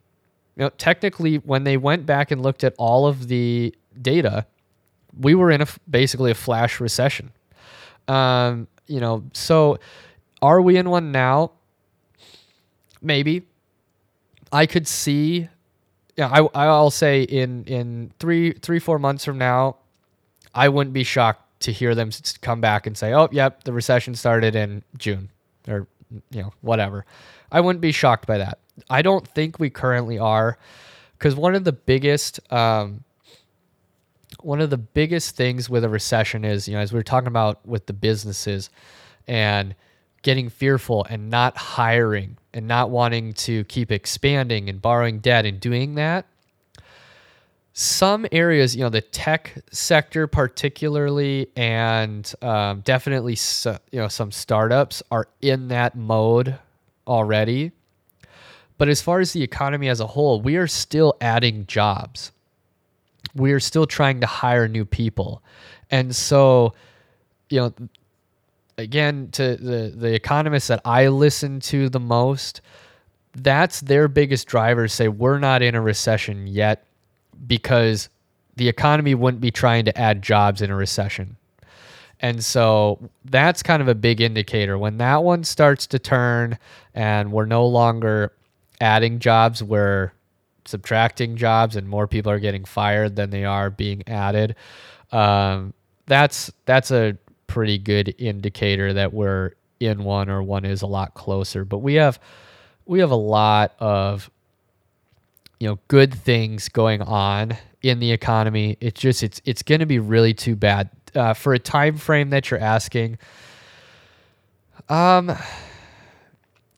You 0.55 0.65
know, 0.65 0.69
technically 0.77 1.37
when 1.37 1.63
they 1.63 1.77
went 1.77 2.05
back 2.05 2.31
and 2.31 2.41
looked 2.41 2.63
at 2.63 2.73
all 2.77 3.07
of 3.07 3.27
the 3.27 3.73
data, 4.01 4.45
we 5.17 5.35
were 5.35 5.51
in 5.51 5.61
a 5.61 5.67
basically 5.89 6.31
a 6.31 6.35
flash 6.35 6.79
recession. 6.79 7.31
Um, 8.07 8.67
you 8.87 8.99
know, 8.99 9.23
so 9.33 9.79
are 10.41 10.61
we 10.61 10.77
in 10.77 10.89
one 10.89 11.11
now? 11.11 11.51
Maybe. 13.01 13.43
I 14.51 14.65
could 14.65 14.87
see. 14.87 15.49
Yeah, 16.17 16.29
I 16.29 16.65
I'll 16.65 16.91
say 16.91 17.23
in 17.23 17.63
in 17.65 18.11
three 18.19 18.53
three 18.53 18.79
four 18.79 18.99
months 18.99 19.25
from 19.25 19.37
now, 19.37 19.77
I 20.53 20.69
wouldn't 20.69 20.93
be 20.93 21.03
shocked 21.03 21.44
to 21.65 21.71
hear 21.71 21.95
them 21.95 22.11
come 22.41 22.61
back 22.61 22.87
and 22.87 22.97
say, 22.97 23.13
"Oh, 23.13 23.27
yep, 23.31 23.63
the 23.63 23.73
recession 23.73 24.15
started 24.15 24.55
in 24.55 24.83
June," 24.97 25.29
or 25.67 25.87
you 26.31 26.41
know 26.41 26.53
whatever. 26.61 27.05
I 27.51 27.61
wouldn't 27.61 27.81
be 27.81 27.91
shocked 27.91 28.27
by 28.27 28.37
that. 28.37 28.59
I 28.89 29.01
don't 29.01 29.27
think 29.27 29.59
we 29.59 29.69
currently 29.69 30.19
are, 30.19 30.57
because 31.17 31.35
one 31.35 31.55
of 31.55 31.63
the 31.63 31.71
biggest 31.71 32.39
um, 32.51 33.03
one 34.41 34.61
of 34.61 34.69
the 34.69 34.77
biggest 34.77 35.35
things 35.35 35.69
with 35.69 35.83
a 35.83 35.89
recession 35.89 36.45
is, 36.45 36.67
you 36.67 36.75
know, 36.75 36.79
as 36.79 36.93
we 36.93 36.99
were 36.99 37.03
talking 37.03 37.27
about 37.27 37.65
with 37.65 37.87
the 37.87 37.93
businesses 37.93 38.69
and 39.27 39.73
getting 40.21 40.49
fearful 40.49 41.05
and 41.09 41.29
not 41.29 41.57
hiring 41.57 42.37
and 42.53 42.67
not 42.67 42.89
wanting 42.89 43.33
to 43.33 43.63
keep 43.65 43.91
expanding 43.91 44.69
and 44.69 44.81
borrowing 44.81 45.19
debt 45.19 45.45
and 45.45 45.59
doing 45.59 45.95
that. 45.95 46.25
Some 47.77 48.25
areas, 48.31 48.75
you 48.75 48.83
know, 48.83 48.89
the 48.89 49.01
tech 49.01 49.53
sector 49.69 50.27
particularly, 50.27 51.49
and 51.57 52.31
um, 52.41 52.81
definitely, 52.81 53.35
so, 53.35 53.77
you 53.91 53.99
know, 53.99 54.07
some 54.07 54.31
startups 54.31 55.03
are 55.11 55.27
in 55.41 55.67
that 55.67 55.95
mode 55.95 56.57
already. 57.05 57.73
But 58.77 58.87
as 58.89 59.01
far 59.01 59.19
as 59.19 59.33
the 59.33 59.43
economy 59.43 59.89
as 59.89 59.99
a 59.99 60.07
whole, 60.07 60.41
we 60.41 60.55
are 60.55 60.67
still 60.67 61.15
adding 61.19 61.65
jobs 61.67 62.31
we 63.35 63.51
are 63.51 63.59
still 63.59 63.85
trying 63.85 64.21
to 64.21 64.27
hire 64.27 64.67
new 64.67 64.85
people. 64.85 65.43
And 65.91 66.15
so, 66.15 66.73
you 67.49 67.59
know, 67.59 67.73
again, 68.77 69.29
to 69.33 69.55
the, 69.57 69.93
the 69.95 70.13
economists 70.13 70.67
that 70.67 70.81
I 70.85 71.09
listen 71.09 71.59
to 71.61 71.89
the 71.89 71.99
most, 71.99 72.61
that's 73.33 73.81
their 73.81 74.07
biggest 74.07 74.47
driver 74.47 74.87
say 74.87 75.09
we're 75.09 75.39
not 75.39 75.61
in 75.61 75.75
a 75.75 75.81
recession 75.81 76.47
yet 76.47 76.84
because 77.47 78.09
the 78.55 78.69
economy 78.69 79.15
wouldn't 79.15 79.41
be 79.41 79.51
trying 79.51 79.85
to 79.85 79.97
add 79.97 80.21
jobs 80.21 80.61
in 80.61 80.71
a 80.71 80.75
recession. 80.75 81.35
And 82.21 82.43
so 82.43 83.09
that's 83.25 83.61
kind 83.61 83.81
of 83.81 83.87
a 83.87 83.95
big 83.95 84.21
indicator. 84.21 84.77
When 84.77 84.97
that 84.97 85.23
one 85.23 85.43
starts 85.43 85.85
to 85.87 85.99
turn 85.99 86.57
and 86.93 87.31
we're 87.31 87.45
no 87.45 87.67
longer 87.67 88.31
adding 88.79 89.19
jobs, 89.19 89.61
we're 89.61 90.13
subtracting 90.65 91.35
jobs 91.35 91.75
and 91.75 91.87
more 91.87 92.07
people 92.07 92.31
are 92.31 92.39
getting 92.39 92.65
fired 92.65 93.15
than 93.15 93.29
they 93.29 93.45
are 93.45 93.69
being 93.69 94.03
added. 94.07 94.55
Um, 95.11 95.73
that's 96.07 96.51
that's 96.65 96.91
a 96.91 97.17
pretty 97.47 97.77
good 97.77 98.15
indicator 98.17 98.93
that 98.93 99.13
we're 99.13 99.51
in 99.79 100.03
one 100.03 100.29
or 100.29 100.41
one 100.41 100.65
is 100.65 100.81
a 100.81 100.87
lot 100.87 101.13
closer. 101.13 101.65
But 101.65 101.79
we 101.79 101.95
have 101.95 102.19
we 102.85 102.99
have 102.99 103.11
a 103.11 103.15
lot 103.15 103.73
of 103.79 104.29
you 105.65 105.71
know 105.71 105.79
good 105.87 106.13
things 106.13 106.69
going 106.69 107.01
on 107.01 107.57
in 107.81 107.97
the 107.97 108.11
economy. 108.11 108.77
It's 108.81 109.01
just 109.01 109.23
it's 109.23 109.41
it's 109.45 109.63
going 109.63 109.79
to 109.79 109.87
be 109.87 109.97
really 109.97 110.31
too 110.31 110.55
bad 110.55 110.91
uh, 111.15 111.33
for 111.33 111.55
a 111.55 111.59
time 111.59 111.97
frame 111.97 112.29
that 112.29 112.51
you're 112.51 112.59
asking. 112.59 113.17
Um, 114.89 115.35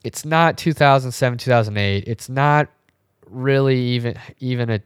it's 0.06 0.24
not 0.24 0.58
2007 0.58 1.38
2008. 1.38 2.08
It's 2.08 2.30
not 2.30 2.70
really 3.30 3.78
even 3.78 4.18
even 4.40 4.70
a, 4.70 4.82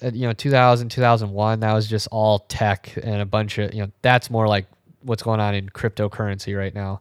a 0.00 0.12
you 0.12 0.28
know 0.28 0.32
2000 0.32 0.90
2001 0.90 1.58
that 1.58 1.72
was 1.72 1.88
just 1.88 2.06
all 2.12 2.38
tech 2.38 2.96
and 3.02 3.20
a 3.20 3.26
bunch 3.26 3.58
of 3.58 3.74
you 3.74 3.82
know 3.82 3.90
that's 4.02 4.30
more 4.30 4.46
like 4.46 4.66
what's 5.02 5.24
going 5.24 5.40
on 5.40 5.56
in 5.56 5.68
cryptocurrency 5.70 6.56
right 6.56 6.72
now 6.72 7.00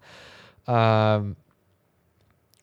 um 0.65 1.35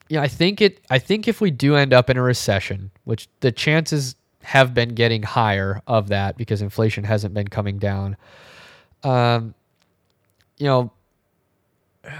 yeah 0.09 0.21
i 0.21 0.27
think 0.27 0.61
it 0.61 0.79
i 0.89 0.99
think 0.99 1.27
if 1.27 1.41
we 1.41 1.51
do 1.51 1.75
end 1.75 1.93
up 1.93 2.09
in 2.09 2.17
a 2.17 2.21
recession 2.21 2.91
which 3.03 3.27
the 3.41 3.51
chances 3.51 4.15
have 4.43 4.73
been 4.73 4.89
getting 4.89 5.23
higher 5.23 5.81
of 5.87 6.07
that 6.07 6.37
because 6.37 6.61
inflation 6.61 7.03
hasn't 7.03 7.33
been 7.33 7.47
coming 7.47 7.77
down 7.77 8.15
um 9.03 9.53
you 10.57 10.65
know 10.65 10.91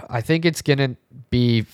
i 0.10 0.21
think 0.21 0.45
it's 0.45 0.62
to 0.62 0.95
be 1.30 1.65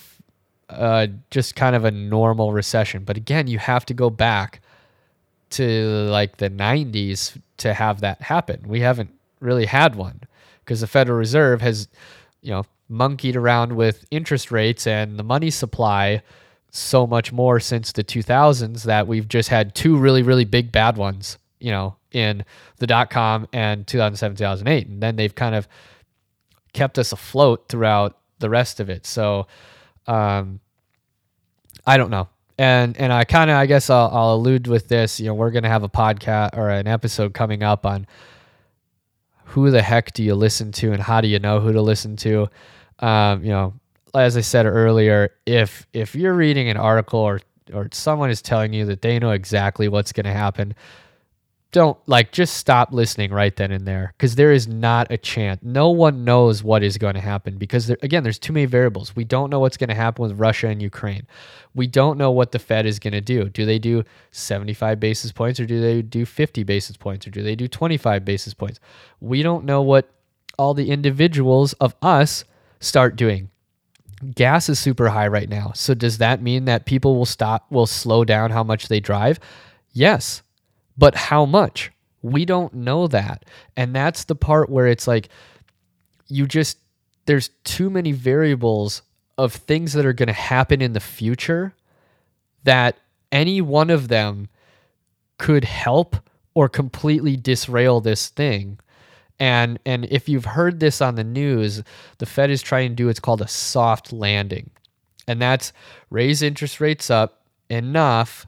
uh, 0.68 1.06
just 1.30 1.54
kind 1.54 1.76
of 1.76 1.84
a 1.84 1.90
normal 1.90 2.52
recession. 2.52 3.04
But 3.04 3.16
again, 3.16 3.46
you 3.46 3.58
have 3.58 3.84
to 3.86 3.94
go 3.94 4.10
back 4.10 4.60
to 5.50 6.08
like 6.10 6.38
the 6.38 6.50
90s 6.50 7.40
to 7.58 7.74
have 7.74 8.00
that 8.00 8.22
happen. 8.22 8.62
We 8.66 8.80
haven't 8.80 9.10
really 9.40 9.66
had 9.66 9.94
one 9.94 10.20
because 10.60 10.80
the 10.80 10.86
Federal 10.86 11.18
Reserve 11.18 11.60
has, 11.60 11.88
you 12.42 12.50
know, 12.50 12.64
monkeyed 12.88 13.36
around 13.36 13.74
with 13.74 14.04
interest 14.10 14.50
rates 14.50 14.86
and 14.86 15.18
the 15.18 15.22
money 15.22 15.50
supply 15.50 16.22
so 16.70 17.06
much 17.06 17.32
more 17.32 17.60
since 17.60 17.92
the 17.92 18.02
2000s 18.04 18.82
that 18.82 19.06
we've 19.06 19.28
just 19.28 19.48
had 19.48 19.74
two 19.74 19.96
really, 19.96 20.22
really 20.22 20.44
big 20.44 20.72
bad 20.72 20.96
ones, 20.96 21.38
you 21.60 21.70
know, 21.70 21.96
in 22.10 22.44
the 22.78 22.86
dot 22.86 23.10
com 23.10 23.48
and 23.52 23.86
2007, 23.86 24.36
2008. 24.36 24.88
And 24.88 25.02
then 25.02 25.16
they've 25.16 25.34
kind 25.34 25.54
of 25.54 25.68
kept 26.72 26.98
us 26.98 27.12
afloat 27.12 27.66
throughout 27.68 28.18
the 28.40 28.50
rest 28.50 28.80
of 28.80 28.90
it. 28.90 29.06
So, 29.06 29.46
um, 30.06 30.60
I 31.86 31.96
don't 31.96 32.10
know. 32.10 32.28
And 32.58 32.96
and 32.98 33.12
I 33.12 33.24
kind 33.24 33.50
of 33.50 33.56
I 33.56 33.66
guess 33.66 33.90
I'll, 33.90 34.10
I'll 34.12 34.34
allude 34.34 34.66
with 34.66 34.88
this. 34.88 35.18
You 35.18 35.26
know, 35.26 35.34
we're 35.34 35.50
gonna 35.50 35.68
have 35.68 35.82
a 35.82 35.88
podcast 35.88 36.56
or 36.56 36.70
an 36.70 36.86
episode 36.86 37.34
coming 37.34 37.62
up 37.62 37.84
on 37.84 38.06
who 39.46 39.70
the 39.70 39.82
heck 39.82 40.12
do 40.12 40.22
you 40.22 40.34
listen 40.34 40.72
to 40.72 40.92
and 40.92 41.02
how 41.02 41.20
do 41.20 41.28
you 41.28 41.38
know 41.38 41.60
who 41.60 41.72
to 41.72 41.82
listen 41.82 42.16
to. 42.16 42.48
Um, 43.00 43.44
you 43.44 43.50
know, 43.50 43.74
as 44.14 44.36
I 44.36 44.40
said 44.40 44.66
earlier, 44.66 45.30
if 45.46 45.86
if 45.92 46.14
you're 46.14 46.34
reading 46.34 46.68
an 46.68 46.76
article 46.76 47.20
or 47.20 47.40
or 47.72 47.88
someone 47.92 48.30
is 48.30 48.42
telling 48.42 48.72
you 48.72 48.84
that 48.86 49.02
they 49.02 49.18
know 49.18 49.30
exactly 49.30 49.88
what's 49.88 50.12
going 50.12 50.24
to 50.24 50.32
happen, 50.32 50.74
don't 51.74 51.98
like 52.06 52.30
just 52.30 52.56
stop 52.56 52.92
listening 52.92 53.32
right 53.32 53.56
then 53.56 53.72
and 53.72 53.84
there 53.84 54.14
because 54.16 54.36
there 54.36 54.52
is 54.52 54.68
not 54.68 55.10
a 55.10 55.18
chance. 55.18 55.60
No 55.60 55.90
one 55.90 56.24
knows 56.24 56.62
what 56.62 56.84
is 56.84 56.96
going 56.98 57.14
to 57.14 57.20
happen 57.20 57.58
because 57.58 57.88
there, 57.88 57.98
again, 58.00 58.22
there's 58.22 58.38
too 58.38 58.52
many 58.52 58.66
variables. 58.66 59.16
We 59.16 59.24
don't 59.24 59.50
know 59.50 59.58
what's 59.58 59.76
going 59.76 59.88
to 59.88 59.94
happen 59.96 60.22
with 60.22 60.38
Russia 60.38 60.68
and 60.68 60.80
Ukraine. 60.80 61.26
We 61.74 61.88
don't 61.88 62.16
know 62.16 62.30
what 62.30 62.52
the 62.52 62.60
Fed 62.60 62.86
is 62.86 63.00
going 63.00 63.14
to 63.14 63.20
do. 63.20 63.48
Do 63.48 63.66
they 63.66 63.80
do 63.80 64.04
75 64.30 65.00
basis 65.00 65.32
points 65.32 65.58
or 65.58 65.66
do 65.66 65.80
they 65.80 66.00
do 66.00 66.24
50 66.24 66.62
basis 66.62 66.96
points 66.96 67.26
or 67.26 67.30
do 67.30 67.42
they 67.42 67.56
do 67.56 67.66
25 67.66 68.24
basis 68.24 68.54
points? 68.54 68.78
We 69.20 69.42
don't 69.42 69.64
know 69.64 69.82
what 69.82 70.08
all 70.56 70.74
the 70.74 70.92
individuals 70.92 71.72
of 71.74 71.96
us 72.00 72.44
start 72.80 73.16
doing. 73.16 73.50
Gas 74.34 74.68
is 74.68 74.78
super 74.78 75.08
high 75.08 75.28
right 75.28 75.48
now. 75.48 75.72
So 75.74 75.94
does 75.94 76.18
that 76.18 76.40
mean 76.40 76.64
that 76.64 76.86
people 76.86 77.16
will 77.16 77.26
stop 77.26 77.70
will 77.70 77.86
slow 77.86 78.24
down 78.24 78.50
how 78.50 78.62
much 78.64 78.88
they 78.88 79.00
drive? 79.00 79.38
Yes 79.92 80.42
but 80.96 81.14
how 81.14 81.44
much? 81.44 81.90
We 82.22 82.44
don't 82.44 82.74
know 82.74 83.06
that. 83.08 83.44
And 83.76 83.94
that's 83.94 84.24
the 84.24 84.34
part 84.34 84.70
where 84.70 84.86
it's 84.86 85.06
like, 85.06 85.28
you 86.28 86.46
just, 86.46 86.78
there's 87.26 87.50
too 87.64 87.90
many 87.90 88.12
variables 88.12 89.02
of 89.36 89.52
things 89.52 89.92
that 89.92 90.06
are 90.06 90.12
going 90.12 90.28
to 90.28 90.32
happen 90.32 90.80
in 90.80 90.92
the 90.92 91.00
future 91.00 91.74
that 92.62 92.96
any 93.30 93.60
one 93.60 93.90
of 93.90 94.08
them 94.08 94.48
could 95.38 95.64
help 95.64 96.16
or 96.54 96.68
completely 96.68 97.36
disrail 97.36 98.00
this 98.00 98.28
thing. 98.28 98.78
And 99.40 99.78
and 99.84 100.06
if 100.06 100.28
you've 100.28 100.44
heard 100.44 100.80
this 100.80 101.00
on 101.00 101.16
the 101.16 101.24
news, 101.24 101.82
the 102.18 102.26
Fed 102.26 102.50
is 102.50 102.62
trying 102.62 102.90
to 102.90 102.94
do 102.94 103.06
what's 103.06 103.20
called 103.20 103.42
a 103.42 103.48
soft 103.48 104.12
landing. 104.12 104.70
And 105.26 105.40
that's 105.40 105.72
raise 106.10 106.42
interest 106.42 106.80
rates 106.80 107.10
up 107.10 107.42
enough 107.68 108.46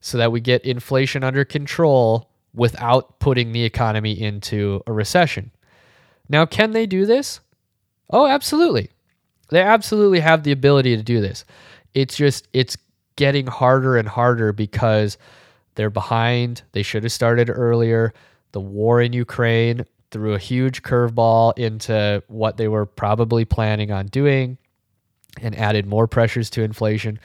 so 0.00 0.18
that 0.18 0.32
we 0.32 0.40
get 0.40 0.64
inflation 0.64 1.22
under 1.22 1.44
control 1.44 2.30
without 2.54 3.18
putting 3.18 3.52
the 3.52 3.64
economy 3.64 4.20
into 4.20 4.82
a 4.86 4.92
recession. 4.92 5.50
Now, 6.28 6.46
can 6.46 6.72
they 6.72 6.86
do 6.86 7.06
this? 7.06 7.40
Oh, 8.10 8.26
absolutely. 8.26 8.90
They 9.50 9.60
absolutely 9.60 10.20
have 10.20 10.42
the 10.42 10.52
ability 10.52 10.96
to 10.96 11.02
do 11.02 11.20
this. 11.20 11.44
It's 11.94 12.16
just, 12.16 12.48
it's 12.52 12.76
getting 13.16 13.46
harder 13.46 13.96
and 13.96 14.08
harder 14.08 14.52
because 14.52 15.18
they're 15.74 15.90
behind. 15.90 16.62
They 16.72 16.82
should 16.82 17.04
have 17.04 17.12
started 17.12 17.50
earlier. 17.50 18.12
The 18.52 18.60
war 18.60 19.00
in 19.00 19.12
Ukraine 19.12 19.84
threw 20.10 20.34
a 20.34 20.38
huge 20.38 20.82
curveball 20.82 21.56
into 21.58 22.22
what 22.28 22.56
they 22.56 22.68
were 22.68 22.86
probably 22.86 23.44
planning 23.44 23.90
on 23.90 24.06
doing 24.06 24.58
and 25.40 25.56
added 25.56 25.86
more 25.86 26.06
pressures 26.06 26.50
to 26.50 26.62
inflation. 26.62 27.18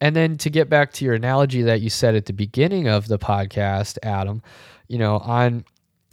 And 0.00 0.14
then 0.14 0.36
to 0.38 0.50
get 0.50 0.68
back 0.68 0.92
to 0.94 1.04
your 1.04 1.14
analogy 1.14 1.62
that 1.62 1.80
you 1.80 1.90
said 1.90 2.14
at 2.14 2.26
the 2.26 2.32
beginning 2.32 2.88
of 2.88 3.08
the 3.08 3.18
podcast, 3.18 3.98
Adam, 4.02 4.42
you 4.88 4.98
know, 4.98 5.18
on 5.18 5.64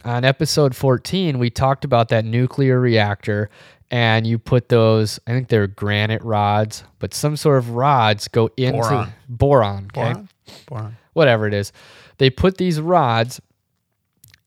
on 0.05 0.25
episode 0.25 0.75
14, 0.75 1.39
we 1.39 1.49
talked 1.49 1.85
about 1.85 2.09
that 2.09 2.25
nuclear 2.25 2.79
reactor 2.79 3.49
and 3.89 4.25
you 4.25 4.39
put 4.39 4.69
those, 4.69 5.19
I 5.27 5.31
think 5.31 5.47
they're 5.49 5.67
granite 5.67 6.21
rods, 6.23 6.83
but 6.99 7.13
some 7.13 7.37
sort 7.37 7.59
of 7.59 7.69
rods 7.71 8.27
go 8.27 8.49
into 8.57 8.79
Boron. 8.79 9.13
boron, 9.29 9.87
okay? 9.95 10.13
Boron? 10.13 10.29
Boron. 10.67 10.97
Whatever 11.13 11.47
it 11.47 11.53
is. 11.53 11.71
They 12.17 12.29
put 12.29 12.57
these 12.57 12.81
rods 12.81 13.39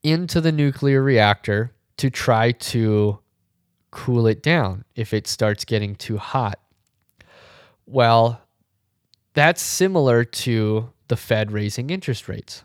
into 0.06 0.40
the 0.40 0.52
nuclear 0.52 1.02
reactor 1.02 1.72
to 1.96 2.08
try 2.10 2.52
to 2.52 3.18
cool 3.90 4.28
it 4.28 4.40
down 4.40 4.84
if 4.94 5.12
it 5.12 5.26
starts 5.26 5.64
getting 5.64 5.96
too 5.96 6.16
hot. 6.16 6.60
Well, 7.86 8.40
that's 9.34 9.60
similar 9.62 10.22
to 10.24 10.90
the 11.08 11.16
Fed 11.16 11.50
raising 11.50 11.90
interest 11.90 12.28
rates. 12.28 12.62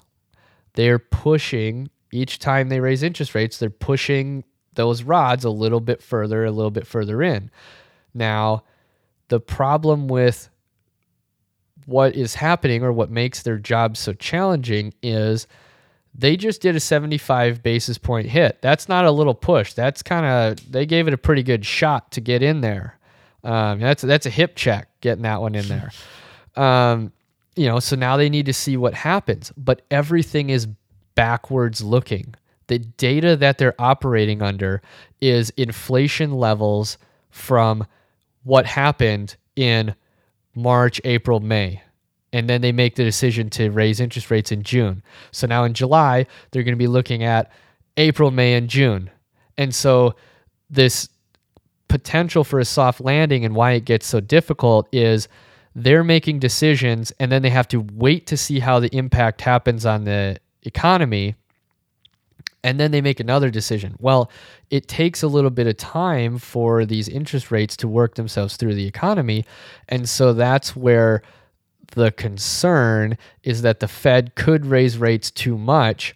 They're 0.73 0.99
pushing 0.99 1.89
each 2.11 2.37
time 2.37 2.69
they 2.69 2.79
raise 2.79 3.01
interest 3.01 3.33
rates, 3.33 3.57
they're 3.57 3.69
pushing 3.69 4.43
those 4.73 5.01
rods 5.01 5.43
a 5.43 5.49
little 5.49 5.79
bit 5.79 6.01
further, 6.01 6.45
a 6.45 6.51
little 6.51 6.71
bit 6.71 6.85
further 6.85 7.23
in. 7.23 7.49
Now, 8.13 8.65
the 9.29 9.39
problem 9.39 10.07
with 10.07 10.49
what 11.85 12.15
is 12.15 12.35
happening 12.35 12.83
or 12.83 12.91
what 12.91 13.09
makes 13.09 13.41
their 13.41 13.57
job 13.57 13.97
so 13.97 14.13
challenging 14.13 14.93
is 15.01 15.47
they 16.13 16.35
just 16.35 16.61
did 16.61 16.75
a 16.75 16.79
75 16.79 17.63
basis 17.63 17.97
point 17.97 18.27
hit. 18.27 18.61
That's 18.61 18.89
not 18.89 19.05
a 19.05 19.11
little 19.11 19.33
push. 19.33 19.73
That's 19.73 20.03
kind 20.03 20.25
of 20.25 20.71
they 20.71 20.85
gave 20.85 21.07
it 21.07 21.13
a 21.13 21.17
pretty 21.17 21.43
good 21.43 21.65
shot 21.65 22.11
to 22.11 22.21
get 22.21 22.43
in 22.43 22.61
there. 22.61 22.97
Um, 23.43 23.79
that's 23.79 24.01
that's 24.03 24.25
a 24.25 24.29
hip 24.29 24.55
check 24.55 24.89
getting 25.01 25.23
that 25.23 25.41
one 25.41 25.55
in 25.55 25.67
there. 25.67 25.91
Um, 26.53 27.13
you 27.55 27.65
know, 27.65 27.79
so 27.79 27.95
now 27.95 28.17
they 28.17 28.29
need 28.29 28.45
to 28.47 28.53
see 28.53 28.75
what 28.75 28.93
happens, 28.93 29.53
but 29.55 29.83
everything 29.89 30.49
is 30.49 30.67
backwards 31.15 31.81
looking. 31.81 32.35
The 32.67 32.79
data 32.79 33.37
that 33.37 33.57
they're 33.57 33.79
operating 33.79 34.41
under 34.41 34.81
is 35.21 35.49
inflation 35.51 36.33
levels 36.33 36.97
from 37.29 37.87
what 38.43 38.65
happened 38.65 39.37
in 39.55 39.95
March, 40.55 40.99
April, 41.05 41.39
May. 41.39 41.81
And 42.33 42.49
then 42.49 42.61
they 42.61 42.71
make 42.71 42.95
the 42.95 43.03
decision 43.03 43.49
to 43.51 43.69
raise 43.69 43.99
interest 43.99 44.31
rates 44.31 44.51
in 44.51 44.63
June. 44.63 45.03
So 45.31 45.47
now 45.47 45.63
in 45.63 45.73
July, 45.73 46.25
they're 46.51 46.63
going 46.63 46.75
to 46.75 46.79
be 46.79 46.87
looking 46.87 47.23
at 47.23 47.51
April, 47.97 48.31
May, 48.31 48.53
and 48.53 48.69
June. 48.69 49.09
And 49.57 49.75
so 49.75 50.15
this 50.69 51.09
potential 51.89 52.45
for 52.45 52.59
a 52.59 52.65
soft 52.65 53.01
landing 53.01 53.43
and 53.43 53.53
why 53.53 53.73
it 53.73 53.83
gets 53.83 54.07
so 54.07 54.21
difficult 54.21 54.87
is 54.93 55.27
they're 55.75 56.05
making 56.05 56.39
decisions 56.39 57.11
and 57.19 57.31
then 57.31 57.41
they 57.41 57.49
have 57.49 57.67
to 57.67 57.85
wait 57.93 58.27
to 58.27 58.37
see 58.37 58.59
how 58.59 58.79
the 58.79 58.95
impact 58.95 59.41
happens 59.41 59.85
on 59.85 60.05
the 60.05 60.37
economy 60.63 61.35
and 62.63 62.79
then 62.79 62.91
they 62.91 63.01
make 63.01 63.19
another 63.19 63.49
decision. 63.49 63.95
Well, 63.99 64.29
it 64.69 64.87
takes 64.87 65.23
a 65.23 65.27
little 65.27 65.49
bit 65.49 65.67
of 65.67 65.77
time 65.77 66.37
for 66.37 66.85
these 66.85 67.09
interest 67.09 67.51
rates 67.51 67.75
to 67.77 67.87
work 67.87 68.15
themselves 68.15 68.55
through 68.55 68.75
the 68.75 68.85
economy. 68.85 69.45
And 69.89 70.07
so 70.07 70.33
that's 70.33 70.75
where 70.75 71.23
the 71.91 72.11
concern 72.11 73.17
is 73.43 73.61
that 73.61 73.79
the 73.79 73.87
Fed 73.87 74.35
could 74.35 74.65
raise 74.65 74.97
rates 74.97 75.31
too 75.31 75.57
much. 75.57 76.15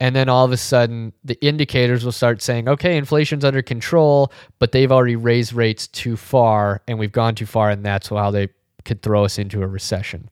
And 0.00 0.16
then 0.16 0.28
all 0.28 0.44
of 0.44 0.52
a 0.52 0.56
sudden, 0.56 1.12
the 1.24 1.38
indicators 1.44 2.04
will 2.04 2.12
start 2.12 2.42
saying, 2.42 2.68
okay, 2.68 2.96
inflation's 2.96 3.44
under 3.44 3.62
control, 3.62 4.32
but 4.58 4.72
they've 4.72 4.90
already 4.90 5.16
raised 5.16 5.52
rates 5.52 5.86
too 5.86 6.16
far 6.16 6.82
and 6.88 6.98
we've 6.98 7.12
gone 7.12 7.34
too 7.34 7.46
far. 7.46 7.70
And 7.70 7.84
that's 7.84 8.08
how 8.08 8.30
they 8.30 8.48
could 8.84 9.02
throw 9.02 9.24
us 9.24 9.38
into 9.38 9.62
a 9.62 9.66
recession. 9.66 10.28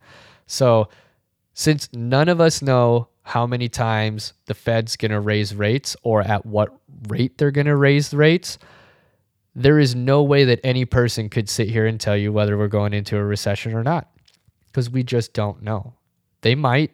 So, 0.47 0.89
since 1.55 1.89
none 1.93 2.29
of 2.29 2.41
us 2.41 2.63
know 2.63 3.09
how 3.23 3.47
many 3.47 3.69
times 3.69 4.33
the 4.47 4.55
Fed's 4.55 4.97
going 4.97 5.11
to 5.11 5.21
raise 5.21 5.55
rates 5.55 5.95
or 6.03 6.23
at 6.23 6.47
what 6.47 6.75
rate 7.09 7.39
they're 7.39 7.51
going 7.51 7.67
to 7.67 7.77
raise 7.77 8.15
rates, 8.15 8.59
there 9.55 9.79
is 9.79 9.95
no 9.95 10.23
way 10.23 10.45
that 10.45 10.61
any 10.65 10.85
person 10.85 11.29
could 11.29 11.49
sit 11.49 11.69
here 11.69 11.87
and 11.87 12.01
tell 12.01 12.17
you 12.17 12.33
whether 12.33 12.57
we're 12.57 12.69
going 12.69 12.93
into 12.93 13.17
a 13.17 13.25
recession 13.25 13.75
or 13.75 13.83
not 13.83 14.10
because 14.71 14.91
we 14.91 15.03
just 15.03 15.33
don't 15.33 15.63
know. 15.63 15.95
They 16.43 16.55
might, 16.55 16.93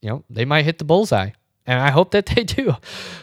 you 0.00 0.10
know, 0.10 0.24
they 0.28 0.44
might 0.44 0.64
hit 0.64 0.78
the 0.78 0.84
bullseye, 0.84 1.30
and 1.66 1.80
I 1.80 1.90
hope 1.90 2.10
that 2.12 2.26
they 2.34 2.44
do. 2.44 2.74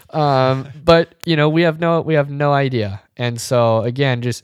Um, 0.10 0.70
but 0.84 1.16
you 1.26 1.36
know, 1.36 1.50
we 1.50 1.64
have 1.64 1.80
no 1.80 2.02
we 2.02 2.16
have 2.16 2.30
no 2.30 2.54
idea, 2.54 3.02
and 3.18 3.40
so 3.40 3.82
again, 3.82 4.22
just 4.22 4.44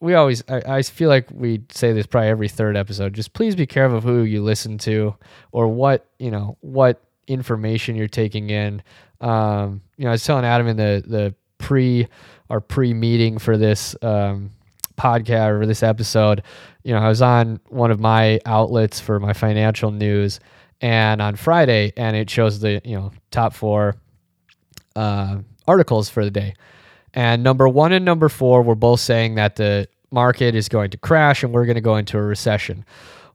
we 0.00 0.14
always 0.14 0.42
I, 0.48 0.62
I, 0.76 0.82
feel 0.82 1.08
like 1.08 1.28
we 1.32 1.62
say 1.70 1.92
this 1.92 2.06
probably 2.06 2.28
every 2.28 2.48
third 2.48 2.76
episode 2.76 3.14
just 3.14 3.32
please 3.32 3.56
be 3.56 3.66
careful 3.66 3.98
of 3.98 4.04
who 4.04 4.22
you 4.22 4.42
listen 4.42 4.78
to 4.78 5.14
or 5.52 5.68
what 5.68 6.06
you 6.18 6.30
know 6.30 6.56
what 6.60 7.02
information 7.26 7.96
you're 7.96 8.06
taking 8.06 8.50
in 8.50 8.82
um, 9.20 9.80
you 9.96 10.04
know 10.04 10.10
i 10.10 10.12
was 10.12 10.24
telling 10.24 10.44
adam 10.44 10.66
in 10.68 10.76
the 10.76 11.02
the 11.06 11.34
pre 11.58 12.06
our 12.50 12.60
pre 12.60 12.92
meeting 12.92 13.38
for 13.38 13.56
this 13.56 13.96
um, 14.02 14.50
podcast 14.96 15.60
or 15.60 15.66
this 15.66 15.82
episode 15.82 16.42
you 16.86 16.94
know 16.94 17.00
i 17.00 17.08
was 17.08 17.22
on 17.22 17.60
one 17.68 17.90
of 17.90 18.00
my 18.00 18.40
outlets 18.46 19.00
for 19.00 19.18
my 19.18 19.32
financial 19.32 19.90
news 19.90 20.40
and 20.80 21.20
on 21.20 21.36
friday 21.36 21.92
and 21.96 22.16
it 22.16 22.30
shows 22.30 22.60
the 22.60 22.80
you 22.84 22.96
know 22.96 23.12
top 23.30 23.52
four 23.52 23.96
uh, 24.94 25.36
articles 25.66 26.08
for 26.08 26.24
the 26.24 26.30
day 26.30 26.54
and 27.16 27.42
number 27.42 27.66
one 27.68 27.92
and 27.92 28.04
number 28.04 28.28
four 28.28 28.62
were 28.62 28.74
both 28.74 29.00
saying 29.00 29.34
that 29.36 29.56
the 29.56 29.88
market 30.10 30.54
is 30.54 30.68
going 30.68 30.90
to 30.90 30.98
crash 30.98 31.42
and 31.42 31.52
we're 31.52 31.64
going 31.64 31.76
to 31.76 31.80
go 31.80 31.96
into 31.96 32.18
a 32.18 32.22
recession. 32.22 32.84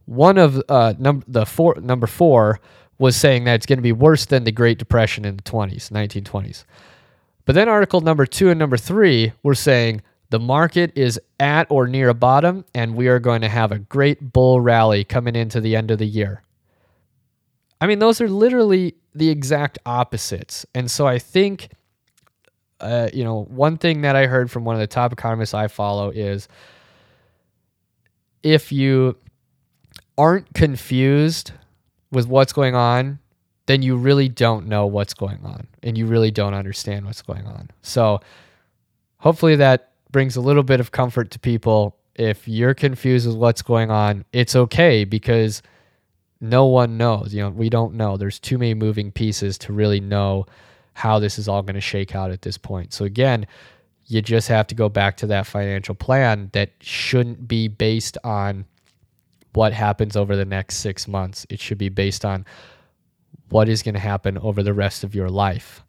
One 0.06 0.38
of 0.38 0.62
uh, 0.70 0.94
num- 0.98 1.24
the 1.28 1.46
four, 1.46 1.76
number 1.82 2.08
four 2.08 2.60
was 3.00 3.16
saying 3.16 3.46
that 3.46 3.56
it's 3.56 3.66
going 3.66 3.80
to 3.80 3.84
be 3.84 3.92
worse 3.92 4.26
than 4.26 4.44
the 4.44 4.52
Great 4.52 4.78
Depression 4.78 5.26
in 5.26 5.38
the 5.38 5.44
20s, 5.44 5.90
1920s. 5.90 6.64
But 7.46 7.56
then 7.56 7.68
article 7.68 8.02
number 8.02 8.26
two 8.26 8.50
and 8.50 8.60
number 8.60 8.78
three 8.78 9.34
were 9.42 9.56
saying 9.56 10.02
the 10.32 10.40
market 10.40 10.98
is 10.98 11.20
at 11.40 11.70
or 11.70 11.88
near 11.88 12.10
a 12.10 12.14
bottom 12.14 12.66
and 12.74 12.96
we 12.96 13.08
are 13.10 13.20
going 13.20 13.42
to 13.42 13.50
have 13.50 13.72
a 13.72 13.80
great 13.80 14.34
bull 14.34 14.62
rally 14.62 15.04
coming 15.04 15.36
into 15.36 15.62
the 15.62 15.76
end 15.76 15.92
of 15.92 16.00
the 16.00 16.08
year. 16.08 16.42
I 17.82 17.88
mean, 17.88 18.00
those 18.00 18.22
are 18.22 18.30
literally 18.30 18.96
the 19.14 19.30
exact 19.30 19.78
opposites. 19.86 20.66
And 20.74 20.90
so 20.90 21.06
I 21.06 21.20
think 21.20 21.70
uh, 22.80 23.10
you 23.14 23.24
know, 23.24 23.44
one 23.44 23.78
thing 23.78 24.02
that 24.02 24.16
I 24.16 24.26
heard 24.26 24.50
from 24.50 24.66
one 24.66 24.76
of 24.76 24.80
the 24.80 24.88
top 24.88 25.14
economists 25.14 25.54
I 25.54 25.68
follow 25.68 26.10
is 26.10 26.48
if 28.42 28.72
you 28.72 29.18
aren't 30.18 30.52
confused 30.54 31.52
with 32.12 32.28
what's 32.28 32.54
going 32.54 32.74
on, 32.74 33.20
then 33.68 33.84
you 33.84 33.96
really 33.96 34.28
don't 34.28 34.66
know 34.66 34.88
what's 34.88 35.14
going 35.14 35.46
on 35.46 35.68
and 35.84 35.98
you 35.98 36.08
really 36.08 36.32
don't 36.32 36.56
understand 36.56 37.06
what's 37.06 37.22
going 37.22 37.46
on. 37.46 37.70
So 37.84 38.22
hopefully 39.18 39.58
that 39.58 39.91
brings 40.12 40.36
a 40.36 40.42
little 40.42 40.64
bit 40.64 40.80
of 40.80 40.92
comfort 40.92 41.32
to 41.32 41.40
people. 41.40 41.96
If 42.16 42.48
you're 42.48 42.74
confused 42.74 43.28
with 43.28 43.38
what's 43.38 43.62
going 43.62 43.90
on, 43.90 44.26
it's 44.34 44.56
okay 44.56 45.06
because 45.06 45.62
no 46.40 46.66
one 46.66 46.98
knows. 46.98 47.34
You 47.34 47.44
know, 47.44 47.50
we 47.50 47.70
don't 47.70 47.94
know. 47.94 48.18
There's 48.18 48.40
too 48.40 48.58
many 48.58 48.74
moving 48.74 49.12
pieces 49.12 49.58
to 49.60 49.74
really 49.74 50.00
know 50.00 50.46
how 50.94 51.20
this 51.20 51.40
is 51.40 51.48
all 51.48 51.62
going 51.62 51.76
to 51.76 51.82
shake 51.82 52.16
out 52.16 52.32
at 52.32 52.42
this 52.42 52.58
point. 52.58 52.94
So 52.94 53.06
again, 53.06 53.48
you 54.08 54.22
just 54.22 54.50
have 54.50 54.68
to 54.68 54.76
go 54.76 54.90
back 54.90 55.16
to 55.18 55.28
that 55.28 55.48
financial 55.48 55.96
plan 55.96 56.50
that 56.54 56.72
shouldn't 56.82 57.48
be 57.48 57.68
based 57.70 58.18
on 58.24 58.66
what 59.54 59.72
happens 59.72 60.18
over 60.18 60.36
the 60.36 60.46
next 60.46 60.78
6 60.78 61.08
months. 61.08 61.46
It 61.50 61.60
should 61.60 61.78
be 61.78 61.90
based 61.90 62.26
on 62.26 62.46
what 63.50 63.70
is 63.70 63.84
going 63.84 63.96
to 63.96 64.02
happen 64.02 64.38
over 64.38 64.64
the 64.64 64.74
rest 64.74 65.04
of 65.04 65.14
your 65.14 65.30
life, 65.30 65.84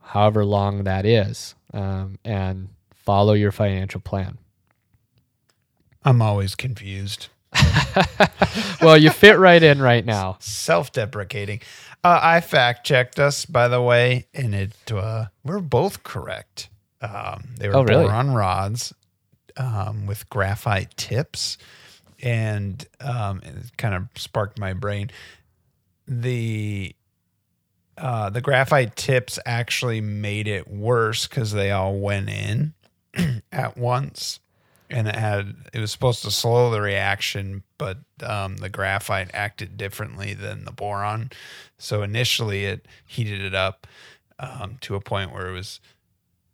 however 0.00 0.44
long 0.44 0.84
that 0.84 1.04
is, 1.04 1.54
um, 1.72 2.18
and 2.24 2.68
follow 3.06 3.32
your 3.32 3.52
financial 3.52 4.00
plan. 4.00 4.36
I'm 6.04 6.20
always 6.20 6.54
confused. 6.54 7.28
well, 8.82 8.96
you 8.98 9.08
fit 9.10 9.38
right 9.38 9.62
in 9.62 9.80
right 9.80 10.04
now. 10.04 10.36
Self 10.40 10.92
deprecating. 10.92 11.60
Uh, 12.04 12.20
I 12.22 12.40
fact 12.40 12.86
checked 12.86 13.18
us, 13.18 13.46
by 13.46 13.68
the 13.68 13.80
way, 13.80 14.26
and 14.34 14.54
it 14.54 14.74
uh, 14.92 15.26
we're 15.42 15.60
both 15.60 16.02
correct. 16.02 16.68
Um, 17.00 17.54
they 17.58 17.68
were 17.68 17.76
Oh, 17.76 17.82
really? 17.84 18.04
boron 18.04 18.32
rods 18.32 18.92
um, 19.56 20.06
with 20.06 20.28
graphite 20.28 20.96
tips, 20.96 21.56
and 22.22 22.84
um, 23.00 23.40
it 23.44 23.76
kind 23.78 23.94
of 23.94 24.08
sparked 24.16 24.58
my 24.58 24.72
brain. 24.74 25.10
The 26.06 26.94
uh, 27.98 28.30
the 28.30 28.40
graphite 28.42 28.94
tips 28.94 29.38
actually 29.46 30.00
made 30.02 30.46
it 30.46 30.68
worse 30.68 31.26
because 31.26 31.52
they 31.52 31.70
all 31.70 31.98
went 31.98 32.28
in 32.28 32.74
at 33.52 33.76
once, 33.76 34.40
and 34.90 35.08
it 35.08 35.16
had 35.16 35.54
it 35.72 35.80
was 35.80 35.90
supposed 35.90 36.22
to 36.22 36.30
slow 36.30 36.70
the 36.70 36.80
reaction, 36.80 37.62
but 37.78 37.98
um, 38.22 38.58
the 38.58 38.68
graphite 38.68 39.30
acted 39.34 39.76
differently 39.76 40.34
than 40.34 40.64
the 40.64 40.72
boron. 40.72 41.30
So 41.78 42.02
initially, 42.02 42.64
it 42.64 42.86
heated 43.04 43.42
it 43.42 43.54
up 43.54 43.86
um, 44.38 44.78
to 44.82 44.94
a 44.94 45.00
point 45.00 45.32
where 45.32 45.48
it 45.48 45.52
was 45.52 45.80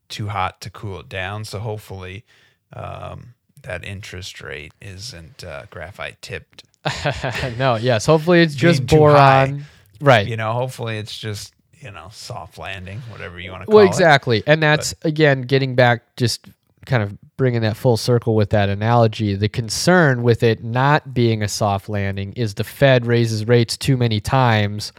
too 0.08 0.28
hot 0.28 0.60
to 0.60 0.70
cool 0.70 1.00
it 1.00 1.08
down. 1.08 1.44
So 1.44 1.58
hopefully, 1.58 2.24
um, 2.72 3.34
that 3.62 3.84
interest 3.84 4.40
rate 4.40 4.72
isn't 4.80 5.44
uh, 5.44 5.64
graphite 5.70 6.20
tipped. 6.22 6.64
no, 7.58 7.76
yes. 7.76 8.06
Hopefully 8.06 8.42
it's 8.42 8.54
just 8.54 8.86
boron. 8.86 9.64
Right. 10.00 10.26
You 10.26 10.36
know, 10.36 10.52
hopefully 10.52 10.98
it's 10.98 11.16
just 11.16 11.54
you 11.82 11.90
know 11.90 12.08
soft 12.12 12.58
landing, 12.58 13.00
whatever 13.10 13.40
you 13.40 13.50
want 13.50 13.62
to 13.62 13.66
call 13.66 13.76
well, 13.76 13.84
it. 13.84 13.88
exactly. 13.88 14.42
And 14.46 14.62
that's 14.62 14.94
again 15.02 15.42
getting 15.42 15.74
back 15.74 16.16
just 16.16 16.46
kind 16.86 17.02
of 17.02 17.16
bringing 17.36 17.62
that 17.62 17.76
full 17.76 17.96
circle 17.96 18.34
with 18.34 18.50
that 18.50 18.68
analogy. 18.68 19.34
The 19.34 19.48
concern 19.48 20.22
with 20.22 20.42
it 20.42 20.62
not 20.62 21.14
being 21.14 21.42
a 21.42 21.48
soft 21.48 21.88
landing 21.88 22.32
is 22.34 22.54
the 22.54 22.64
Fed 22.64 23.06
raises 23.06 23.46
rates 23.46 23.76
too 23.76 23.96
many 23.96 24.20
times 24.20 24.92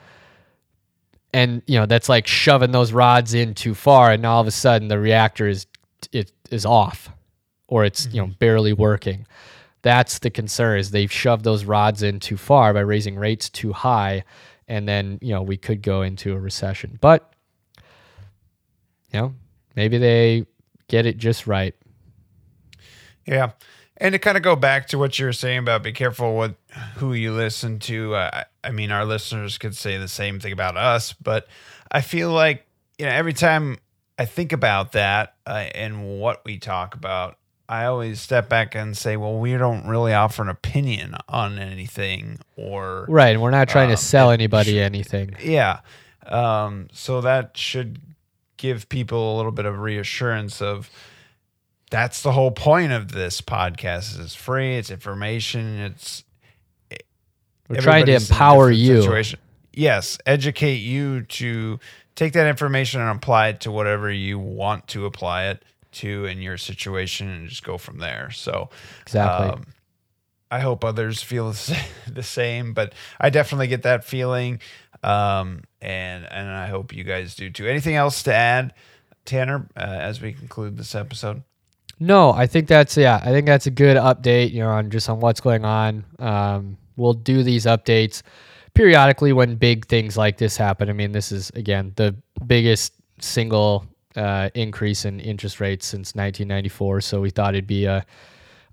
and 1.34 1.61
you 1.65 1.79
know 1.79 1.86
that's 1.86 2.07
like 2.07 2.27
shoving 2.27 2.71
those 2.71 2.93
rods 2.93 3.34
in 3.34 3.53
too 3.53 3.73
far 3.73 4.11
and 4.11 4.25
all 4.25 4.39
of 4.39 4.47
a 4.47 4.51
sudden 4.51 4.88
the 4.88 4.99
reactor 4.99 5.47
is 5.47 5.65
it 6.11 6.31
is 6.51 6.65
off 6.65 7.09
or 7.67 7.84
it's 7.84 8.05
you 8.07 8.21
know 8.21 8.27
mm-hmm. 8.27 8.38
barely 8.39 8.73
working. 8.73 9.25
That's 9.81 10.19
the 10.19 10.29
concern 10.29 10.79
is 10.79 10.91
they've 10.91 11.11
shoved 11.11 11.43
those 11.43 11.65
rods 11.65 12.03
in 12.03 12.19
too 12.19 12.38
far 12.38 12.73
by 12.73 12.81
raising 12.81 13.17
rates 13.17 13.49
too 13.49 13.73
high 13.73 14.23
and 14.68 14.88
then, 14.88 15.20
you 15.22 15.34
know, 15.34 15.41
we 15.41 15.57
could 15.57 15.82
go 15.82 16.01
into 16.01 16.34
a 16.34 16.39
recession. 16.39 16.97
But 17.01 17.34
you 19.11 19.20
know, 19.20 19.36
maybe 19.76 19.97
they 19.97 20.45
get 20.88 21.05
it 21.05 21.18
just 21.18 21.47
right. 21.47 21.76
Yeah. 23.26 23.51
And 23.97 24.14
to 24.14 24.20
kind 24.20 24.36
of 24.36 24.43
go 24.43 24.55
back 24.55 24.88
to 24.88 24.97
what 24.97 25.18
you 25.20 25.26
were 25.26 25.34
saying 25.34 25.59
about 25.59 25.84
be 25.84 25.93
careful 25.93 26.36
with 26.36 26.55
who 26.95 27.14
you 27.14 27.32
listen 27.32 27.80
to. 27.80 28.16
Uh, 28.16 28.43
I 28.64 28.72
mean, 28.72 28.91
our 28.91 29.05
listeners 29.05 29.57
could 29.57 29.76
say 29.76 29.97
the 29.97 30.07
same 30.07 30.39
thing 30.39 30.51
about 30.51 30.76
us, 30.76 31.14
but 31.14 31.47
I 31.91 32.01
feel 32.01 32.32
like, 32.32 32.66
you 32.97 33.05
know, 33.05 33.11
every 33.11 33.34
time 33.34 33.78
I 34.18 34.26
think 34.26 34.51
about 34.51 34.93
that 34.93 35.36
uh, 35.45 35.68
and 35.76 36.20
what 36.20 36.43
we 36.43 36.57
talk 36.57 36.95
about, 36.95 37.38
I 37.70 37.86
always 37.86 38.20
step 38.20 38.49
back 38.49 38.76
and 38.76 38.95
say, 38.95 39.16
well, 39.18 39.38
we 39.39 39.53
don't 39.57 39.88
really 39.88 40.14
offer 40.14 40.41
an 40.41 40.49
opinion 40.49 41.16
on 41.30 41.57
anything 41.59 42.39
or. 42.57 43.05
Right. 43.07 43.30
And 43.30 43.41
we're 43.41 43.51
not 43.51 43.70
trying 43.70 43.89
Um, 43.89 43.95
to 43.95 44.01
sell 44.01 44.32
anybody 44.32 44.80
anything. 44.82 45.36
Yeah. 45.41 45.80
Um, 46.28 46.88
so 46.91 47.22
that 47.22 47.57
should 47.57 47.99
give 48.57 48.88
people 48.89 49.36
a 49.36 49.38
little 49.38 49.51
bit 49.51 49.66
of 49.66 49.80
reassurance 49.80 50.61
of 50.61 50.89
that's 51.89 52.22
the 52.22 52.32
whole 52.32 52.51
point 52.51 52.91
of 52.91 53.11
this 53.11 53.39
podcast. 53.41 54.20
It's 54.20 54.36
free, 54.36 54.76
it's 54.78 54.89
information, 54.91 55.80
it's 55.80 56.24
We're 57.70 57.82
trying 57.82 58.05
to 58.05 58.11
everybody's 58.14 58.30
in 58.30 58.34
a 58.34 58.36
empower 58.38 58.72
you. 58.72 59.01
situation. 59.01 59.39
Yes, 59.74 60.18
educate 60.26 60.78
you 60.78 61.24
to 61.24 61.80
take 62.16 62.34
that 62.34 62.47
information 62.47 63.01
and 63.01 63.09
apply 63.16 63.49
it 63.49 63.61
to 63.61 63.72
whatever 63.72 64.11
you 64.11 64.38
want 64.38 64.88
to 64.89 65.05
apply 65.05 65.45
it 65.47 65.64
to 65.96 66.26
in 66.26 66.41
your 66.41 66.58
situation 66.58 67.30
and 67.30 67.48
just 67.50 67.64
go 67.64 67.78
from 67.78 68.00
there. 68.00 68.32
So 68.32 68.70
Exactly. 69.04 69.50
um, 69.50 69.66
I 70.52 70.60
hope 70.60 70.84
others 70.86 71.22
feel 71.24 71.54
the 72.08 72.24
same, 72.24 72.74
but 72.74 72.94
I 73.20 73.30
definitely 73.30 73.68
get 73.68 73.84
that 73.84 74.06
feeling, 74.06 74.60
um, 75.04 75.64
and 75.82 76.26
and 76.32 76.48
I 76.48 76.68
hope 76.68 76.94
you 76.94 77.04
guys 77.04 77.34
do 77.36 77.50
too. 77.50 77.66
Anything 77.66 77.96
else 77.96 78.22
to 78.24 78.34
add, 78.34 78.74
Tanner, 79.26 79.68
uh, 79.76 79.80
as 79.80 80.22
we 80.22 80.34
conclude 80.34 80.78
this 80.78 80.94
episode? 80.94 81.41
No, 82.00 82.32
I 82.32 82.46
think 82.46 82.68
that's 82.68 82.96
yeah. 82.98 83.20
I 83.24 83.32
think 83.32 83.48
that's 83.48 83.66
a 83.66 83.72
good 83.72 83.98
update. 83.98 84.52
You 84.52 84.60
know, 84.60 84.70
on 84.70 84.91
just 84.91 85.10
on 85.10 85.20
what's 85.20 85.41
going 85.41 85.66
on. 85.66 86.06
Um, 86.20 86.78
we'll 86.98 87.14
do 87.14 87.41
these 87.41 87.66
updates 87.66 88.22
periodically 88.76 89.34
when 89.34 89.56
big 89.56 89.88
things 89.88 90.18
like 90.18 90.38
this 90.38 90.56
happen. 90.56 90.88
I 90.89 90.94
mean, 90.94 91.14
this 91.14 91.32
is 91.32 91.50
again 91.56 91.94
the 91.96 92.16
biggest 92.46 92.94
single 93.20 93.86
uh, 94.16 94.49
increase 94.53 95.05
in 95.05 95.20
interest 95.20 95.59
rates 95.59 95.86
since 95.86 96.16
1994. 96.16 97.01
So 97.01 97.22
we 97.22 97.30
thought 97.30 97.55
it'd 97.55 97.68
be 97.68 97.86
a 97.86 98.05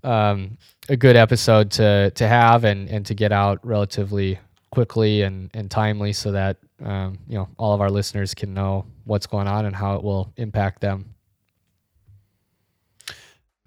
um, 0.03 0.57
a 0.89 0.97
good 0.97 1.15
episode 1.15 1.71
to 1.71 2.11
to 2.11 2.27
have 2.27 2.63
and 2.63 2.89
and 2.89 3.05
to 3.05 3.13
get 3.13 3.31
out 3.31 3.59
relatively 3.65 4.39
quickly 4.71 5.21
and 5.21 5.49
and 5.53 5.69
timely, 5.69 6.13
so 6.13 6.31
that 6.31 6.57
um, 6.83 7.19
you 7.27 7.37
know 7.37 7.47
all 7.57 7.73
of 7.73 7.81
our 7.81 7.89
listeners 7.89 8.33
can 8.33 8.53
know 8.53 8.85
what's 9.05 9.27
going 9.27 9.47
on 9.47 9.65
and 9.65 9.75
how 9.75 9.95
it 9.95 10.03
will 10.03 10.31
impact 10.37 10.81
them. 10.81 11.13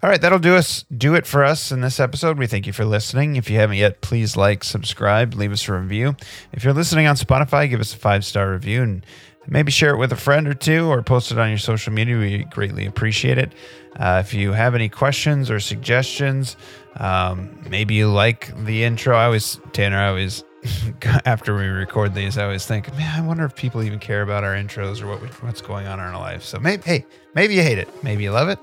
All 0.04 0.10
right, 0.10 0.20
that'll 0.20 0.38
do 0.38 0.54
us 0.54 0.84
do 0.94 1.14
it 1.14 1.26
for 1.26 1.44
us 1.44 1.72
in 1.72 1.80
this 1.80 1.98
episode. 1.98 2.38
We 2.38 2.46
thank 2.46 2.66
you 2.66 2.74
for 2.74 2.84
listening. 2.84 3.36
If 3.36 3.48
you 3.48 3.56
haven't 3.56 3.78
yet, 3.78 4.02
please 4.02 4.36
like, 4.36 4.62
subscribe, 4.62 5.32
leave 5.32 5.50
us 5.50 5.66
a 5.66 5.72
review. 5.72 6.14
If 6.52 6.62
you're 6.62 6.74
listening 6.74 7.06
on 7.06 7.16
Spotify, 7.16 7.70
give 7.70 7.80
us 7.80 7.94
a 7.94 7.96
five 7.96 8.22
star 8.22 8.52
review 8.52 8.82
and 8.82 9.06
maybe 9.46 9.70
share 9.70 9.94
it 9.94 9.98
with 9.98 10.12
a 10.12 10.16
friend 10.16 10.48
or 10.48 10.54
two 10.54 10.86
or 10.86 11.02
post 11.02 11.32
it 11.32 11.38
on 11.38 11.48
your 11.48 11.58
social 11.58 11.92
media. 11.92 12.18
We 12.18 12.44
greatly 12.44 12.86
appreciate 12.86 13.38
it. 13.38 13.52
Uh, 13.96 14.22
if 14.24 14.34
you 14.34 14.52
have 14.52 14.74
any 14.74 14.88
questions 14.88 15.50
or 15.50 15.60
suggestions, 15.60 16.56
um, 16.96 17.58
maybe 17.68 17.94
you 17.94 18.10
like 18.10 18.52
the 18.64 18.84
intro. 18.84 19.16
I 19.16 19.26
always 19.26 19.60
Tanner, 19.72 19.98
I 19.98 20.08
always 20.08 20.44
after 21.24 21.54
we 21.54 21.66
record 21.66 22.14
these, 22.14 22.38
I 22.38 22.44
always 22.44 22.66
think, 22.66 22.92
man, 22.96 23.22
I 23.22 23.26
wonder 23.26 23.44
if 23.44 23.54
people 23.54 23.82
even 23.82 23.98
care 23.98 24.22
about 24.22 24.44
our 24.44 24.54
intros 24.54 25.02
or 25.02 25.06
what 25.06 25.20
we, 25.20 25.28
what's 25.28 25.60
going 25.60 25.86
on 25.86 25.98
in 25.98 26.04
our 26.04 26.18
life. 26.18 26.42
So 26.42 26.58
maybe, 26.58 26.82
hey, 26.84 27.06
maybe 27.34 27.54
you 27.54 27.62
hate 27.62 27.78
it, 27.78 27.88
maybe 28.02 28.24
you 28.24 28.32
love 28.32 28.48
it 28.48 28.58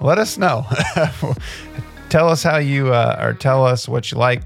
let 0.00 0.18
us 0.18 0.38
know. 0.38 0.66
tell 2.14 2.28
us 2.28 2.44
how 2.44 2.58
you, 2.58 2.94
uh, 2.94 3.18
or 3.20 3.32
tell 3.32 3.66
us 3.66 3.88
what 3.88 4.12
you 4.12 4.18
like, 4.18 4.44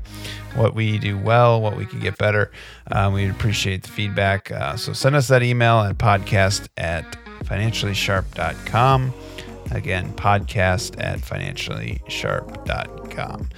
what 0.54 0.74
we 0.74 0.98
do 0.98 1.18
well, 1.18 1.60
what 1.60 1.76
we 1.76 1.84
can 1.84 2.00
get 2.00 2.16
better. 2.16 2.50
Um, 2.90 3.12
we'd 3.12 3.28
appreciate 3.28 3.82
the 3.82 3.90
feedback. 3.90 4.50
Uh, 4.50 4.78
so 4.78 4.94
send 4.94 5.14
us 5.14 5.28
that 5.28 5.42
email 5.42 5.80
at 5.80 5.98
podcast 5.98 6.66
at 6.78 7.04
financiallysharp.com. 7.44 9.12
Again, 9.70 10.14
podcast 10.14 10.98
at 10.98 11.18
financiallysharp.com. 11.18 13.48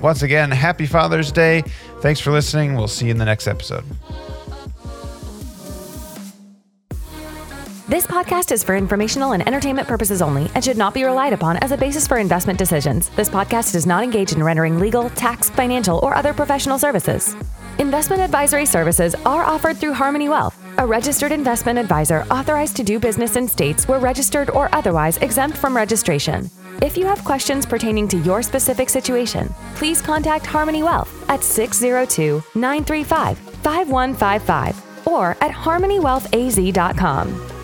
Once 0.00 0.22
again, 0.22 0.50
happy 0.50 0.86
Father's 0.86 1.30
Day. 1.30 1.62
Thanks 2.00 2.20
for 2.20 2.30
listening. 2.30 2.74
We'll 2.74 2.88
see 2.88 3.04
you 3.04 3.10
in 3.10 3.18
the 3.18 3.26
next 3.26 3.46
episode. 3.46 3.84
This 7.88 8.06
podcast 8.06 8.52
is 8.52 8.62
for 8.62 8.76
informational 8.76 9.32
and 9.32 9.42
entertainment 9.48 9.88
purposes 9.88 10.20
only 10.20 10.50
and 10.54 10.62
should 10.62 10.76
not 10.76 10.92
be 10.92 11.04
relied 11.04 11.32
upon 11.32 11.56
as 11.56 11.72
a 11.72 11.76
basis 11.78 12.06
for 12.06 12.18
investment 12.18 12.58
decisions. 12.58 13.08
This 13.16 13.30
podcast 13.30 13.72
does 13.72 13.86
not 13.86 14.04
engage 14.04 14.32
in 14.32 14.42
rendering 14.42 14.78
legal, 14.78 15.08
tax, 15.08 15.48
financial, 15.48 15.98
or 16.00 16.14
other 16.14 16.34
professional 16.34 16.78
services. 16.78 17.34
Investment 17.78 18.20
advisory 18.20 18.66
services 18.66 19.14
are 19.24 19.42
offered 19.42 19.78
through 19.78 19.94
Harmoney 19.94 20.28
Wealth, 20.28 20.54
a 20.76 20.86
registered 20.86 21.32
investment 21.32 21.78
advisor 21.78 22.26
authorized 22.30 22.76
to 22.76 22.84
do 22.84 23.00
business 23.00 23.36
in 23.36 23.48
states 23.48 23.88
where 23.88 23.98
registered 23.98 24.50
or 24.50 24.68
otherwise 24.74 25.16
exempt 25.18 25.56
from 25.56 25.74
registration. 25.74 26.50
If 26.82 26.94
you 26.94 27.06
have 27.06 27.24
questions 27.24 27.64
pertaining 27.64 28.06
to 28.08 28.18
your 28.18 28.42
specific 28.42 28.90
situation, 28.90 29.48
please 29.76 30.02
contact 30.02 30.44
Harmoney 30.44 30.82
Wealth 30.82 31.24
at 31.30 31.42
602 31.42 32.42
935 32.54 33.38
5155 33.38 35.06
or 35.06 35.30
at 35.40 35.52
harmonywealthaz.com. 35.52 37.57